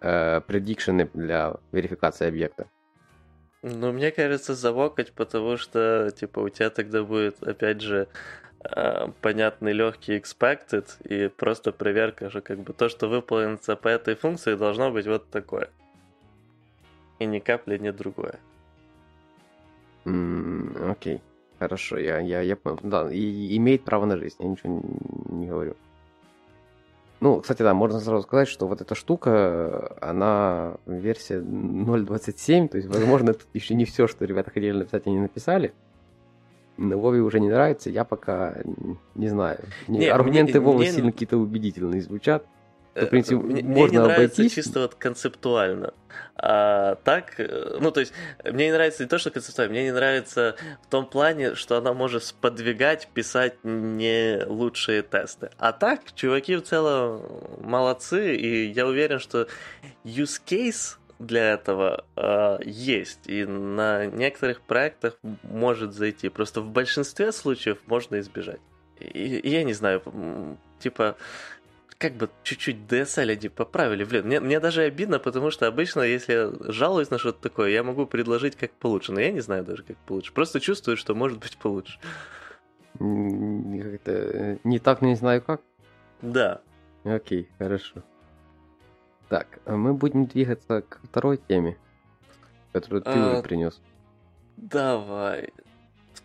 э, 0.00 0.40
предикшены 0.46 1.08
для 1.12 1.56
верификации 1.72 2.28
объекта. 2.28 2.66
Ну, 3.62 3.92
мне 3.92 4.12
кажется, 4.12 4.54
замокать, 4.54 5.12
потому 5.12 5.56
что, 5.56 6.12
типа, 6.14 6.40
у 6.40 6.48
тебя 6.48 6.70
тогда 6.70 7.02
будет, 7.02 7.42
опять 7.42 7.80
же, 7.80 8.06
э, 8.62 9.08
понятный, 9.22 9.72
легкий 9.72 10.18
expected 10.18 10.86
и 11.02 11.28
просто 11.28 11.72
проверка, 11.72 12.30
что 12.30 12.42
как 12.42 12.60
бы 12.60 12.72
то, 12.72 12.88
что 12.88 13.08
выполнится 13.08 13.74
по 13.74 13.88
этой 13.88 14.14
функции, 14.14 14.54
должно 14.54 14.92
быть 14.92 15.06
вот 15.06 15.28
такое. 15.30 15.70
И 17.18 17.26
ни 17.26 17.40
капли 17.40 17.78
не 17.78 17.92
другое. 17.92 18.38
Mm, 20.04 20.92
окей, 20.92 21.20
хорошо, 21.58 21.98
я, 21.98 22.20
я, 22.20 22.42
я 22.42 22.56
понял. 22.56 22.78
Да, 22.82 23.10
и, 23.10 23.56
имеет 23.56 23.84
право 23.84 24.04
на 24.04 24.16
жизнь, 24.16 24.36
я 24.38 24.46
ничего 24.46 24.80
не 25.28 25.46
говорю. 25.46 25.76
Ну, 27.20 27.40
кстати, 27.40 27.62
да, 27.62 27.72
можно 27.72 27.98
сразу 27.98 28.22
сказать, 28.22 28.48
что 28.48 28.66
вот 28.66 28.80
эта 28.80 28.94
штука, 28.94 29.96
она 30.00 30.74
версия 30.86 31.40
0.27, 31.40 32.68
то 32.68 32.76
есть, 32.76 32.88
возможно, 32.88 33.32
тут 33.32 33.46
еще 33.54 33.74
не 33.74 33.86
все, 33.86 34.06
что 34.06 34.24
ребята 34.26 34.50
хотели 34.50 34.76
написать, 34.76 35.06
они 35.06 35.18
написали. 35.18 35.72
Но 36.76 36.98
Вове 36.98 37.20
уже 37.22 37.40
не 37.40 37.48
нравится, 37.48 37.88
я 37.88 38.04
пока 38.04 38.58
не 39.14 39.28
знаю. 39.28 39.60
Не, 39.88 40.08
Аргументы 40.08 40.58
мне, 40.58 40.60
Вовы 40.60 40.78
мне... 40.80 40.92
сильно 40.92 41.10
какие-то 41.10 41.38
убедительные 41.38 42.02
звучат. 42.02 42.46
То, 42.96 43.06
в 43.06 43.10
принципе, 43.10 43.36
мне, 43.36 43.62
можно 43.62 43.74
мне 43.74 43.90
не 43.90 43.98
нравится 43.98 44.40
обойтись. 44.40 44.54
чисто 44.54 44.80
вот 44.80 44.94
концептуально. 44.94 45.92
А 46.34 46.94
так, 47.04 47.38
э, 47.38 47.76
ну, 47.78 47.90
то 47.90 48.00
есть, 48.00 48.14
мне 48.42 48.66
не 48.66 48.72
нравится 48.72 49.02
не 49.02 49.08
то, 49.08 49.18
что 49.18 49.30
концептуально, 49.30 49.72
мне 49.72 49.84
не 49.84 49.92
нравится 49.92 50.56
в 50.82 50.86
том 50.86 51.04
плане, 51.04 51.54
что 51.54 51.76
она 51.76 51.92
может 51.92 52.24
сподвигать 52.24 53.08
писать 53.08 53.54
не 53.64 54.42
лучшие 54.46 55.02
тесты. 55.02 55.50
А 55.58 55.72
так, 55.72 56.14
чуваки 56.14 56.56
в 56.56 56.62
целом 56.62 57.22
молодцы, 57.60 58.34
и 58.34 58.66
я 58.66 58.86
уверен, 58.86 59.18
что 59.18 59.46
use 60.04 60.40
case 60.46 60.96
для 61.18 61.52
этого 61.52 62.04
э, 62.16 62.58
есть, 62.64 63.26
и 63.26 63.44
на 63.44 64.06
некоторых 64.06 64.62
проектах 64.62 65.18
может 65.42 65.92
зайти. 65.92 66.30
Просто 66.30 66.62
в 66.62 66.70
большинстве 66.70 67.32
случаев 67.32 67.78
можно 67.86 68.18
избежать. 68.20 68.60
И, 68.98 69.38
и 69.38 69.50
я 69.50 69.64
не 69.64 69.74
знаю, 69.74 70.02
типа, 70.78 71.16
как 71.98 72.14
бы 72.14 72.28
чуть-чуть 72.42 72.76
DSL 72.88 73.50
поправили. 73.50 74.04
Блин, 74.04 74.26
мне, 74.26 74.40
мне 74.40 74.60
даже 74.60 74.82
обидно, 74.82 75.18
потому 75.18 75.50
что 75.50 75.66
обычно, 75.66 76.02
если 76.02 76.32
я 76.32 76.52
жалуюсь 76.72 77.10
на 77.10 77.18
что-то 77.18 77.40
такое, 77.42 77.70
я 77.70 77.82
могу 77.82 78.06
предложить 78.06 78.56
как 78.56 78.72
получше. 78.72 79.12
Но 79.12 79.20
я 79.20 79.32
не 79.32 79.40
знаю 79.40 79.64
даже, 79.64 79.82
как 79.82 79.96
получше. 79.98 80.32
Просто 80.32 80.60
чувствую, 80.60 80.96
что 80.96 81.14
может 81.14 81.38
быть 81.38 81.56
получше. 81.56 81.98
Это 82.98 84.12
э, 84.12 84.58
не 84.64 84.78
так, 84.78 85.02
не 85.02 85.16
знаю 85.16 85.42
как? 85.42 85.60
Да. 86.22 86.60
Окей, 87.04 87.48
хорошо. 87.58 88.02
Так, 89.28 89.58
а 89.64 89.76
мы 89.76 89.92
будем 89.94 90.26
двигаться 90.26 90.82
к 90.82 91.00
второй 91.02 91.38
теме, 91.48 91.76
которую 92.72 93.02
ты 93.02 93.10
а, 93.10 93.42
принес. 93.42 93.80
Давай. 94.56 95.52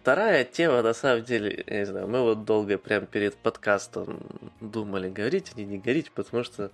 Вторая 0.01 0.45
тема, 0.45 0.81
на 0.81 0.93
самом 0.93 1.23
деле, 1.23 1.63
я 1.67 1.79
не 1.79 1.85
знаю, 1.85 2.07
мы 2.07 2.23
вот 2.23 2.43
долго 2.43 2.79
прям 2.79 3.05
перед 3.05 3.35
подкастом 3.35 4.19
думали, 4.59 5.09
говорить 5.09 5.51
или 5.55 5.63
не 5.63 5.77
говорить, 5.77 6.11
потому 6.11 6.43
что, 6.43 6.71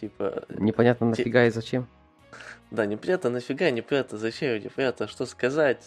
типа... 0.00 0.42
Непонятно 0.48 1.10
нафига 1.10 1.46
и 1.46 1.50
зачем. 1.50 1.86
Да, 2.72 2.86
непонятно 2.86 3.30
нафига, 3.30 3.70
непонятно 3.70 4.18
зачем, 4.18 4.60
непонятно 4.60 5.06
что 5.06 5.26
сказать, 5.26 5.78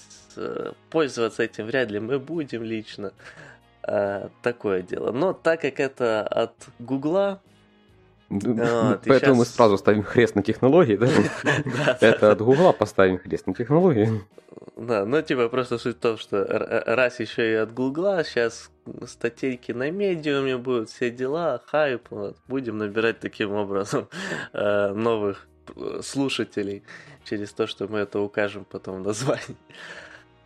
пользоваться 0.90 1.44
этим 1.44 1.66
вряд 1.66 1.92
ли 1.92 2.00
мы 2.00 2.18
будем 2.18 2.64
лично. 2.64 3.12
А, 3.82 4.30
такое 4.42 4.84
дело. 4.84 5.12
Но 5.12 5.34
так 5.34 5.60
как 5.60 5.82
это 5.82 6.26
от 6.26 6.54
Гугла, 6.80 7.42
вот, 8.40 9.02
Поэтому 9.06 9.36
мы 9.36 9.46
сразу 9.46 9.78
ставим 9.78 10.04
хрест 10.04 10.36
на 10.36 10.44
технологии, 10.44 10.96
да? 10.98 11.08
Это 12.02 12.32
от 12.32 12.42
Гугла 12.42 12.72
поставим 12.72 13.20
хрест 13.20 13.48
на 13.48 13.54
технологии. 13.54 14.22
Да, 14.76 15.06
ну 15.06 15.22
типа 15.22 15.50
просто 15.50 15.78
суть 15.78 15.98
в 15.98 16.00
том, 16.00 16.18
что 16.18 16.44
раз 16.88 17.20
еще 17.20 17.52
и 17.52 17.56
от 17.56 17.74
Гугла, 17.74 18.24
сейчас 18.24 18.72
статейки 19.06 19.72
на 19.72 19.92
медиуме 19.92 20.58
будут, 20.58 20.90
все 20.90 21.10
дела, 21.10 21.62
хайп, 21.68 22.08
вот, 22.10 22.38
будем 22.48 22.78
набирать 22.78 23.20
таким 23.20 23.54
образом 23.54 24.10
э, 24.54 24.94
новых 24.94 25.48
э, 25.76 26.02
слушателей 26.04 26.84
через 27.24 27.54
то, 27.54 27.68
что 27.68 27.88
мы 27.88 28.00
это 28.00 28.20
укажем 28.20 28.66
потом 28.66 29.02
в 29.02 29.06
названии 29.06 29.58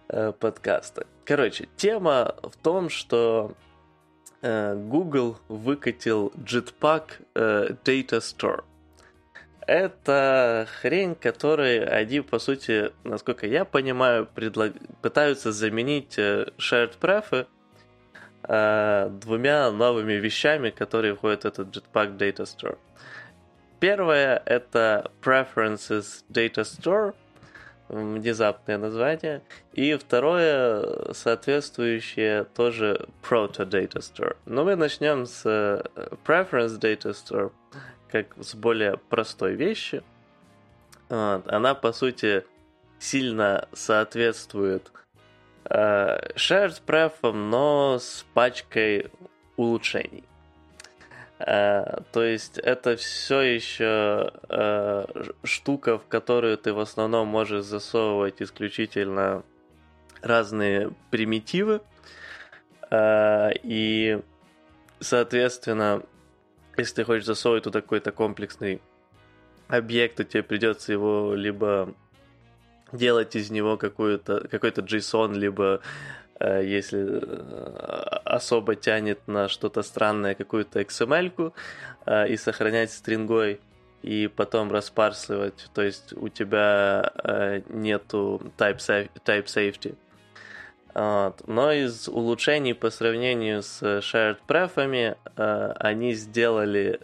э, 0.09 0.33
подкаста. 0.37 1.07
Короче, 1.25 1.67
тема 1.75 2.35
в 2.43 2.55
том, 2.57 2.89
что 2.89 3.53
Google 4.41 5.37
выкатил 5.47 6.31
Jetpack 6.35 7.21
Data 7.33 8.19
Store– 8.19 8.63
это 9.67 10.65
хрень, 10.79 11.13
которой 11.13 11.83
они, 11.83 12.21
по 12.21 12.39
сути, 12.39 12.91
насколько 13.03 13.45
я 13.45 13.65
понимаю, 13.65 14.25
предлаг... 14.25 14.71
пытаются 15.01 15.51
заменить 15.51 16.17
э, 16.17 16.47
shared 16.57 16.93
pref 16.99 17.45
э, 18.43 19.09
двумя 19.21 19.69
новыми 19.71 20.13
вещами, 20.13 20.69
которые 20.69 21.15
входят 21.15 21.43
в 21.43 21.47
этот 21.47 21.75
Jetpack 21.75 22.17
Data 22.17 22.43
Store. 22.45 22.77
Первое— 23.81 24.41
это 24.45 25.11
Preferences 25.21 26.23
Data 26.29 26.63
Store, 26.63 27.13
внезапное 27.89 28.77
название, 28.77 29.41
и 29.73 29.95
второе, 29.95 31.13
соответствующее 31.13 32.43
тоже 32.43 33.07
Proto 33.21 33.65
Data 33.65 33.99
Store. 33.99 34.35
Но 34.45 34.63
мы 34.63 34.75
начнем 34.75 35.25
с 35.25 35.43
э, 35.45 35.83
Preference 36.25 36.79
Data 36.79 37.11
Store 37.11 37.51
как 38.11 38.27
с 38.39 38.55
более 38.55 38.97
простой 38.97 39.55
вещи. 39.55 40.03
Вот. 41.09 41.47
Она, 41.47 41.75
по 41.75 41.91
сути, 41.91 42.43
сильно 42.99 43.67
соответствует 43.73 44.91
э, 45.65 46.31
shared 46.35 46.81
pref, 46.85 47.31
но 47.31 47.99
с 47.99 48.25
пачкой 48.33 49.11
улучшений. 49.55 50.23
Э, 51.39 52.01
то 52.11 52.23
есть 52.23 52.57
это 52.57 52.95
все 52.95 53.41
еще 53.41 54.31
э, 54.49 55.05
штука, 55.43 55.99
в 55.99 56.07
которую 56.07 56.57
ты 56.57 56.73
в 56.73 56.79
основном 56.79 57.27
можешь 57.27 57.63
засовывать 57.63 58.41
исключительно 58.41 59.43
разные 60.21 60.91
примитивы. 61.11 61.81
Э, 62.89 63.51
и, 63.61 64.19
соответственно, 64.99 66.01
если 66.75 66.95
ты 66.95 67.03
хочешь 67.03 67.25
засовывать 67.25 67.63
туда 67.63 67.81
какой-то 67.81 68.11
комплексный 68.11 68.81
объект, 69.67 70.15
то 70.15 70.23
тебе 70.23 70.43
придется 70.43 70.91
его 70.91 71.35
либо 71.35 71.93
делать 72.91 73.35
из 73.35 73.51
него 73.51 73.77
какой-то 73.77 74.47
какой-то 74.47 74.81
JSON, 74.81 75.33
либо 75.33 75.81
если 76.39 77.19
э, 77.21 78.19
особо 78.25 78.75
тянет 78.75 79.27
на 79.27 79.47
что-то 79.47 79.81
странное, 79.81 80.35
какую-то 80.35 80.81
XML-ку 80.81 81.53
э, 82.05 82.29
и 82.29 82.37
сохранять 82.37 82.91
стрингой, 82.91 83.59
и 84.03 84.27
потом 84.27 84.71
распарсивать, 84.71 85.69
то 85.73 85.81
есть 85.81 86.13
у 86.13 86.29
тебя 86.29 87.11
э, 87.23 87.61
нету 87.69 88.41
type, 88.57 89.09
type 89.25 89.45
safety. 89.45 89.95
Вот. 90.93 91.47
Но 91.47 91.71
из 91.71 92.07
улучшений 92.07 92.73
по 92.73 92.89
сравнению 92.89 93.61
с 93.61 93.81
shared 93.83 94.37
pref'ами 94.47 95.17
э, 95.35 95.73
они 95.79 96.13
сделали, 96.13 96.99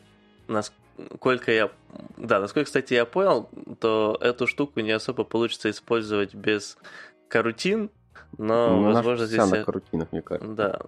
насколько 0.47 1.51
я... 1.51 1.69
Да, 2.17 2.39
насколько, 2.39 2.65
кстати, 2.65 2.93
я 2.93 3.05
понял, 3.05 3.49
то 3.79 4.17
эту 4.21 4.47
штуку 4.47 4.79
не 4.79 4.91
особо 4.91 5.23
получится 5.23 5.69
использовать 5.69 6.33
без 6.33 6.77
карутин, 7.27 7.91
но, 8.37 8.77
ну, 8.77 8.93
возможно, 8.93 9.25
здесь... 9.25 9.49
на 9.49 9.63
карутинах, 9.63 10.11
мне 10.11 10.21
кажется. 10.21 10.53
Да. 10.53 10.79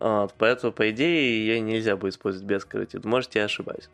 Вот, 0.00 0.34
поэтому, 0.36 0.72
по 0.72 0.90
идее, 0.90 1.46
ее 1.46 1.60
нельзя 1.60 1.96
будет 1.96 2.14
использовать 2.14 2.46
без 2.46 2.64
карутин. 2.64 3.00
Может, 3.04 3.34
я 3.34 3.44
ошибаюсь. 3.44 3.88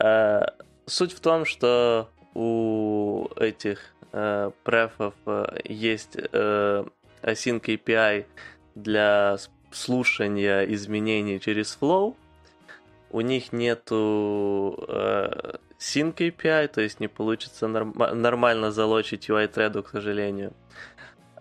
Э, 0.00 0.46
суть 0.86 1.12
в 1.12 1.20
том, 1.20 1.44
что 1.44 2.08
у 2.34 3.28
этих 3.36 3.80
э, 4.12 4.50
префов 4.62 5.14
э, 5.26 5.44
есть 5.64 6.16
э, 6.16 6.84
Async 7.22 7.60
API 7.60 8.26
для 8.74 9.36
слушания 9.70 10.64
изменений 10.64 11.40
через 11.40 11.76
Flow. 11.80 12.14
У 13.10 13.20
них 13.20 13.52
нету 13.52 14.84
э, 14.88 15.56
Sync 15.78 16.16
API, 16.16 16.68
то 16.68 16.80
есть 16.80 17.00
не 17.00 17.08
получится 17.08 17.66
норм- 17.66 18.14
нормально 18.14 18.72
залочить 18.72 19.28
UI-треду, 19.28 19.82
к 19.82 19.90
сожалению. 19.90 20.52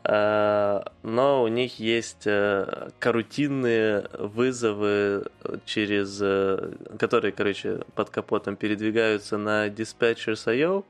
Но 0.06 1.44
у 1.44 1.48
них 1.48 1.80
есть 1.80 2.28
uh, 2.28 2.92
карутинные 3.00 4.10
вызовы 4.18 5.28
через, 5.66 6.22
uh, 6.22 6.98
которые, 6.98 7.32
короче, 7.32 7.80
под 7.96 8.10
капотом 8.10 8.58
передвигаются 8.58 9.38
на 9.38 9.68
Dispatchers.io, 9.70 10.84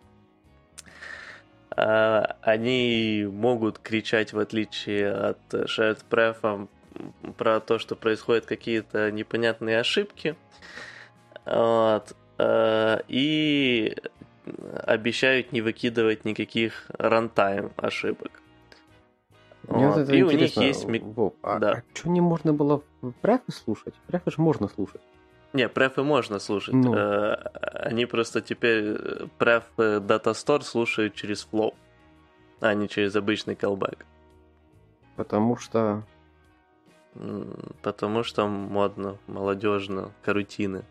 они 1.76 3.28
могут 3.32 3.80
кричать, 3.80 4.32
в 4.32 4.38
отличие 4.38 5.12
от 5.12 5.40
Shared 5.52 6.02
Pref, 6.08 6.68
про 7.36 7.60
то, 7.60 7.80
что 7.80 7.96
происходят 7.96 8.46
какие-то 8.46 9.12
непонятные 9.12 9.80
ошибки. 9.80 10.36
Вот. 11.46 12.16
И 13.08 13.96
обещают 14.86 15.52
не 15.52 15.62
выкидывать 15.62 16.26
никаких 16.26 16.86
рантайм 17.00 17.72
ошибок. 17.78 18.43
Мне 19.68 19.88
вот. 19.88 19.98
это 19.98 20.14
и 20.14 20.22
у 20.22 20.32
них 20.32 20.58
есть... 20.58 20.86
Вов, 20.86 21.34
а, 21.42 21.60
да. 21.60 21.72
а 21.72 21.84
что 21.94 22.10
не 22.10 22.22
можно 22.22 22.54
было 22.54 22.84
префы 23.22 23.52
слушать? 23.52 23.94
Префы 24.08 24.32
же 24.32 24.42
можно 24.42 24.68
слушать. 24.68 25.02
Не, 25.54 25.70
префы 25.70 26.04
можно 26.04 26.40
слушать. 26.40 26.74
Ну. 26.74 26.94
Э, 26.94 27.36
они 27.62 28.06
просто 28.06 28.42
теперь 28.42 28.84
э, 28.86 29.28
преф 29.38 29.64
Data 29.78 30.32
Store 30.32 30.62
слушают 30.62 31.14
через 31.14 31.48
Flow, 31.50 31.74
а 32.60 32.74
не 32.74 32.90
через 32.90 33.16
обычный 33.16 33.56
callback. 33.56 34.00
Потому 35.16 35.58
что... 35.58 36.04
Потому 37.84 38.24
что 38.24 38.48
модно, 38.48 39.18
молодежно, 39.28 40.12
карутины. 40.24 40.84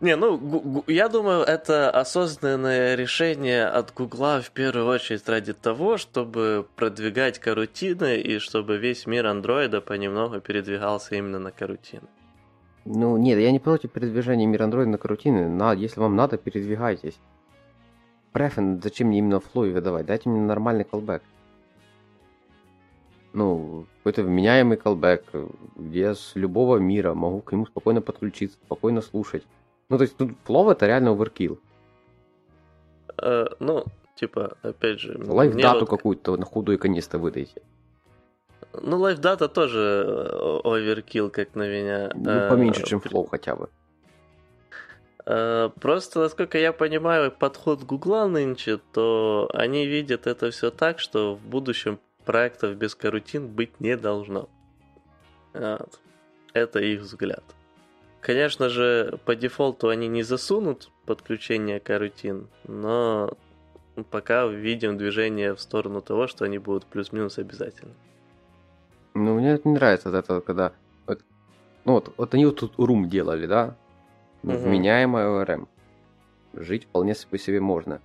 Не, 0.00 0.16
ну, 0.16 0.82
я 0.86 1.08
думаю, 1.08 1.42
это 1.42 1.90
осознанное 1.90 2.94
решение 2.94 3.66
от 3.66 3.92
Гугла 3.92 4.40
в 4.40 4.50
первую 4.50 4.86
очередь 4.86 5.28
ради 5.28 5.52
того, 5.52 5.98
чтобы 5.98 6.66
продвигать 6.76 7.38
карутины 7.38 8.18
и 8.18 8.38
чтобы 8.38 8.78
весь 8.78 9.06
мир 9.06 9.26
андроида 9.26 9.82
понемногу 9.82 10.40
передвигался 10.40 11.16
именно 11.16 11.38
на 11.38 11.50
карутины. 11.50 12.08
Ну, 12.86 13.18
нет, 13.18 13.38
я 13.38 13.52
не 13.52 13.58
против 13.58 13.90
передвижения 13.90 14.46
мира 14.46 14.64
андроида 14.64 14.90
на 14.90 14.98
карутины. 14.98 15.48
На, 15.48 15.74
если 15.74 16.00
вам 16.00 16.16
надо, 16.16 16.38
передвигайтесь. 16.38 17.18
Префен, 18.32 18.80
зачем 18.82 19.08
мне 19.08 19.18
именно 19.18 19.40
флой 19.40 19.70
выдавать? 19.70 20.06
Дайте 20.06 20.30
мне 20.30 20.40
нормальный 20.40 20.84
колбэк 20.84 21.22
ну, 23.32 23.86
какой-то 23.98 24.22
вменяемый 24.22 24.76
колбэк, 24.76 25.24
где 25.76 26.00
я 26.00 26.14
с 26.14 26.32
любого 26.34 26.78
мира 26.78 27.14
могу 27.14 27.40
к 27.40 27.52
нему 27.52 27.66
спокойно 27.66 28.00
подключиться, 28.00 28.58
спокойно 28.64 29.02
слушать. 29.02 29.44
Ну, 29.90 29.98
то 29.98 30.04
есть 30.04 30.16
тут 30.16 30.38
плов 30.38 30.68
это 30.68 30.86
реально 30.86 31.10
оверкил. 31.10 31.60
Uh, 33.18 33.54
ну, 33.58 33.84
типа, 34.14 34.56
опять 34.62 35.00
же... 35.00 35.20
Лайфдату 35.22 35.80
вот... 35.80 35.90
какую-то 35.90 36.36
на 36.36 36.46
худую 36.46 36.78
конец-то 36.78 37.18
выдайте. 37.18 37.60
Ну, 38.72 38.98
лайфдата 38.98 39.48
тоже 39.48 40.30
оверкил, 40.64 41.28
как 41.28 41.56
на 41.56 41.68
меня. 41.68 42.12
Ну, 42.14 42.30
uh, 42.30 42.48
поменьше, 42.48 42.84
чем 42.86 43.00
флоу 43.00 43.26
хотя 43.26 43.56
бы. 43.56 43.68
Uh, 45.26 45.70
просто, 45.80 46.20
насколько 46.20 46.56
я 46.56 46.72
понимаю, 46.72 47.32
подход 47.32 47.82
Гугла 47.82 48.26
нынче, 48.26 48.78
то 48.92 49.50
они 49.52 49.86
видят 49.86 50.26
это 50.28 50.50
все 50.50 50.70
так, 50.70 51.00
что 51.00 51.34
в 51.34 51.44
будущем 51.44 51.98
проектов 52.24 52.76
без 52.76 52.94
карутин 52.94 53.48
быть 53.48 53.80
не 53.80 53.96
должно. 53.96 54.48
Вот. 55.52 56.00
Это 56.52 56.78
их 56.78 57.00
взгляд. 57.00 57.42
Конечно 58.20 58.68
же, 58.68 59.18
по 59.24 59.34
дефолту 59.34 59.88
они 59.88 60.08
не 60.08 60.22
засунут 60.22 60.90
подключение 61.06 61.80
карутин, 61.80 62.48
но 62.66 63.30
пока 64.10 64.46
видим 64.46 64.98
движение 64.98 65.54
в 65.54 65.60
сторону 65.60 66.02
того, 66.02 66.26
что 66.26 66.44
они 66.44 66.58
будут 66.58 66.84
плюс-минус 66.84 67.38
обязательно. 67.38 67.92
Ну, 69.14 69.34
мне 69.34 69.52
это 69.52 69.68
не 69.68 69.74
нравится 69.74 70.10
от 70.10 70.14
этого, 70.14 70.40
когда... 70.40 70.72
Вот, 71.06 71.20
ну 71.84 71.92
вот, 71.94 72.12
вот 72.16 72.34
они 72.34 72.46
вот 72.46 72.60
тут 72.60 72.74
рум 72.78 73.08
делали, 73.08 73.46
да? 73.46 73.74
Угу. 74.42 74.52
Вменяемая 74.52 75.26
ORM. 75.26 75.66
Жить 76.52 76.84
вполне 76.84 77.14
по 77.30 77.38
себе 77.38 77.60
можно 77.60 78.00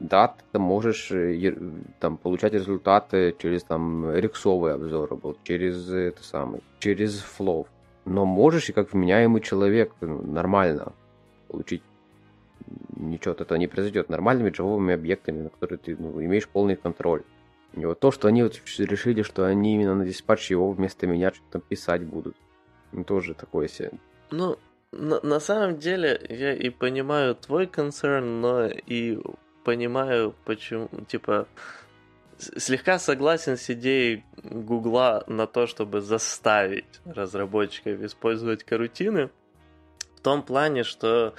да, 0.00 0.34
ты 0.52 0.58
можешь 0.58 1.10
э, 1.10 1.56
там, 2.00 2.16
получать 2.16 2.52
результаты 2.52 3.34
через 3.38 3.62
там 3.64 4.14
рексовый 4.14 4.74
обзор, 4.74 5.18
через 5.44 5.88
это 5.88 6.22
самый, 6.22 6.62
через 6.78 7.20
флоу. 7.20 7.66
Но 8.04 8.24
можешь 8.24 8.68
и 8.68 8.72
как 8.72 8.92
вменяемый 8.92 9.40
человек 9.40 9.92
ну, 10.00 10.22
нормально 10.22 10.92
получить 11.48 11.82
ничего 12.96 13.32
от 13.32 13.40
этого 13.40 13.58
не 13.58 13.66
произойдет. 13.66 14.08
Нормальными 14.08 14.50
джавовыми 14.50 14.94
объектами, 14.94 15.42
на 15.42 15.50
которые 15.50 15.78
ты 15.78 15.96
ну, 15.96 16.22
имеешь 16.22 16.48
полный 16.48 16.76
контроль. 16.76 17.22
И 17.74 17.84
вот 17.84 17.98
то, 18.00 18.10
что 18.10 18.28
они 18.28 18.42
вот 18.42 18.60
решили, 18.78 19.22
что 19.22 19.44
они 19.44 19.74
именно 19.74 19.94
на 19.94 20.04
диспатче 20.04 20.54
его 20.54 20.70
вместо 20.70 21.06
меня 21.06 21.32
что-то 21.32 21.58
писать 21.58 22.02
будут. 22.02 22.36
Ну, 22.92 23.04
тоже 23.04 23.34
такое 23.34 23.68
себе. 23.68 23.90
Ну, 24.30 24.58
на, 24.92 25.20
на 25.22 25.40
самом 25.40 25.78
деле, 25.78 26.20
я 26.28 26.54
и 26.54 26.70
понимаю 26.70 27.34
твой 27.34 27.66
концерн, 27.66 28.40
но 28.40 28.66
и 28.66 29.18
понимаю, 29.64 30.34
почему, 30.44 30.88
типа, 31.08 31.48
слегка 32.38 32.98
согласен 32.98 33.56
с 33.56 33.70
идеей 33.70 34.24
Гугла 34.42 35.24
на 35.26 35.46
то, 35.46 35.66
чтобы 35.66 36.00
заставить 36.00 37.00
разработчиков 37.04 38.00
использовать 38.02 38.64
карутины. 38.64 39.30
В 40.16 40.20
том 40.20 40.42
плане, 40.42 40.84
что 40.84 41.34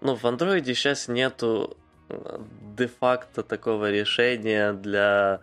ну, 0.00 0.16
в 0.16 0.24
андроиде 0.24 0.74
сейчас 0.74 1.08
нету 1.08 1.76
э, 2.08 2.38
де-факто 2.76 3.42
такого 3.42 3.90
решения 3.90 4.72
для 4.72 5.40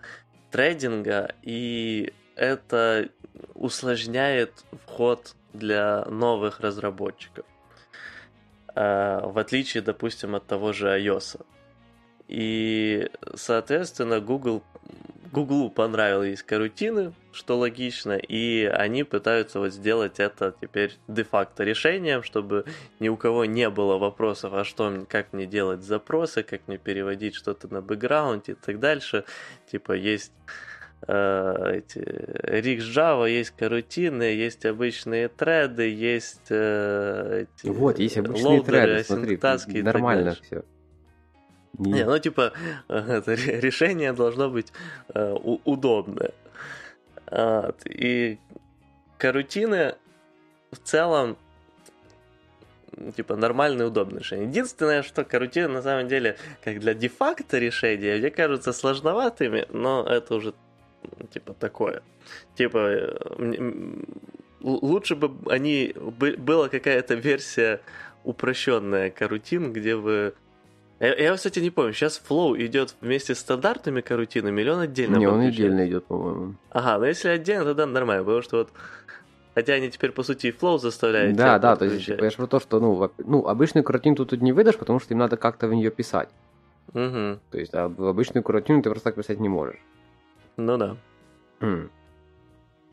трейдинга, 0.51 1.33
и 1.41 2.13
это 2.35 3.09
усложняет 3.53 4.65
вход 4.85 5.35
для 5.53 6.05
новых 6.05 6.59
разработчиков. 6.59 7.45
Э, 8.75 9.21
в 9.23 9.37
отличие, 9.37 9.83
допустим, 9.83 10.35
от 10.35 10.45
того 10.47 10.73
же 10.73 10.87
iOS. 10.87 11.43
И, 12.27 13.09
соответственно, 13.35 14.21
Google, 14.21 14.63
Google 15.31 15.69
понравились 15.69 16.43
карутины, 16.43 17.13
что 17.31 17.57
логично, 17.57 18.17
и 18.17 18.65
они 18.65 19.03
пытаются 19.03 19.59
вот 19.59 19.73
сделать 19.73 20.19
это 20.19 20.53
теперь 20.59 20.97
де-факто 21.07 21.63
решением, 21.63 22.21
чтобы 22.21 22.65
ни 22.99 23.07
у 23.07 23.15
кого 23.15 23.45
не 23.45 23.69
было 23.69 23.97
вопросов, 23.97 24.53
а 24.53 24.65
что, 24.65 25.05
как 25.07 25.31
мне 25.31 25.45
делать 25.45 25.83
запросы, 25.83 26.43
как 26.43 26.67
мне 26.67 26.77
переводить 26.77 27.35
что-то 27.35 27.69
на 27.69 27.81
бэкграунд 27.81 28.49
и 28.49 28.53
так 28.55 28.79
дальше. 28.79 29.23
Типа 29.71 29.93
есть 29.93 30.33
э, 31.07 31.77
эти 31.77 31.99
Rix 31.99 32.79
Java, 32.79 33.29
есть 33.29 33.51
карутины, 33.51 34.23
есть 34.23 34.65
обычные 34.65 35.29
треды, 35.29 35.89
есть 35.89 36.47
э, 36.49 37.45
эти 37.45 37.67
вот, 37.69 37.99
есть 37.99 38.17
обычные 38.17 38.45
лоудеры, 38.45 39.03
треды, 39.03 39.37
смотри, 39.37 39.81
нормально 39.81 40.35
все. 40.41 40.63
Не, 41.77 42.05
ну 42.05 42.19
типа 42.19 42.53
решение 42.87 44.13
должно 44.13 44.49
быть 44.49 44.71
э, 45.13 45.33
удобное. 45.63 46.33
И 47.85 48.37
карутины 49.17 49.95
в 50.71 50.77
целом 50.79 51.37
типа 53.15 53.35
нормальное, 53.35 53.87
удобное 53.87 54.19
решение. 54.19 54.47
Единственное, 54.47 55.03
что 55.03 55.23
карутины 55.23 55.67
на 55.67 55.81
самом 55.81 56.07
деле, 56.07 56.37
как 56.63 56.79
для 56.79 56.93
де-факто 56.93 57.57
решения, 57.57 58.17
мне 58.17 58.29
кажутся 58.29 58.73
сложноватыми, 58.73 59.65
но 59.69 60.05
это 60.05 60.35
уже 60.35 60.53
типа 61.31 61.53
такое. 61.53 62.03
Типа 62.55 62.77
э, 62.77 63.17
лучше 64.61 65.15
бы 65.15 65.31
они 65.51 65.93
была 65.95 66.69
какая-то 66.69 67.15
версия 67.15 67.81
упрощенная 68.23 69.09
карутин, 69.09 69.73
где 69.73 69.95
вы 69.95 70.33
я, 71.07 71.15
я, 71.15 71.35
кстати, 71.35 71.59
не 71.59 71.71
помню, 71.71 71.93
сейчас 71.93 72.21
Flow 72.27 72.55
идет 72.65 72.95
вместе 73.01 73.35
с 73.35 73.39
стандартными 73.39 74.01
карутинами, 74.01 74.61
или 74.61 74.69
он 74.69 74.79
отдельно 74.79 75.17
Не, 75.17 75.27
он 75.27 75.41
отдельно 75.41 75.87
идет, 75.87 76.05
по-моему. 76.05 76.55
Ага, 76.69 76.99
но 76.99 77.05
если 77.05 77.29
отдельно, 77.29 77.65
тогда 77.65 77.85
нормально, 77.85 78.23
потому 78.23 78.41
что 78.41 78.57
вот 78.57 78.69
Хотя 79.53 79.73
они 79.73 79.89
теперь, 79.89 80.11
по 80.11 80.23
сути, 80.23 80.47
и 80.47 80.51
Flow 80.51 80.77
заставляют. 80.79 81.35
Да, 81.35 81.59
да, 81.59 81.75
то 81.75 81.85
есть, 81.85 82.07
я 82.07 82.29
же 82.29 82.37
про 82.37 82.47
то, 82.47 82.59
что, 82.59 82.79
ну, 82.79 83.11
ну, 83.17 83.47
обычную 83.47 83.83
карутину 83.83 84.15
тут 84.15 84.31
не 84.41 84.53
выдашь, 84.53 84.77
потому 84.77 84.99
что 84.99 85.13
им 85.13 85.19
надо 85.19 85.35
как-то 85.35 85.67
в 85.67 85.73
нее 85.73 85.91
писать. 85.91 86.29
Угу. 86.93 87.39
То 87.51 87.57
есть, 87.57 87.73
а 87.73 87.85
обычную 87.85 88.43
карутину 88.43 88.81
ты 88.81 88.89
просто 88.89 89.09
так 89.09 89.15
писать 89.15 89.39
не 89.39 89.49
можешь. 89.49 89.79
Ну 90.57 90.77
да. 90.77 90.95
М. 91.59 91.89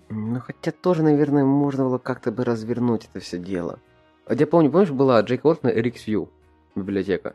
Ну, 0.08 0.40
хотя 0.40 0.72
тоже, 0.72 1.02
наверное, 1.02 1.44
можно 1.44 1.84
было 1.84 1.98
как-то 1.98 2.32
бы 2.32 2.44
развернуть 2.44 3.08
это 3.12 3.20
все 3.22 3.38
дело. 3.38 3.78
Вот 4.26 4.40
я 4.40 4.46
помню, 4.46 4.70
помнишь, 4.70 4.90
была 4.90 5.20
Джейк 5.20 5.44
Уортон 5.44 5.70
RxView 5.70 6.28
библиотека? 6.74 7.34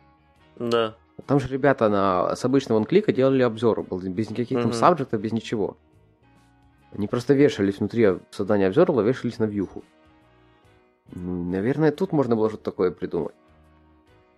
Да. 0.58 0.96
Там 1.26 1.40
же 1.40 1.48
ребята 1.48 1.90
на, 1.90 2.36
с 2.36 2.44
обычного 2.44 2.80
онклика 2.80 3.12
делали 3.12 3.44
обзор, 3.44 3.84
был 3.84 4.00
без 4.00 4.30
никаких 4.30 4.58
угу. 4.58 4.64
там 4.64 4.74
сабжектов, 4.74 5.22
без 5.22 5.32
ничего. 5.32 5.78
Они 6.92 7.08
просто 7.08 7.34
вешались 7.34 7.80
внутри 7.80 8.20
создания 8.32 8.68
обзора, 8.68 9.02
вешались 9.02 9.40
на 9.40 9.46
вьюху. 9.46 9.84
Наверное, 11.12 11.92
тут 11.92 12.12
можно 12.12 12.36
было 12.36 12.50
что-то 12.50 12.64
такое 12.64 12.92
придумать. 12.92 13.36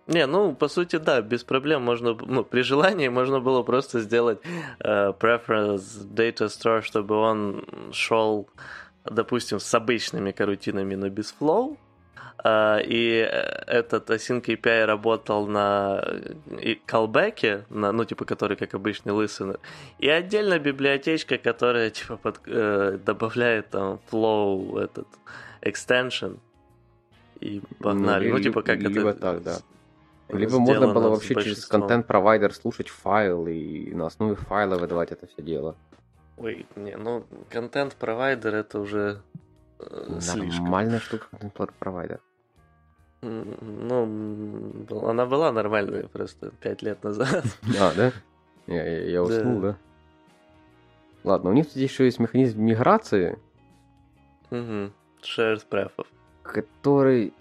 Не, 0.06 0.26
ну, 0.26 0.54
по 0.54 0.68
сути, 0.68 0.96
да, 0.96 1.20
без 1.20 1.42
проблем 1.42 1.82
можно, 1.82 2.16
ну, 2.26 2.44
при 2.44 2.62
желании 2.62 3.08
можно 3.08 3.40
было 3.40 3.62
просто 3.62 4.00
сделать 4.00 4.38
э, 4.78 5.12
preference 5.18 6.06
data 6.14 6.46
store, 6.46 6.82
чтобы 6.82 7.16
он 7.16 7.64
шел, 7.92 8.48
допустим, 9.04 9.58
с 9.58 9.74
обычными 9.74 10.30
карутинами, 10.30 10.94
но 10.94 11.08
без 11.08 11.34
flow, 11.40 11.76
и 12.44 13.28
этот 13.66 14.10
Async 14.10 14.44
API 14.44 14.84
работал 14.84 15.46
на 15.46 16.02
callback, 16.86 17.64
на, 17.70 17.92
ну, 17.92 18.04
типа, 18.04 18.24
который 18.24 18.56
как 18.56 18.74
обычный 18.74 19.12
listener, 19.12 19.58
и 19.98 20.08
отдельно 20.08 20.58
библиотечка, 20.58 21.38
которая, 21.38 21.90
типа, 21.90 22.16
под, 22.16 22.40
э, 22.46 22.98
добавляет 23.04 23.70
там 23.70 24.00
flow, 24.10 24.78
этот, 24.80 25.08
extension, 25.66 26.38
и 27.40 27.62
погнали. 27.80 28.28
Ну, 28.28 28.36
ну 28.36 28.42
типа, 28.42 28.62
как 28.62 28.78
либо 28.78 29.10
это... 29.10 29.20
так, 29.20 29.42
да. 29.42 29.58
Либо 30.28 30.58
можно 30.58 30.92
было 30.92 31.10
вообще 31.10 31.34
через 31.34 31.66
контент-провайдер 31.66 32.52
слушать 32.52 32.88
файл 32.88 33.46
и 33.46 33.92
на 33.94 34.06
основе 34.06 34.34
файла 34.34 34.76
выдавать 34.76 35.12
это 35.12 35.26
все 35.26 35.42
дело. 35.42 35.76
Ой, 36.36 36.66
не, 36.74 36.96
ну, 36.96 37.24
контент-провайдер 37.48 38.54
это 38.54 38.80
уже 38.80 39.22
э, 39.78 40.18
слишком. 40.20 40.64
Нормальная 40.64 41.00
штука, 41.00 41.26
контент-провайдер. 41.30 42.20
Ну, 43.22 44.86
она 45.08 45.26
была 45.26 45.50
нормальной 45.52 46.08
просто 46.08 46.50
пять 46.60 46.82
лет 46.82 47.02
назад. 47.02 47.44
А, 47.80 47.92
да? 47.94 48.12
Я, 48.66 48.84
я, 48.84 49.04
я 49.10 49.22
уснул, 49.22 49.60
да. 49.60 49.68
да? 49.72 49.78
Ладно, 51.24 51.50
у 51.50 51.52
них 51.52 51.66
тут 51.66 51.76
еще 51.76 52.04
есть 52.04 52.18
механизм 52.20 52.60
миграции. 52.62 53.38
Угу. 54.50 54.92
Shared 55.22 55.64
path. 55.68 56.06
Который... 56.42 57.32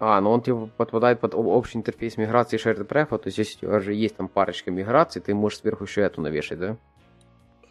А, 0.00 0.20
ну 0.20 0.30
он 0.30 0.42
типа 0.42 0.70
подпадает 0.76 1.20
под 1.20 1.34
общий 1.34 1.78
интерфейс 1.78 2.16
миграции 2.16 2.56
shared 2.56 2.86
path, 2.86 3.18
то 3.18 3.26
есть 3.26 3.38
если 3.38 3.66
у 3.66 3.68
тебя 3.68 3.80
же 3.80 3.94
есть 3.94 4.16
там 4.16 4.28
парочка 4.28 4.70
миграций, 4.70 5.20
ты 5.20 5.34
можешь 5.34 5.58
сверху 5.58 5.84
еще 5.84 6.02
эту 6.02 6.20
навешать, 6.20 6.58
да? 6.58 6.76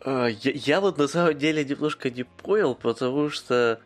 А, 0.01 0.27
я, 0.27 0.51
я 0.51 0.81
вот 0.81 0.97
на 0.97 1.07
самом 1.07 1.37
деле 1.37 1.65
немножко 1.65 2.09
не 2.09 2.23
понял, 2.23 2.75
потому 2.75 3.29
что 3.29 3.79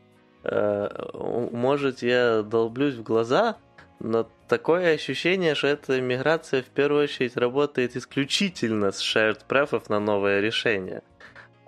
может 0.44 2.02
я 2.02 2.42
долблюсь 2.42 2.96
в 2.96 3.04
глаза, 3.04 3.58
но 4.00 4.28
такое 4.48 4.96
ощущение, 4.96 5.54
что 5.54 5.68
эта 5.68 6.02
миграция 6.02 6.64
в 6.64 6.68
первую 6.68 7.04
очередь 7.04 7.38
работает 7.38 7.96
исключительно 7.96 8.92
с 8.92 9.02
shared 9.02 9.42
path 9.48 9.84
на 9.90 10.00
новое 10.00 10.40
решение. 10.40 11.04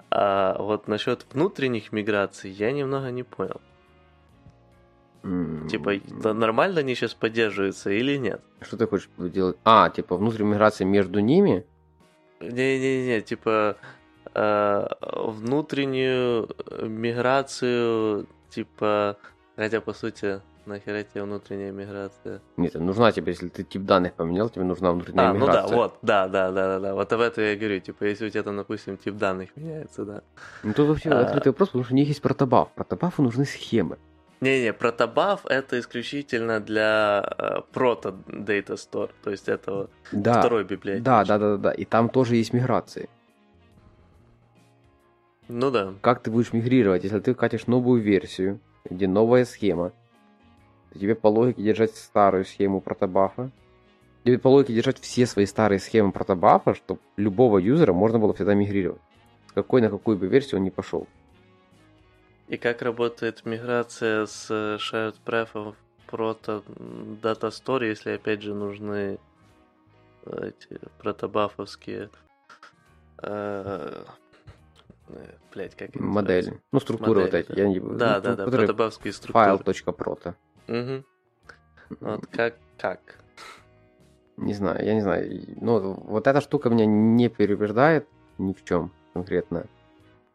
А 0.09 0.57
вот 0.59 0.87
насчет 0.87 1.25
внутренних 1.31 1.91
миграций 1.91 2.51
я 2.51 2.71
немного 2.71 3.09
не 3.11 3.23
понял. 3.23 3.61
Mm. 5.23 5.67
Типа, 5.69 6.33
нормально 6.33 6.81
они 6.81 6.95
сейчас 6.95 7.13
поддерживаются 7.13 7.89
или 7.89 8.17
нет? 8.17 8.41
Что 8.61 8.77
ты 8.77 8.87
хочешь 8.87 9.09
делать? 9.17 9.57
А, 9.63 9.89
типа, 9.89 10.17
внутренняя 10.17 10.53
миграция 10.53 10.85
между 10.85 11.19
ними? 11.19 11.65
Не-не-не, 12.41 13.21
типа, 13.21 13.77
э, 14.33 14.87
внутреннюю 15.01 16.49
миграцию, 16.81 18.27
типа, 18.53 19.17
хотя, 19.55 19.81
по 19.81 19.93
сути, 19.93 20.41
Нахера 20.65 21.03
тебе 21.03 21.23
внутренняя 21.23 21.71
миграция? 21.71 22.41
Нет, 22.57 22.75
нужна 22.75 23.11
тебе, 23.11 23.33
если 23.33 23.49
ты 23.49 23.63
тип 23.63 23.83
данных 23.83 24.13
поменял, 24.13 24.49
тебе 24.49 24.63
нужна 24.63 24.91
внутренняя 24.91 25.31
а, 25.31 25.33
миграция. 25.33 25.63
ну 25.63 25.69
да, 25.69 25.75
вот, 25.75 25.97
да, 26.01 26.27
да, 26.27 26.51
да, 26.51 26.67
да, 26.67 26.79
да. 26.79 26.95
Вот 26.95 27.11
об 27.11 27.21
этом 27.21 27.43
я 27.43 27.55
говорю. 27.55 27.79
Типа, 27.79 28.05
если 28.05 28.27
у 28.27 28.29
тебя 28.29 28.43
там, 28.43 28.57
допустим, 28.57 28.97
тип 28.97 29.15
данных 29.15 29.49
меняется, 29.55 30.05
да. 30.05 30.21
Ну 30.63 30.73
тут 30.73 30.87
вообще 30.87 31.09
а... 31.09 31.21
открытый 31.21 31.51
вопрос, 31.51 31.69
потому 31.69 31.83
что 31.83 31.93
у 31.93 31.97
них 31.97 32.07
есть 32.07 32.21
протобаф. 32.21 32.69
Протобафу 32.75 33.21
нужны 33.23 33.45
схемы. 33.45 33.97
Не-не, 34.43 34.73
протобаф 34.73 35.45
это 35.45 35.79
исключительно 35.79 36.59
для 36.59 37.23
э, 37.37 37.61
прото 37.71 38.13
Data 38.27 38.75
Store, 38.75 39.09
то 39.23 39.31
есть 39.31 39.47
это 39.47 39.89
да, 40.11 40.39
второй 40.39 40.65
библиотеки. 40.65 41.03
Да, 41.03 41.23
да, 41.23 41.37
да, 41.37 41.55
да, 41.55 41.71
и 41.71 41.85
там 41.85 42.09
тоже 42.09 42.35
есть 42.35 42.51
миграции. 42.51 43.07
Ну 45.47 45.71
да. 45.71 45.93
Как 46.01 46.21
ты 46.21 46.31
будешь 46.31 46.53
мигрировать, 46.53 47.03
если 47.03 47.19
ты 47.19 47.33
катишь 47.33 47.67
новую 47.67 48.01
версию, 48.01 48.59
где 48.89 49.07
новая 49.07 49.45
схема, 49.45 49.91
тебе 50.93 51.15
по 51.15 51.27
логике 51.27 51.63
держать 51.63 51.95
старую 51.95 52.45
схему 52.45 52.81
протобафа, 52.81 53.51
тебе 54.23 54.39
по 54.39 54.47
логике 54.47 54.73
держать 54.73 54.99
все 54.99 55.25
свои 55.25 55.45
старые 55.45 55.79
схемы 55.79 56.11
протобафа, 56.11 56.73
чтобы 56.73 57.01
любого 57.17 57.57
юзера 57.57 57.93
можно 57.93 58.19
было 58.19 58.33
всегда 58.33 58.53
мигрировать. 58.53 59.01
С 59.49 59.51
какой 59.51 59.81
на 59.81 59.89
какую 59.89 60.17
бы 60.17 60.27
версию 60.27 60.59
он 60.59 60.63
не 60.63 60.71
пошел. 60.71 61.07
И 62.47 62.57
как 62.57 62.81
работает 62.81 63.45
миграция 63.45 64.25
с 64.25 64.49
Shared 64.51 65.15
Pref 65.25 65.49
в 65.53 65.75
прото 66.09 66.63
Data 67.21 67.49
Store, 67.49 67.87
если 67.87 68.11
опять 68.11 68.41
же 68.41 68.53
нужны 68.53 69.17
эти 70.25 70.79
протобафовские 70.99 72.09
э, 73.21 74.03
блять, 75.53 75.75
как 75.75 75.95
Модели. 75.95 76.59
Ну, 76.71 76.79
структуры 76.79 77.21
Модели, 77.21 77.43
вот 77.43 77.51
эти. 77.51 77.55
Да, 77.55 77.61
Я 77.61 77.67
не... 77.67 77.79
да, 77.79 77.85
ну, 77.87 77.97
да, 77.97 78.35
да, 78.35 78.45
протобафские 78.45 79.13
структуры. 79.13 79.45
File.proto. 79.45 80.33
Угу. 80.67 81.03
Вот 81.99 82.25
как, 82.27 82.55
как? 82.77 82.99
Не 84.37 84.53
знаю, 84.53 84.83
я 84.83 84.93
не 84.93 85.01
знаю. 85.01 85.43
Ну, 85.61 85.93
вот 85.93 86.27
эта 86.27 86.41
штука 86.41 86.69
меня 86.69 86.85
не 86.85 87.29
переубеждает 87.29 88.07
ни 88.37 88.53
в 88.53 88.63
чем 88.63 88.91
конкретно. 89.13 89.67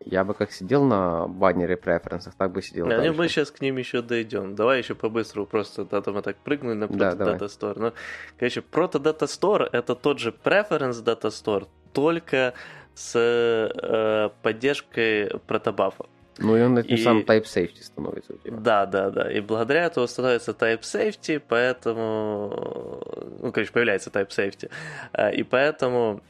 Я 0.04 0.24
бы 0.24 0.32
как 0.32 0.52
сидел 0.52 0.84
на 0.84 1.26
баннере 1.26 1.76
преференсах, 1.76 2.34
так 2.34 2.52
бы 2.52 2.62
сидел. 2.62 2.86
Да, 2.86 3.12
мы 3.12 3.28
сейчас 3.28 3.50
к 3.50 3.60
ним 3.60 3.78
еще 3.78 4.00
дойдем. 4.00 4.54
Давай 4.54 4.78
еще 4.78 4.94
по-быстрому 4.94 5.46
просто 5.46 5.84
да, 5.84 6.00
мы 6.12 6.22
так 6.22 6.36
прыгнули 6.36 6.74
на 6.74 6.84
Proto 6.84 7.14
да, 7.16 7.34
Data 7.34 7.46
Store. 7.46 7.74
Ну, 7.76 7.92
короче, 8.38 8.60
Proto 8.60 9.02
Data 9.02 9.26
Store 9.26 9.68
это 9.72 9.96
тот 9.96 10.20
же 10.20 10.32
Preference 10.44 11.02
Data 11.02 11.28
Store, 11.28 11.66
только 11.92 12.54
с 12.98 13.12
э, 13.14 14.30
поддержкой 14.42 15.30
протобафа. 15.46 16.06
Ну 16.38 16.56
и 16.56 16.62
он 16.62 16.78
этим 16.78 16.96
и... 16.96 16.98
самым 16.98 17.22
type 17.22 17.44
safety 17.44 17.82
становится 17.82 18.32
у 18.32 18.36
тебя. 18.38 18.56
Да, 18.56 18.86
да, 18.86 19.10
да. 19.10 19.32
И 19.32 19.40
благодаря 19.40 19.84
этому 19.84 20.08
становится 20.08 20.50
type 20.50 20.80
safety, 20.80 21.40
поэтому... 21.46 23.00
Ну, 23.40 23.52
короче, 23.52 23.72
появляется 23.72 24.10
type 24.10 24.28
safety. 24.28 24.70
А, 25.12 25.30
и 25.30 25.44
поэтому 25.44 26.20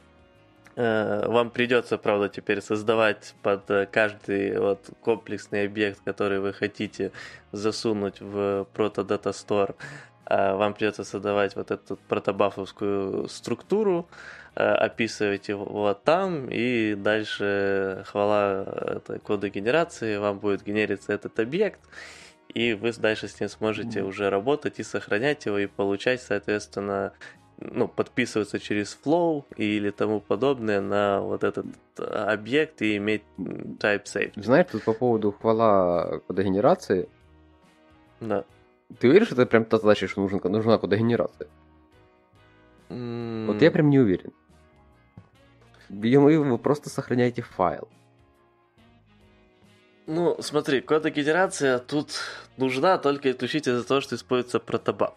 э, 0.76 1.26
вам 1.26 1.50
придется, 1.50 1.96
правда, 1.96 2.28
теперь 2.28 2.60
создавать 2.60 3.34
под 3.42 3.62
каждый 3.90 4.58
вот 4.58 4.90
комплексный 5.00 5.64
объект, 5.64 6.00
который 6.04 6.40
вы 6.40 6.52
хотите 6.52 7.12
засунуть 7.52 8.20
в 8.20 8.66
Proto 8.74 9.06
Data 9.06 9.32
Store, 9.32 9.74
а, 10.26 10.54
вам 10.56 10.74
придется 10.74 11.04
создавать 11.04 11.56
вот 11.56 11.70
эту 11.70 11.98
протобафовскую 12.08 13.26
структуру, 13.28 14.06
Э, 14.06 14.47
описываете 14.58 15.52
его 15.52 15.94
там, 15.94 16.48
и 16.50 16.94
дальше, 16.96 18.04
хвала 18.06 18.64
этой 18.96 19.20
кода 19.20 19.48
генерации, 19.48 20.16
вам 20.16 20.38
будет 20.38 20.64
генериться 20.64 21.12
этот 21.12 21.38
объект, 21.38 21.80
и 22.48 22.72
вы 22.72 22.92
дальше 22.92 23.28
с 23.28 23.38
ним 23.38 23.48
сможете 23.48 24.02
уже 24.02 24.30
работать 24.30 24.80
и 24.80 24.82
сохранять 24.82 25.46
его, 25.46 25.58
и 25.58 25.66
получать, 25.66 26.20
соответственно, 26.20 27.12
ну, 27.60 27.86
подписываться 27.88 28.58
через 28.58 28.98
flow 29.04 29.44
или 29.56 29.90
тому 29.90 30.20
подобное 30.20 30.80
на 30.80 31.20
вот 31.20 31.44
этот 31.44 31.66
объект 31.96 32.82
и 32.82 32.96
иметь 32.96 33.22
type 33.36 34.04
safe. 34.04 34.32
Знаешь, 34.36 34.66
тут 34.72 34.82
по 34.84 34.92
поводу 34.92 35.32
хвала 35.32 36.20
кодогенерации. 36.26 37.08
Да. 38.20 38.44
Ты 38.98 39.08
уверен, 39.08 39.26
что 39.26 39.34
это 39.34 39.46
прям 39.46 39.64
та 39.64 39.78
задача, 39.78 40.08
что 40.08 40.20
нужна, 40.20 40.40
нужна 40.44 40.78
кодогенерация? 40.78 41.48
Mm. 42.88 43.46
Вот 43.46 43.62
я 43.62 43.70
прям 43.70 43.90
не 43.90 43.98
уверен. 43.98 44.32
Вы, 45.88 46.38
вы 46.38 46.58
просто 46.58 46.90
сохраняете 46.90 47.42
файл. 47.42 47.88
Ну, 50.06 50.36
смотри, 50.40 50.80
кодогенерация 50.80 51.78
тут 51.78 52.12
нужна 52.56 52.96
только 52.98 53.30
исключительно 53.30 53.76
из-за 53.76 53.88
того, 53.88 54.00
что 54.00 54.14
используется 54.14 54.58
протобаф. 54.58 55.14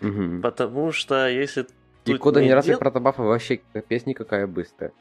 Угу. 0.00 0.40
Потому 0.42 0.92
что 0.92 1.28
если 1.28 1.66
И 2.06 2.16
кодогенерация 2.16 2.72
дел... 2.72 2.78
протобафа 2.78 3.22
вообще 3.22 3.60
капец 3.72 4.06
никакая 4.06 4.46
быстрая. 4.46 4.92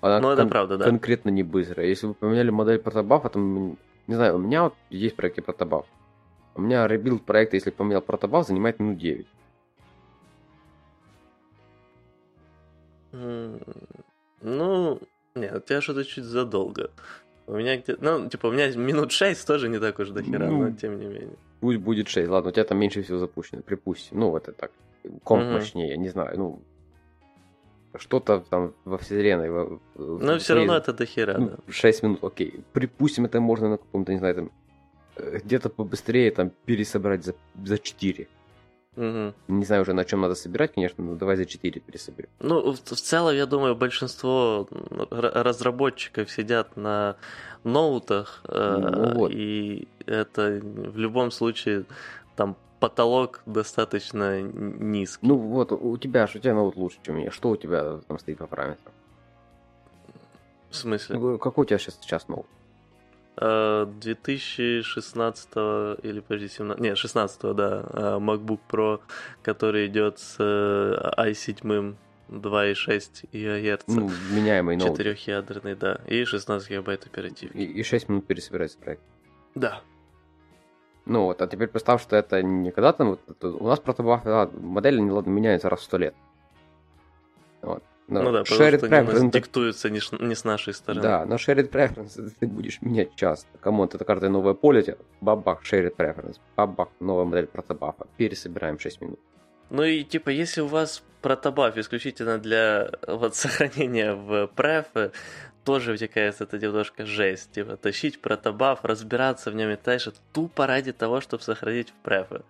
Она 0.00 0.20
ну, 0.20 0.30
это 0.30 0.42
кон- 0.42 0.50
правда, 0.50 0.78
да. 0.78 0.84
Конкретно 0.84 1.30
не 1.30 1.42
быстрая. 1.42 1.88
Если 1.88 2.06
вы 2.06 2.14
поменяли 2.14 2.50
модель 2.50 2.78
протобафа, 2.78 3.28
там, 3.28 3.76
не 4.06 4.14
знаю, 4.14 4.36
у 4.36 4.38
меня 4.38 4.64
вот 4.64 4.74
есть 4.90 5.16
проект 5.16 5.44
Protobuf. 5.44 5.86
У 6.54 6.60
меня 6.60 6.86
rebuild 6.86 7.24
проекта, 7.24 7.56
если 7.56 7.70
поменял 7.70 8.02
Protobuf, 8.02 8.46
занимает 8.46 8.78
минут 8.78 8.98
9. 8.98 9.26
Ну, 14.40 15.00
нет, 15.34 15.54
у 15.54 15.60
тебя 15.60 15.80
что-то 15.80 16.04
чуть 16.04 16.24
задолго. 16.24 16.90
У 17.46 17.54
меня 17.54 17.76
где-то, 17.76 18.04
ну, 18.04 18.28
типа, 18.28 18.48
у 18.48 18.52
меня 18.52 18.70
минут 18.76 19.10
6 19.10 19.46
тоже 19.46 19.68
не 19.68 19.78
так 19.78 19.98
уж 19.98 20.10
до 20.10 20.22
хера, 20.22 20.46
ну, 20.46 20.62
но 20.64 20.70
тем 20.72 20.98
не 20.98 21.06
менее. 21.06 21.36
Пусть 21.60 21.78
будет 21.78 22.08
6, 22.08 22.28
ладно, 22.28 22.50
у 22.50 22.52
тебя 22.52 22.64
там 22.64 22.78
меньше 22.78 23.02
всего 23.02 23.18
запущено, 23.18 23.62
припустим. 23.62 24.20
Ну, 24.20 24.36
это 24.36 24.52
так, 24.52 24.70
комп 25.24 25.44
угу. 25.44 25.52
мощнее, 25.52 25.96
не 25.96 26.10
знаю, 26.10 26.38
ну, 26.38 26.62
что-то 27.96 28.40
там 28.40 28.74
во 28.84 28.98
вселенной. 28.98 29.50
Во, 29.50 29.80
но 29.96 30.38
все 30.38 30.54
равно 30.54 30.76
это 30.76 30.92
до 30.92 31.06
хера, 31.06 31.38
ну, 31.38 31.48
да. 31.48 31.72
6 31.72 32.02
минут, 32.02 32.24
окей. 32.24 32.64
Припустим, 32.72 33.24
это 33.24 33.40
можно 33.40 33.70
на 33.70 33.76
каком-то, 33.78 34.12
не 34.12 34.18
знаю, 34.18 34.34
там, 34.34 34.50
э, 35.16 35.38
где-то 35.42 35.70
побыстрее 35.70 36.30
там 36.30 36.52
пересобрать 36.66 37.24
за, 37.24 37.34
за 37.64 37.78
4. 37.78 38.28
Угу. 38.98 39.34
Не 39.46 39.64
знаю 39.64 39.82
уже, 39.82 39.92
на 39.92 40.04
чем 40.04 40.22
надо 40.22 40.34
собирать, 40.34 40.74
конечно, 40.74 41.04
но 41.04 41.14
давай 41.14 41.36
за 41.36 41.46
4 41.46 41.80
пересоберем. 41.80 42.28
Ну, 42.40 42.72
в, 42.72 42.76
в 42.76 43.00
целом, 43.00 43.36
я 43.36 43.46
думаю, 43.46 43.76
большинство 43.76 44.68
разработчиков 45.10 46.28
сидят 46.28 46.76
на 46.76 47.14
ноутах, 47.62 48.40
э, 48.48 48.76
ну, 48.76 49.14
вот. 49.14 49.30
и 49.32 49.86
это 50.04 50.60
в 50.62 50.98
любом 50.98 51.30
случае 51.30 51.84
там 52.34 52.56
потолок 52.80 53.40
достаточно 53.46 54.42
низкий. 54.42 55.24
Ну 55.24 55.36
вот, 55.36 55.70
у 55.70 55.96
тебя 55.96 56.26
же 56.26 56.38
у 56.38 56.40
тебя 56.40 56.54
ноут 56.54 56.74
лучше, 56.74 56.98
чем 57.02 57.14
у 57.14 57.18
меня. 57.18 57.30
Что 57.30 57.50
у 57.50 57.56
тебя 57.56 57.98
там 58.08 58.18
стоит 58.18 58.38
по 58.38 58.48
параметрам? 58.48 58.92
В 60.70 60.76
смысле? 60.76 61.18
Ну, 61.18 61.38
какой 61.38 61.62
у 61.62 61.64
тебя 61.66 61.78
сейчас, 61.78 61.98
сейчас 62.00 62.26
ноут? 62.26 62.46
2016 63.40 65.48
или 66.02 66.20
подожди, 66.20 66.48
17, 66.48 66.80
не, 66.80 66.94
16 66.94 67.40
да, 67.54 67.84
э, 67.92 68.18
MacBook 68.18 68.60
Pro, 68.68 69.00
который 69.42 69.86
идет 69.86 70.18
с 70.18 70.36
э, 70.38 71.12
i7 71.18 71.96
2,6 72.28 73.28
ГГц. 73.32 73.84
Ну, 73.86 74.10
меняемый 74.32 74.76
ноут. 74.76 74.92
Четырехъядерный, 74.92 75.74
да. 75.74 76.00
И 76.06 76.24
16 76.24 76.70
гигабайт 76.70 77.06
оперативки. 77.06 77.56
И, 77.56 77.64
и 77.64 77.82
6 77.82 78.08
минут 78.08 78.26
пересобирается 78.26 78.78
проект. 78.78 79.02
Да. 79.54 79.80
Ну 81.06 81.24
вот, 81.24 81.40
а 81.40 81.46
теперь 81.46 81.68
представь, 81.68 82.02
что 82.02 82.16
это 82.16 82.42
не 82.42 82.70
когда 82.70 82.92
там, 82.92 83.10
вот, 83.10 83.44
у 83.44 83.66
нас 83.66 83.80
Protobuf 83.80 84.24
модель 84.52 85.00
не 85.00 85.10
ладно, 85.10 85.30
меняется 85.30 85.70
раз 85.70 85.80
в 85.80 85.84
сто 85.84 85.96
лет. 85.96 86.14
Но 88.08 88.22
ну 88.22 88.32
да, 88.32 88.42
потому 88.44 88.78
что 88.78 89.16
они 89.16 89.30
диктуются 89.30 89.90
не, 89.90 90.00
не 90.24 90.34
с 90.34 90.44
нашей 90.44 90.72
стороны. 90.72 91.02
Да, 91.02 91.26
но 91.26 91.36
shared 91.36 91.70
preference 91.70 92.32
ты 92.40 92.46
будешь 92.46 92.80
менять 92.80 93.14
часто. 93.14 93.46
Come 93.60 93.77
on, 93.77 93.90
это 93.92 94.02
карта 94.04 94.30
новое 94.30 94.54
поле, 94.54 94.96
бабах, 95.20 95.62
shared 95.62 95.94
preference, 95.94 96.36
бабах, 96.56 96.88
новая 97.00 97.26
модель 97.26 97.46
протобафа, 97.46 98.06
пересобираем 98.16 98.78
6 98.78 99.00
минут. 99.02 99.20
Ну 99.68 99.82
и 99.82 100.04
типа, 100.04 100.30
если 100.30 100.62
у 100.62 100.66
вас 100.66 101.02
Protobuf 101.20 101.76
исключительно 101.76 102.38
для 102.38 102.90
вот 103.06 103.34
сохранения 103.36 104.14
в 104.14 104.46
pref, 104.48 104.86
тоже 105.64 105.92
вытекает 105.92 106.40
это 106.40 106.58
немножко 106.58 107.04
жесть. 107.04 107.52
Типа, 107.52 107.76
тащить 107.76 108.22
протобаф, 108.22 108.86
разбираться 108.86 109.50
в 109.50 109.54
нем 109.54 109.68
и 109.68 109.76
дальше, 109.76 110.14
тупо 110.32 110.66
ради 110.66 110.92
того, 110.92 111.20
чтобы 111.20 111.42
сохранить 111.42 111.90
в 111.90 112.02
префы. 112.02 112.40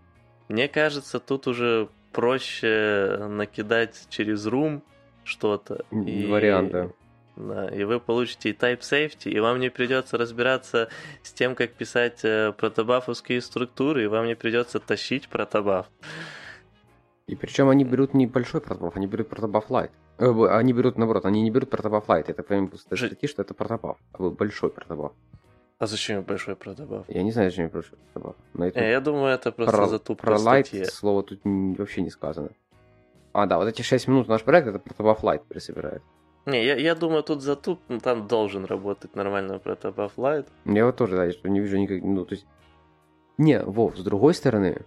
Мне 0.49 0.69
кажется, 0.69 1.19
тут 1.19 1.49
уже 1.49 1.89
проще 2.13 3.27
накидать 3.29 4.07
через 4.09 4.47
room 4.47 4.83
что-то. 5.29 5.85
И... 5.91 6.27
Варианты. 6.27 6.93
Да, 7.37 7.69
и 7.69 7.85
вы 7.85 8.01
получите 8.01 8.51
и 8.51 8.53
type 8.53 8.81
safety, 8.81 9.31
и 9.31 9.39
вам 9.39 9.61
не 9.61 9.71
придется 9.71 10.19
разбираться 10.19 10.89
с 11.23 11.33
тем, 11.33 11.55
как 11.55 11.71
писать 11.71 12.25
э, 12.25 12.53
протобафовские 12.53 13.41
структуры, 13.41 14.03
и 14.03 14.07
вам 14.09 14.27
не 14.27 14.35
придется 14.35 14.81
тащить 14.81 15.29
протобаф. 15.29 15.87
И 17.29 17.37
причем 17.37 17.69
они 17.69 17.85
берут 17.85 18.13
не 18.13 18.27
большой 18.27 18.61
протобаф, 18.61 18.97
они 18.97 19.07
берут 19.07 19.29
протобаф 19.29 19.71
light. 19.71 19.91
Э, 20.19 20.59
они 20.59 20.73
берут, 20.73 20.99
наоборот, 20.99 21.27
они 21.27 21.43
не 21.43 21.51
берут 21.53 21.71
протобаф 21.71 22.09
light. 22.09 22.25
Это 22.27 22.43
прям 22.43 22.73
статьи, 22.77 23.29
что 23.29 23.43
это 23.43 23.55
протобаф, 23.55 23.99
а 24.15 24.31
большой 24.31 24.71
протобаф. 24.71 25.13
А 25.79 25.87
зачем 25.87 26.23
большой 26.23 26.57
протобаф? 26.57 27.05
Я 27.07 27.23
не 27.23 27.31
знаю, 27.31 27.51
зачем 27.51 27.69
большой 27.69 27.99
протобаф. 27.99 28.35
Но 28.53 28.67
это... 28.67 28.81
Э, 28.81 28.91
я 28.91 29.01
думаю, 29.01 29.33
это 29.33 29.53
просто 29.53 29.77
про, 29.77 29.87
затупка 29.87 30.27
Про 30.27 30.37
light 30.39 30.85
слово 30.87 31.23
тут 31.23 31.41
вообще 31.45 32.03
не 32.03 32.11
сказано. 32.11 32.49
А, 33.39 33.47
да, 33.47 33.57
вот 33.59 33.69
эти 33.69 33.83
6 33.83 34.09
минут 34.09 34.27
наш 34.27 34.43
проект, 34.43 34.67
это 34.67 34.81
протобаф 34.81 35.23
light 35.23 35.43
пересобирает. 35.49 36.03
Не, 36.47 36.65
я, 36.65 36.75
я 36.75 36.97
думаю, 36.97 37.23
тут 37.23 37.41
затуп, 37.41 37.79
ну, 37.89 38.01
там 38.01 38.27
должен 38.27 38.65
работать 38.65 39.15
нормально 39.15 39.61
протобаф 39.61 40.13
light. 40.17 40.47
Я 40.65 40.87
вот 40.87 40.97
тоже, 40.97 41.17
да, 41.17 41.31
что 41.31 41.49
не 41.49 41.61
вижу 41.61 41.79
никак, 41.79 42.03
ну, 42.03 42.25
то 42.25 42.35
есть... 42.35 42.47
Не, 43.37 43.61
Вов, 43.61 43.97
с 43.97 44.03
другой 44.03 44.35
стороны, 44.35 44.79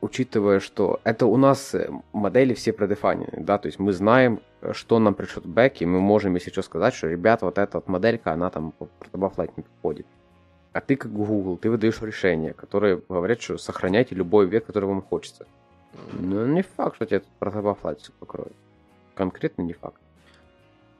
учитывая, 0.00 0.60
что 0.60 1.00
это 1.02 1.26
у 1.26 1.36
нас 1.36 1.74
э, 1.74 1.90
модели 2.12 2.54
все 2.54 2.72
предефанены, 2.72 3.42
да, 3.44 3.58
то 3.58 3.66
есть 3.66 3.80
мы 3.80 3.92
знаем, 3.92 4.38
что 4.70 5.00
нам 5.00 5.14
пришлет 5.14 5.44
бэк, 5.44 5.78
и 5.80 5.86
мы 5.86 5.98
можем, 5.98 6.34
если 6.36 6.52
что, 6.52 6.62
сказать, 6.62 6.94
что, 6.94 7.08
ребята, 7.08 7.46
вот 7.46 7.58
эта 7.58 7.78
вот 7.78 7.88
моделька, 7.88 8.30
она 8.32 8.50
там 8.50 8.70
по 8.70 8.88
Lite 9.12 9.54
не 9.56 9.64
подходит. 9.64 10.06
А 10.72 10.80
ты, 10.80 10.94
как 10.94 11.12
Google, 11.12 11.56
ты 11.56 11.68
выдаешь 11.68 12.00
решение, 12.00 12.52
которое 12.52 13.00
говорят, 13.08 13.42
что 13.42 13.58
сохраняйте 13.58 14.14
любой 14.14 14.46
век, 14.46 14.66
который 14.66 14.84
вам 14.84 15.02
хочется. 15.02 15.48
Но 16.12 16.46
не 16.46 16.62
факт, 16.62 16.96
что 16.96 17.06
тебе 17.06 17.22
Lite 17.40 17.96
все 17.98 18.12
покроет. 18.12 18.52
Конкретно 19.14 19.62
не 19.62 19.74
факт. 19.74 20.00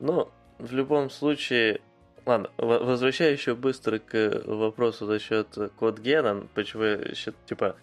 Ну, 0.01 0.29
в 0.59 0.73
любом 0.73 1.11
случае, 1.11 1.81
Ладно, 2.25 2.51
возвращаясь 2.57 3.39
еще 3.41 3.57
быстро 3.57 3.99
к 3.99 4.43
вопросу 4.45 5.07
насчет 5.07 5.49
код-гена, 5.77 6.47
почему, 6.55 6.85
еще, 6.85 7.33
типа, 7.47 7.75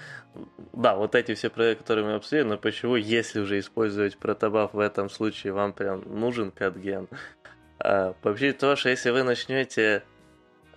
да, 0.71 0.95
вот 0.95 1.13
эти 1.13 1.33
все 1.33 1.49
проекты, 1.49 1.83
которые 1.83 2.05
мы 2.05 2.13
обсудили, 2.13 2.43
но 2.43 2.57
почему, 2.57 2.95
если 2.95 3.41
уже 3.41 3.59
использовать 3.59 4.17
протобаф 4.17 4.73
в 4.73 4.79
этом 4.79 5.09
случае, 5.09 5.51
вам 5.51 5.73
прям 5.73 6.03
нужен 6.05 6.51
код-ген? 6.51 7.09
А, 7.79 8.13
по 8.21 8.31
причине 8.31 8.53
что 8.77 8.87
если 8.87 9.09
вы 9.09 9.23
начнете 9.23 10.03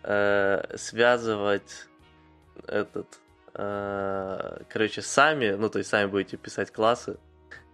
э, 0.03 0.77
связывать 0.77 1.87
этот, 2.67 3.07
э, 3.07 3.32
короче, 3.55 5.03
сами, 5.03 5.51
ну, 5.53 5.69
то 5.69 5.79
есть 5.79 5.91
сами 5.91 6.07
будете 6.07 6.37
писать 6.37 6.71
классы, 6.71 7.19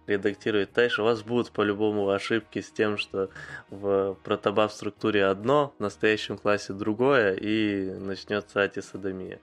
редактировать 0.09 0.71
тэш, 0.73 0.99
у 0.99 1.03
вас 1.03 1.21
будут 1.21 1.51
по-любому 1.51 2.09
ошибки 2.09 2.61
с 2.61 2.71
тем, 2.71 2.97
что 2.97 3.29
в 3.69 4.17
протобаф 4.23 4.73
структуре 4.73 5.25
одно, 5.25 5.73
в 5.77 5.81
настоящем 5.81 6.37
классе 6.37 6.73
другое, 6.73 7.33
и 7.33 7.91
начнется 7.91 8.61
антисадомия. 8.61 9.39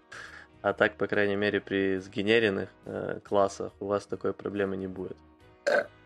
А 0.62 0.72
так, 0.72 0.96
по 0.96 1.06
крайней 1.06 1.36
мере, 1.36 1.60
при 1.60 1.98
сгенеренных 1.98 2.68
э, 2.86 3.20
классах 3.22 3.72
у 3.78 3.86
вас 3.86 4.06
такой 4.06 4.32
проблемы 4.32 4.76
не 4.76 4.88
будет. 4.88 5.16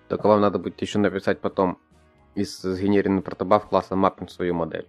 Только 0.09 0.27
вам 0.27 0.41
надо 0.41 0.59
будет 0.59 0.81
еще 0.83 0.99
написать 0.99 1.41
потом 1.41 1.79
из 2.35 2.61
сгенеренного 2.61 3.23
протобаф 3.23 3.69
класса 3.69 3.97
маппинг 3.97 4.31
свою 4.31 4.55
модель. 4.55 4.87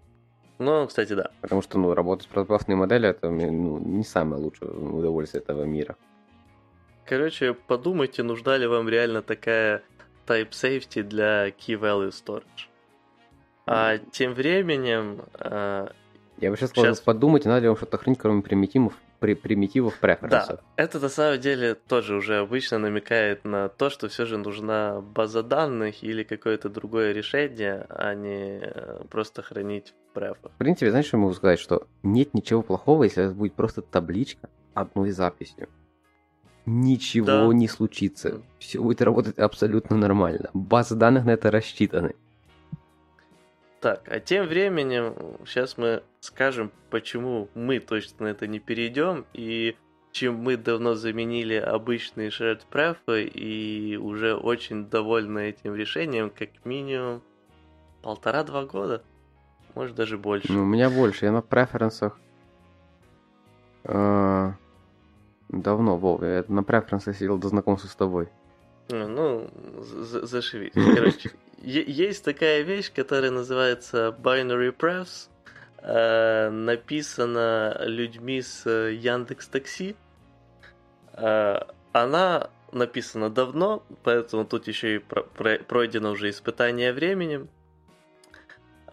Ну, 0.62 0.86
кстати, 0.86 1.14
да. 1.14 1.32
Потому 1.41 1.64
что, 1.64 1.80
ну, 1.80 1.93
работать 1.95 2.26
с 2.26 2.28
протобафной 2.28 2.76
моделью 2.76 3.09
это 3.09 3.32
ну, 3.32 3.80
не 3.80 4.03
самое 4.03 4.41
лучшее 4.41 4.70
удовольствие 4.70 5.41
этого 5.41 5.64
мира. 5.64 5.95
Короче, 7.05 7.53
подумайте, 7.53 8.22
нужна 8.22 8.57
ли 8.57 8.68
вам 8.68 8.88
реально 8.88 9.24
такая 9.24 9.82
type 10.28 10.51
safety 10.51 11.01
для 11.01 11.49
key 11.49 11.80
value 11.80 12.12
storage. 12.12 12.68
А 13.66 13.97
тем 13.97 14.36
временем... 14.36 15.24
Э, 15.39 15.88
Я 16.38 16.51
бы 16.51 16.57
сейчас 16.57 16.70
сказал, 16.70 16.93
сейчас... 16.93 17.01
подумайте, 17.01 17.49
надо 17.49 17.62
ли 17.62 17.68
вам 17.68 17.78
что-то 17.78 17.97
хранить, 17.97 18.20
кроме 18.20 18.43
примитивов, 18.43 18.93
при, 19.20 19.34
примитивов 19.34 19.97
преференсов. 19.97 20.59
Да, 20.59 20.64
это 20.76 20.99
на 20.99 21.09
самом 21.09 21.39
деле 21.39 21.74
тоже 21.74 22.16
уже 22.16 22.38
обычно 22.38 22.78
намекает 22.78 23.45
на 23.45 23.68
то, 23.68 23.89
что 23.89 24.09
все 24.09 24.26
же 24.26 24.38
нужна 24.38 25.01
база 25.01 25.41
данных 25.41 26.03
или 26.03 26.24
какое-то 26.24 26.70
другое 26.70 27.14
решение, 27.14 27.88
а 27.89 28.14
не 28.14 28.59
э, 28.62 29.03
просто 29.09 29.41
хранить 29.41 29.95
в 30.12 30.14
префах. 30.14 30.51
В 30.51 30.57
принципе, 30.57 30.91
знаешь, 30.91 31.07
что 31.07 31.18
я 31.18 31.22
могу 31.22 31.34
сказать? 31.34 31.59
Что 31.59 31.88
нет 32.03 32.34
ничего 32.34 32.62
плохого, 32.62 33.03
если 33.03 33.26
это 33.26 33.34
будет 33.34 33.53
просто 33.53 33.82
табличка 33.82 34.49
одной 34.74 35.12
записью 35.12 35.68
ничего 36.66 37.26
да. 37.26 37.47
не 37.47 37.68
случится. 37.68 38.41
Все 38.59 38.82
будет 38.82 39.01
работать 39.01 39.38
абсолютно 39.38 39.97
нормально. 39.97 40.49
Базы 40.53 40.95
данных 40.95 41.26
на 41.26 41.32
это 41.32 41.51
рассчитаны. 41.51 42.16
Так, 43.80 44.07
а 44.09 44.20
тем 44.20 44.45
временем 44.45 45.16
сейчас 45.45 45.78
мы 45.78 46.03
скажем, 46.20 46.72
почему 46.91 47.49
мы 47.55 47.80
точно 47.80 48.26
на 48.26 48.30
это 48.30 48.45
не 48.45 48.59
перейдем 48.59 49.26
и 49.34 49.76
чем 50.12 50.36
мы 50.36 50.55
давно 50.55 50.93
заменили 50.93 51.55
обычные 51.55 52.30
shared 52.30 52.62
pref 52.70 52.97
и 53.07 53.97
уже 53.97 54.36
очень 54.36 54.86
довольны 54.86 55.49
этим 55.49 55.74
решением, 55.74 56.30
как 56.30 56.49
минимум 56.64 57.24
полтора-два 58.03 58.66
года, 58.66 59.03
может 59.76 59.95
даже 59.95 60.17
больше. 60.17 60.51
Ну, 60.51 60.63
у 60.63 60.65
меня 60.65 60.89
больше, 60.89 61.26
я 61.26 61.32
на 61.32 61.41
преференсах 61.41 62.17
а, 63.84 64.53
Давно, 65.49 65.97
Вов, 65.97 66.22
я 66.24 66.45
на 66.47 66.63
преференсе 66.63 67.13
сидел 67.13 67.38
до 67.38 67.49
знакомства 67.49 67.88
с 67.88 67.95
тобой. 67.95 68.30
Ну, 68.89 69.49
зашивись. 69.80 70.74
Короче, 70.95 71.32
есть 71.61 72.24
такая 72.24 72.61
вещь, 72.61 72.91
которая 72.93 73.32
называется 73.32 74.15
Binary 74.17 74.76
Prefs. 74.76 75.30
Э, 75.84 76.49
написана 76.49 77.76
людьми 77.82 78.41
с 78.41 78.69
Яндекс 78.69 79.47
Такси. 79.47 79.95
Э, 81.13 81.61
она 81.91 82.49
написана 82.72 83.30
давно, 83.30 83.84
поэтому 84.03 84.45
тут 84.45 84.67
еще 84.67 84.97
и 84.97 84.99
пройдено 84.99 86.11
уже 86.11 86.30
испытание 86.30 86.93
временем. 86.93 87.49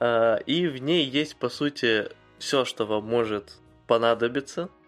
Э, 0.01 0.39
и 0.47 0.67
в 0.67 0.79
ней 0.79 1.05
есть, 1.05 1.37
по 1.37 1.49
сути, 1.49 2.09
все, 2.39 2.65
что 2.65 2.87
вам 2.87 3.05
может 3.05 3.59
понадобиться– 3.87 4.69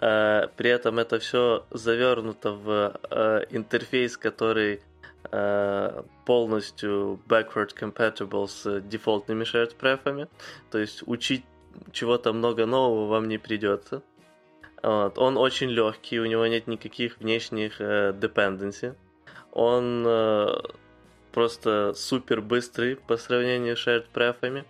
Э, 0.00 0.48
при 0.56 0.70
этом 0.70 0.98
это 0.98 1.18
все 1.18 1.64
завернуто 1.70 2.52
в 2.52 3.00
э, 3.10 3.44
интерфейс, 3.50 4.16
который 4.16 4.82
э, 5.30 6.02
полностью 6.26 7.20
backward 7.28 7.70
compatible 7.74 8.46
с 8.48 8.80
дефолтными 8.80 9.44
shared 9.44 9.74
префами. 9.76 10.28
То 10.70 10.78
есть 10.78 11.02
учить 11.06 11.44
чего-то 11.92 12.32
много 12.32 12.66
нового 12.66 13.06
вам 13.08 13.28
не 13.28 13.38
придется. 13.38 14.02
Вот. 14.82 15.18
Он 15.18 15.38
очень 15.38 15.70
легкий, 15.70 16.20
у 16.20 16.26
него 16.26 16.46
нет 16.46 16.66
никаких 16.66 17.18
внешних 17.18 17.80
dependency. 17.80 18.94
Он 19.52 20.06
просто 21.34 21.92
супер 21.96 22.40
быстрый 22.40 22.96
по 22.96 23.16
сравнению 23.16 23.76
с 23.76 23.86
shared 23.86 24.06
префами. 24.12 24.64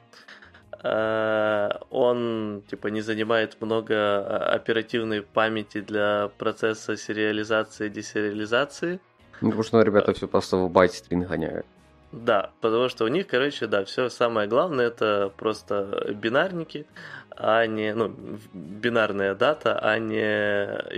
Э, 0.82 1.70
он 1.90 2.62
типа 2.68 2.88
не 2.88 3.02
занимает 3.02 3.60
много 3.60 3.94
э, 3.94 4.56
оперативной 4.56 5.22
памяти 5.22 5.80
для 5.80 6.30
процесса 6.38 6.96
сериализации 6.96 7.86
и 7.86 7.90
десериализации. 7.90 8.98
Ну, 9.40 9.50
потому 9.50 9.62
что 9.62 9.76
ну, 9.78 9.84
ребята 9.84 10.12
все 10.14 10.26
просто 10.26 10.56
в 10.56 10.70
байт 10.70 10.92
стрин 10.92 11.24
гоняют. 11.24 11.66
Да, 12.12 12.50
потому 12.60 12.88
что 12.88 13.04
у 13.04 13.08
них, 13.08 13.26
короче, 13.26 13.66
да, 13.66 13.84
все 13.84 14.08
самое 14.08 14.48
главное 14.48 14.86
это 14.86 15.32
просто 15.36 16.14
бинарники, 16.14 16.86
а 17.30 17.66
не, 17.66 17.92
ну, 17.92 18.14
бинарная 18.52 19.34
дата, 19.34 19.78
а 19.80 19.98
не 19.98 20.22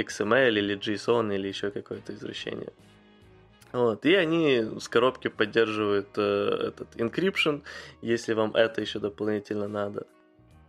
XML 0.02 0.50
или 0.50 0.76
JSON 0.76 1.34
или 1.34 1.48
еще 1.48 1.70
какое-то 1.70 2.12
извращение. 2.12 2.70
Вот, 3.72 4.06
и 4.06 4.14
они 4.14 4.64
с 4.78 4.88
коробки 4.88 5.28
поддерживают 5.28 6.08
э, 6.16 6.68
этот 6.68 6.96
encryption, 6.96 7.62
если 8.00 8.32
вам 8.32 8.54
это 8.54 8.80
еще 8.80 9.00
дополнительно 9.00 9.68
надо. 9.68 10.06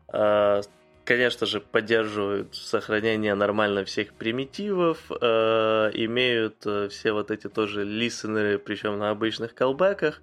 А, 0.10 0.62
конечно 1.06 1.46
же, 1.46 1.62
поддерживают 1.62 2.56
сохранение 2.56 3.36
нормально 3.36 3.86
всех 3.86 4.14
примитивов, 4.14 5.10
э, 5.10 5.92
имеют 5.94 6.66
э, 6.66 6.90
все 6.90 7.14
вот 7.14 7.32
эти 7.32 7.48
тоже 7.48 7.84
листенеры, 7.86 8.60
причем 8.60 8.98
на 8.98 9.12
обычных 9.12 9.54
колбеках, 9.54 10.22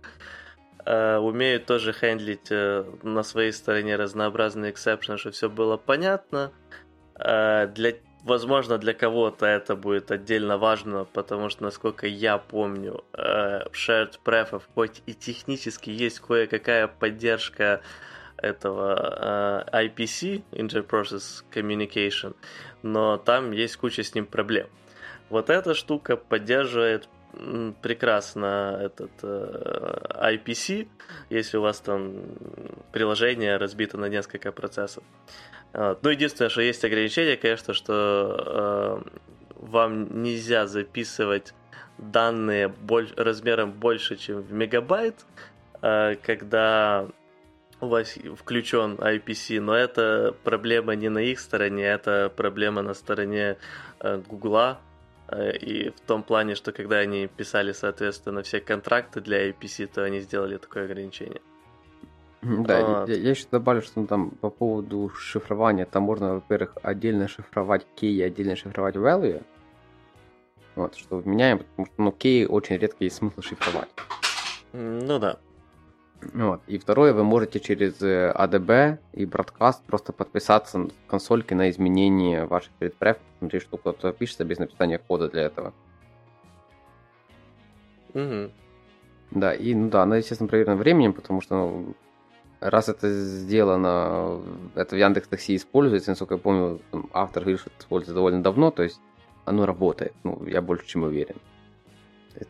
э, 0.85 1.17
умеют 1.17 1.67
тоже 1.67 1.93
хендлить 1.93 2.51
э, 2.51 2.85
на 3.03 3.23
своей 3.23 3.53
стороне 3.53 3.97
разнообразные 3.97 4.73
эксепшены, 4.73 5.17
чтобы 5.17 5.33
все 5.33 5.49
было 5.49 5.77
понятно. 5.77 6.53
Э, 7.19 7.67
для 7.69 7.95
возможно, 8.25 8.79
для 8.79 8.95
кого-то 8.95 9.47
это 9.47 9.77
будет 9.77 10.11
отдельно 10.11 10.59
важно, 10.59 11.05
потому 11.05 11.51
что, 11.51 11.63
насколько 11.63 12.07
я 12.07 12.39
помню, 12.39 13.05
э, 13.13 13.69
в 13.71 13.73
Shared 13.73 14.19
Pref 14.25 14.63
хоть 14.75 15.03
и 15.07 15.15
технически 15.15 15.91
есть 15.91 16.21
кое-какая 16.21 16.89
поддержка 16.89 17.83
этого 18.39 19.67
э, 19.73 19.87
IPC, 19.87 20.43
Interprocess 20.53 21.45
Communication, 21.53 22.35
но 22.83 23.19
там 23.19 23.53
есть 23.53 23.77
куча 23.77 24.03
с 24.03 24.15
ним 24.15 24.27
проблем. 24.27 24.69
Вот 25.29 25.51
эта 25.51 25.75
штука 25.75 26.17
поддерживает 26.17 27.09
прекрасно 27.83 28.79
этот 28.81 29.11
э, 29.23 30.37
IPC, 30.37 30.89
если 31.31 31.57
у 31.57 31.63
вас 31.63 31.81
там 31.81 32.15
приложение 32.93 33.57
разбито 33.57 33.99
на 33.99 34.07
несколько 34.07 34.53
процессов. 34.53 35.05
Ну, 35.73 36.09
единственное, 36.09 36.51
что 36.51 36.63
есть 36.63 36.85
ограничение, 36.85 37.37
конечно, 37.37 37.75
что 37.75 39.03
э, 39.05 39.21
вам 39.57 40.23
нельзя 40.23 40.69
записывать 40.69 41.53
данные 41.99 42.69
боль, 42.69 43.13
размером 43.17 43.73
больше, 43.73 44.17
чем 44.17 44.43
в 44.43 44.53
мегабайт, 44.53 45.25
э, 45.83 46.17
когда 46.23 47.09
у 47.81 47.87
вас 47.87 48.17
включен 48.37 48.95
IPC, 48.95 49.61
но 49.61 49.75
это 49.75 50.35
проблема 50.45 50.95
не 50.95 51.09
на 51.09 51.19
их 51.19 51.41
стороне, 51.41 51.85
это 51.85 52.33
проблема 52.35 52.83
на 52.83 52.95
стороне 52.95 53.57
э, 54.01 54.23
и 55.43 55.91
в 55.91 56.01
том 56.01 56.23
плане, 56.23 56.55
что 56.55 56.73
когда 56.73 56.99
они 56.99 57.27
писали, 57.27 57.73
соответственно, 57.73 58.43
все 58.43 58.61
контракты 58.61 59.21
для 59.21 59.51
IPC, 59.51 59.91
то 59.95 60.05
они 60.05 60.21
сделали 60.21 60.59
такое 60.59 60.85
ограничение. 60.85 61.41
Да, 62.43 62.85
вот. 62.85 63.09
я, 63.09 63.15
я 63.15 63.31
еще 63.31 63.47
добавлю, 63.51 63.81
что 63.81 64.01
ну, 64.01 64.07
там 64.07 64.31
по 64.31 64.51
поводу 64.51 65.11
шифрования, 65.17 65.87
там 65.87 66.03
можно, 66.03 66.35
во-первых, 66.35 66.77
отдельно 66.83 67.27
шифровать 67.27 67.87
key 67.97 68.09
и 68.09 68.23
отдельно 68.23 68.55
шифровать 68.55 68.97
value. 68.97 69.43
Вот, 70.77 70.95
что 70.97 71.19
вменяем, 71.19 71.59
потому 71.59 71.87
что, 71.87 72.03
ну, 72.03 72.11
key 72.11 72.47
очень 72.47 72.77
редко 72.77 73.05
есть 73.05 73.17
смысл 73.17 73.41
шифровать. 73.41 73.89
Ну 74.73 75.19
да. 75.19 75.39
Вот. 76.33 76.63
И 76.67 76.79
второе, 76.79 77.13
вы 77.13 77.25
можете 77.25 77.61
через 77.61 78.01
ADB 78.01 78.71
э, 78.71 78.99
и 79.13 79.25
Broadcast 79.25 79.81
просто 79.87 80.13
подписаться 80.13 80.79
в 80.79 81.07
консольке 81.07 81.55
на 81.55 81.71
изменение 81.71 82.47
ваших 82.47 82.73
предпрев, 82.73 83.19
смотреть, 83.39 83.63
что 83.63 83.77
кто-то 83.77 84.13
пишется 84.13 84.45
без 84.45 84.59
написания 84.59 84.99
кода 84.99 85.29
для 85.29 85.43
этого. 85.43 85.75
Угу. 88.15 88.51
Да, 89.33 89.53
и, 89.53 89.75
ну 89.75 89.91
да, 89.91 90.03
она, 90.03 90.17
естественно, 90.17 90.49
проверена 90.49 90.77
временем, 90.77 91.13
потому 91.13 91.41
что 91.41 91.55
ну, 91.57 91.95
раз 92.61 92.89
это 92.89 93.11
сделано, 93.11 94.41
это 94.75 94.95
в 94.95 94.99
Яндекс 94.99 95.29
Такси 95.29 95.57
используется, 95.57 96.13
насколько 96.13 96.35
я 96.35 96.41
помню, 96.41 96.81
автор 97.13 97.43
говорит, 97.43 97.61
что 97.61 97.71
это 97.71 97.81
используется 97.81 98.15
довольно 98.15 98.43
давно, 98.43 98.71
то 98.71 98.83
есть 98.83 99.01
оно 99.45 99.67
работает, 99.67 100.15
ну, 100.23 100.43
я 100.47 100.63
больше 100.63 100.87
чем 100.87 101.03
уверен. 101.03 101.37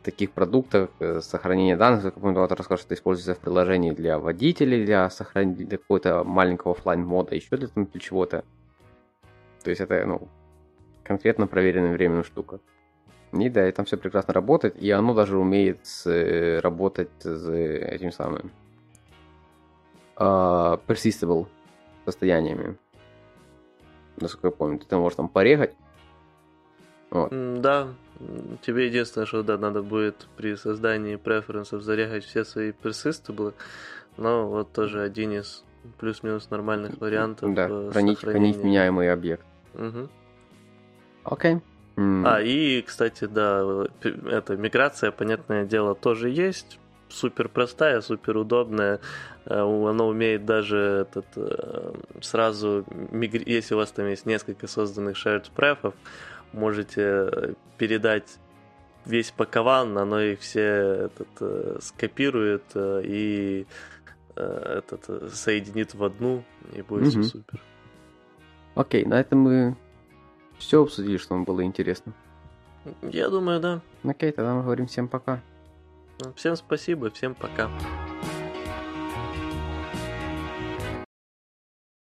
Таких 0.02 0.32
продуктах 0.32 0.90
э, 0.98 1.20
сохранение 1.20 1.76
данных, 1.76 2.02
как 2.02 2.14
помню, 2.14 2.40
автор 2.42 2.58
рассказал, 2.58 2.78
что 2.78 2.86
это 2.86 2.94
используется 2.94 3.34
в 3.34 3.38
приложении 3.38 3.90
для 3.90 4.18
водителей, 4.18 4.84
для 4.84 5.10
сохранения 5.10 5.66
для 5.66 5.78
какого-то 5.78 6.24
маленького 6.24 6.74
офлайн 6.74 7.04
мода, 7.04 7.34
еще 7.34 7.56
для, 7.56 7.68
для 7.74 8.00
чего-то. 8.00 8.44
То 9.62 9.70
есть 9.70 9.80
это, 9.80 10.04
ну, 10.06 10.28
конкретно 11.02 11.46
проверенная 11.46 11.92
временная 11.92 12.22
штука. 12.22 12.60
И 13.32 13.48
да, 13.48 13.68
и 13.68 13.72
там 13.72 13.84
все 13.84 13.96
прекрасно 13.96 14.32
работает, 14.32 14.76
и 14.76 14.90
оно 14.90 15.12
даже 15.12 15.36
умеет 15.36 15.80
с, 15.82 16.06
э, 16.06 16.60
работать 16.60 17.10
с 17.20 17.48
этим 17.50 18.12
самым 18.12 18.52
uh, 20.16 20.80
persistable 20.86 21.46
состояниями. 22.04 22.76
Насколько 24.16 24.48
я 24.48 24.50
помню, 24.52 24.78
ты 24.78 24.96
можешь 24.96 25.16
там 25.16 25.28
порегать. 25.28 25.74
Вот. 27.10 27.30
Да, 27.60 27.88
тебе 28.62 28.86
единственное, 28.86 29.26
что 29.26 29.42
да, 29.42 29.58
надо 29.58 29.82
будет 29.82 30.26
при 30.36 30.54
создании 30.56 31.16
преференсов 31.16 31.82
зарегать 31.82 32.24
все 32.24 32.44
свои 32.44 32.70
persistable, 32.70 33.54
но 34.16 34.48
вот 34.48 34.72
тоже 34.72 35.02
один 35.02 35.32
из 35.32 35.64
плюс-минус 35.98 36.50
нормальных 36.50 37.00
вариантов. 37.00 37.54
Да, 37.54 37.90
хранить, 37.90 38.20
хранить 38.20 38.56
меняемый 38.56 39.12
объект. 39.12 39.44
Угу. 39.74 40.08
Окей. 41.24 41.60
Mm. 41.96 42.26
А, 42.26 42.40
и, 42.42 42.82
кстати, 42.82 43.26
да, 43.26 43.84
эта 44.02 44.56
миграция, 44.56 45.12
понятное 45.12 45.64
дело, 45.64 45.94
тоже 45.94 46.28
есть 46.28 46.78
супер 47.08 47.48
простая, 47.48 48.00
супер 48.00 48.36
удобная. 48.36 49.00
Э, 49.46 49.60
она 49.60 50.04
умеет 50.04 50.44
даже 50.44 51.06
этот, 51.08 51.26
э, 51.36 51.92
сразу, 52.20 52.84
если 53.12 53.74
у 53.74 53.78
вас 53.78 53.92
там 53.92 54.08
есть 54.08 54.26
несколько 54.26 54.66
созданных 54.66 55.16
shared 55.16 55.46
префов, 55.54 55.94
можете 56.54 57.54
передать 57.78 58.38
весь 59.04 59.30
пакован, 59.30 59.96
оно 59.98 60.20
их 60.20 60.40
все 60.40 60.62
этот, 60.62 61.28
э, 61.40 61.78
скопирует 61.80 62.64
и 62.76 63.66
этот, 64.34 65.32
соединит 65.32 65.94
в 65.94 66.02
одну, 66.02 66.42
и 66.72 66.82
будет 66.82 67.14
угу. 67.14 67.22
все 67.22 67.22
супер. 67.22 67.60
Окей, 68.74 69.04
на 69.04 69.20
этом 69.20 69.38
мы 69.38 69.76
все 70.58 70.82
обсудили, 70.82 71.18
что 71.18 71.34
вам 71.34 71.44
было 71.44 71.62
интересно. 71.62 72.12
Я 73.02 73.28
думаю, 73.28 73.60
да. 73.60 73.80
Окей, 74.02 74.32
тогда 74.32 74.54
мы 74.54 74.62
говорим 74.62 74.86
всем 74.86 75.08
пока. 75.08 75.40
Всем 76.36 76.56
спасибо, 76.56 77.10
всем 77.10 77.34
пока. 77.34 77.70